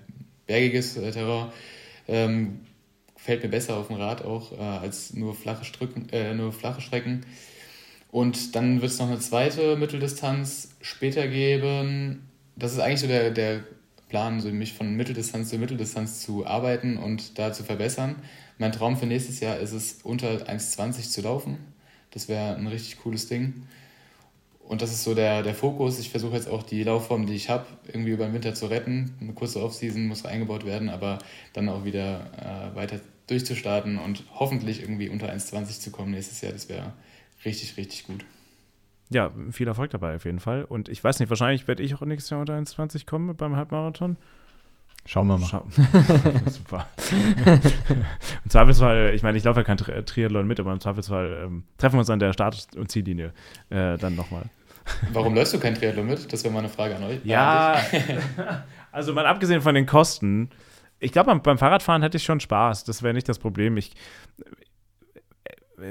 [0.46, 1.52] bergiges äh, Terrain.
[2.08, 2.60] Ähm,
[3.14, 6.80] gefällt mir besser auf dem Rad auch äh, als nur flache, Strücken, äh, nur flache
[6.80, 7.26] Strecken.
[8.10, 12.30] Und dann wird es noch eine zweite Mitteldistanz später geben.
[12.56, 13.60] Das ist eigentlich so der, der
[14.10, 18.16] Plan, so mich von Mitteldistanz zu Mitteldistanz zu arbeiten und da zu verbessern.
[18.58, 21.58] Mein Traum für nächstes Jahr ist es, unter 1,20 zu laufen.
[22.10, 23.62] Das wäre ein richtig cooles Ding.
[24.68, 25.98] Und das ist so der, der Fokus.
[25.98, 29.14] Ich versuche jetzt auch die Laufform, die ich habe, irgendwie über den Winter zu retten.
[29.20, 31.18] Eine kurze Offseason muss eingebaut werden, aber
[31.52, 36.52] dann auch wieder äh, weiter durchzustarten und hoffentlich irgendwie unter 1,20 zu kommen nächstes Jahr.
[36.52, 36.92] Das wäre
[37.44, 38.24] richtig, richtig gut
[39.10, 40.64] ja, viel Erfolg dabei auf jeden Fall.
[40.64, 44.16] Und ich weiß nicht, wahrscheinlich werde ich auch nächstes Jahr unter 1,20 kommen beim Halbmarathon.
[45.06, 45.46] Schauen wir mal.
[45.46, 45.64] Schau
[46.50, 46.86] Super.
[48.44, 51.64] Im Zweifelsfall, ich meine, ich laufe ja kein Tri Triathlon mit, aber im Zweifelsfall ähm,
[51.78, 53.32] treffen wir uns an der Start- und Ziellinie
[53.70, 54.44] äh, dann nochmal.
[55.12, 56.32] Warum läufst du kein Triathlon mit?
[56.32, 57.20] Das wäre mal eine Frage an euch.
[57.24, 57.80] Ja,
[58.92, 60.50] also mal abgesehen von den Kosten,
[61.00, 62.84] ich glaube, beim, beim Fahrradfahren hätte ich schon Spaß.
[62.84, 63.76] Das wäre nicht das Problem.
[63.78, 63.92] Ich,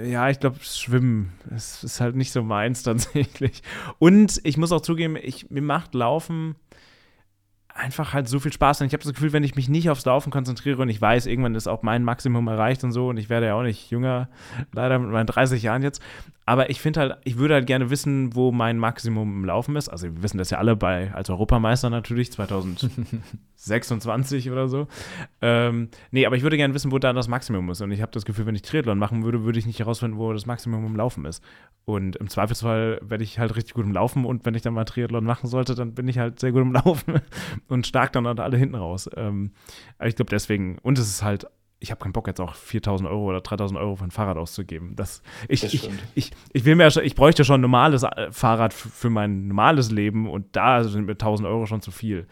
[0.04, 3.62] ja, ich glaube, Schwimmen ist, ist halt nicht so meins tatsächlich.
[3.98, 6.56] Und ich muss auch zugeben, ich, mir macht Laufen
[7.80, 8.82] einfach halt so viel Spaß.
[8.82, 11.26] Und ich habe das Gefühl, wenn ich mich nicht aufs Laufen konzentriere und ich weiß,
[11.26, 14.30] irgendwann ist auch mein Maximum erreicht und so, und ich werde ja auch nicht jünger,
[14.74, 16.02] leider mit meinen 30 Jahren jetzt,
[16.50, 19.88] aber ich finde halt, ich würde halt gerne wissen, wo mein Maximum im Laufen ist.
[19.88, 24.88] Also wir wissen das ja alle bei als Europameister natürlich, 2026 oder so.
[25.44, 27.82] Ähm, nee, aber ich würde gerne wissen, wo da das Maximum ist.
[27.82, 30.34] Und ich habe das Gefühl, wenn ich Triathlon machen würde, würde ich nicht herausfinden, wo
[30.34, 31.44] das Maximum im Laufen ist.
[31.86, 34.86] Und im Zweifelsfall werde ich halt richtig gut im Laufen und wenn ich dann mal
[34.86, 37.22] Triathlon machen sollte, dann bin ich halt sehr gut im Laufen
[37.68, 39.08] und stark dann alle hinten raus.
[39.16, 39.52] Ähm,
[40.00, 41.46] aber ich glaube deswegen, und es ist halt
[41.80, 44.96] ich habe keinen Bock jetzt auch 4000 Euro oder 3000 Euro für ein Fahrrad auszugeben.
[44.96, 48.74] Das, ich, das ich, ich, ich, will mir, ich bräuchte schon ein normales äh, Fahrrad
[48.74, 52.28] für mein normales Leben und da sind mir 1000 Euro schon zu viel.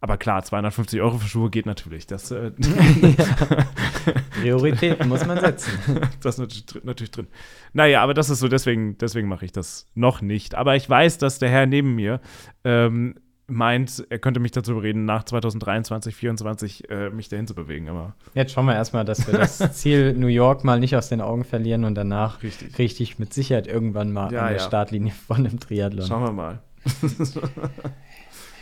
[0.00, 2.06] Aber klar, 250 Euro für Schuhe geht natürlich.
[2.06, 2.52] Das, äh,
[4.40, 5.72] Prioritäten muss man setzen.
[6.22, 7.26] das ist natürlich drin.
[7.72, 10.54] Naja, aber das ist so, deswegen, deswegen mache ich das noch nicht.
[10.54, 12.20] Aber ich weiß, dass der Herr neben mir
[12.64, 13.14] ähm,
[13.48, 17.88] meint, er könnte mich dazu bereden, nach 2023, 2024 äh, mich dahin zu bewegen.
[17.88, 21.20] Aber Jetzt schauen wir erstmal, dass wir das Ziel New York mal nicht aus den
[21.20, 24.62] Augen verlieren und danach richtig, richtig mit Sicherheit irgendwann mal ja, an der ja.
[24.62, 26.06] Startlinie von einem Triathlon.
[26.06, 26.62] Schauen wir mal.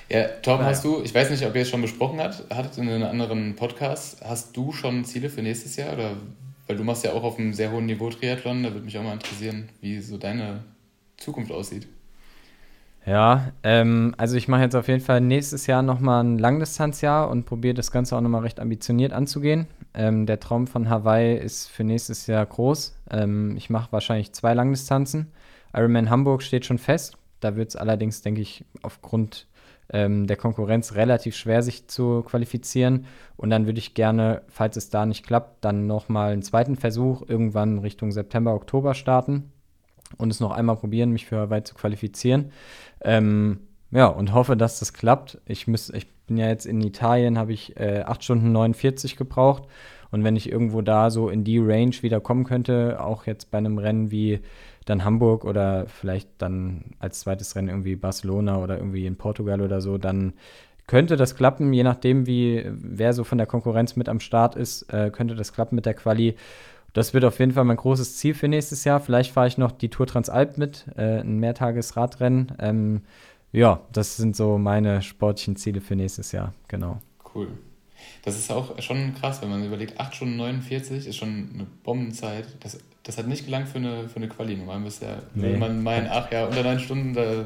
[0.09, 2.89] ja, Tom, hast du, ich weiß nicht, ob ihr es schon besprochen habt, hattet in
[2.89, 5.93] einem anderen Podcast, hast du schon Ziele für nächstes Jahr?
[5.95, 6.12] Oder
[6.68, 9.03] weil du machst ja auch auf einem sehr hohen Niveau Triathlon, da würde mich auch
[9.03, 10.64] mal interessieren, wie so deine
[11.16, 11.89] Zukunft aussieht.
[13.07, 17.47] Ja, ähm, also ich mache jetzt auf jeden Fall nächstes Jahr nochmal ein Langdistanzjahr und
[17.47, 19.69] probiere das Ganze auch nochmal recht ambitioniert anzugehen.
[19.95, 22.97] Ähm, der Traum von Hawaii ist für nächstes Jahr groß.
[23.13, 25.31] Ähm, ich mache wahrscheinlich zwei Langdistanzen.
[25.73, 27.17] Ironman Hamburg steht schon fest.
[27.39, 29.47] Da wird es allerdings, denke ich, aufgrund
[29.93, 33.07] ähm, der Konkurrenz relativ schwer, sich zu qualifizieren.
[33.37, 37.23] Und dann würde ich gerne, falls es da nicht klappt, dann nochmal einen zweiten Versuch
[37.29, 39.53] irgendwann Richtung September, Oktober starten
[40.19, 42.53] und es noch einmal probieren, mich für Hawaii zu qualifizieren.
[43.07, 43.61] Ähm,
[43.93, 45.39] ja, und hoffe, dass das klappt.
[45.47, 49.62] Ich, müß, ich bin ja jetzt in Italien, habe ich äh, 8 Stunden 49 gebraucht.
[50.11, 53.59] Und wenn ich irgendwo da so in die Range wieder kommen könnte, auch jetzt bei
[53.59, 54.41] einem Rennen wie
[54.85, 59.81] dann Hamburg oder vielleicht dann als zweites Rennen irgendwie Barcelona oder irgendwie in Portugal oder
[59.81, 60.35] so, dann
[60.87, 64.93] könnte das klappen, je nachdem, wie wer so von der Konkurrenz mit am Start ist,
[64.93, 66.37] äh, könnte das klappen mit der Quali.
[66.97, 69.01] Das wird auf jeden Fall mein großes Ziel für nächstes Jahr.
[69.01, 72.52] Vielleicht fahre ich noch die Tour Transalp mit, äh, ein Mehrtagesradrennen.
[72.59, 73.02] Ähm,
[73.52, 77.02] ja, das sind so meine sportlichen Ziele für nächstes Jahr, genau.
[77.35, 77.48] Cool.
[78.24, 82.47] Das ist auch schon krass, wenn man überlegt, 8 Stunden 49 ist schon eine Bombenzeit.
[82.60, 84.56] Das, das hat nicht gelangt für eine, für eine Quali.
[84.56, 85.59] Normal müsste ja, nee.
[85.59, 87.44] man meinen, ach ja, unter 9 Stunden, da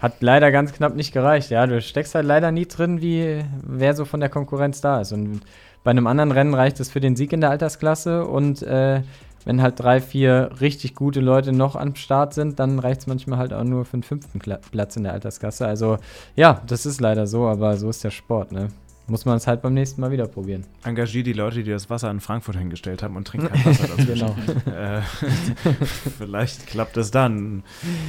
[0.00, 1.50] Hat leider ganz knapp nicht gereicht.
[1.50, 5.10] Ja, du steckst halt leider nie drin, wie wer so von der Konkurrenz da ist.
[5.10, 5.40] Und
[5.84, 9.02] bei einem anderen Rennen reicht es für den Sieg in der Altersklasse und äh,
[9.44, 13.38] wenn halt drei, vier richtig gute Leute noch am Start sind, dann reicht es manchmal
[13.38, 15.66] halt auch nur für den fünften Platz in der Alterskasse.
[15.66, 15.98] Also
[16.36, 18.68] ja, das ist leider so, aber so ist der Sport, ne?
[19.08, 20.64] Muss man es halt beim nächsten Mal wieder probieren.
[20.84, 24.06] Engagier die Leute, die das Wasser in Frankfurt hingestellt haben und trink kein Wasser dazu.
[24.06, 24.36] genau.
[24.74, 25.00] Äh,
[26.18, 27.62] vielleicht klappt es dann.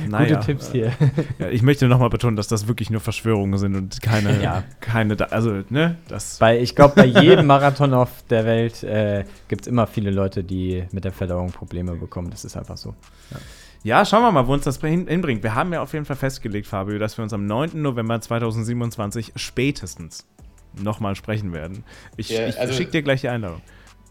[0.07, 0.93] Naja, Gute Tipps hier.
[1.37, 4.63] Ja, ich möchte nochmal betonen, dass das wirklich nur Verschwörungen sind und keine, ja.
[4.79, 6.37] keine also, ne, das.
[6.37, 10.43] Bei, ich glaube, bei jedem Marathon auf der Welt äh, gibt es immer viele Leute,
[10.43, 12.29] die mit der Verdauung Probleme bekommen.
[12.29, 12.95] Das ist einfach so.
[13.31, 13.37] Ja.
[13.81, 15.41] Ja, schauen wir mal, wo uns das hinbringt.
[15.41, 17.81] Wir haben ja auf jeden Fall festgelegt, Fabio, dass wir uns am 9.
[17.81, 20.27] November 2027 spätestens
[20.73, 21.83] nochmal sprechen werden.
[22.17, 23.61] Ich, ja, ich also, schicke dir gleich die Einladung.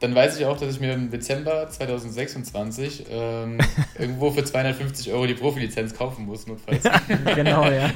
[0.01, 3.59] Dann weiß ich auch, dass ich mir im Dezember 2026 ähm,
[3.99, 6.85] irgendwo für 250 Euro die Profilizenz kaufen muss, notfalls.
[7.35, 7.91] genau, ja.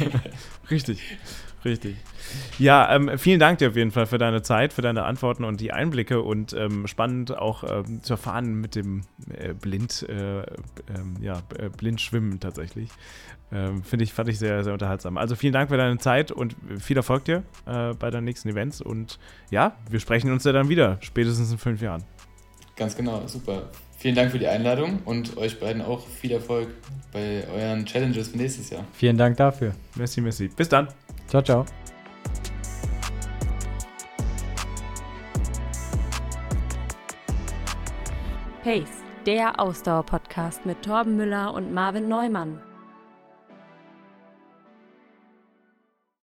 [0.70, 1.02] Richtig.
[1.64, 1.96] Richtig.
[2.58, 5.60] Ja, ähm, vielen Dank dir auf jeden Fall für deine Zeit, für deine Antworten und
[5.60, 11.16] die Einblicke und ähm, spannend auch ähm, zu erfahren mit dem äh, Blind, äh, ähm,
[11.20, 12.90] ja, äh, Blindschwimmen tatsächlich.
[13.54, 15.16] Ähm, Finde ich, fand ich sehr, sehr unterhaltsam.
[15.16, 18.80] Also vielen Dank für deine Zeit und viel Erfolg dir äh, bei deinen nächsten Events
[18.80, 19.18] und
[19.50, 22.02] ja, wir sprechen uns ja dann wieder, spätestens in fünf Jahren.
[22.76, 23.70] Ganz genau, super.
[23.96, 26.68] Vielen Dank für die Einladung und euch beiden auch viel Erfolg
[27.12, 28.84] bei euren Challenges für nächstes Jahr.
[28.92, 29.72] Vielen Dank dafür.
[29.94, 30.48] Merci, merci.
[30.48, 30.88] Bis dann.
[31.28, 31.64] Ciao, ciao.
[38.64, 42.73] Pace, der Ausdauer-Podcast mit Torben Müller und Marvin Neumann.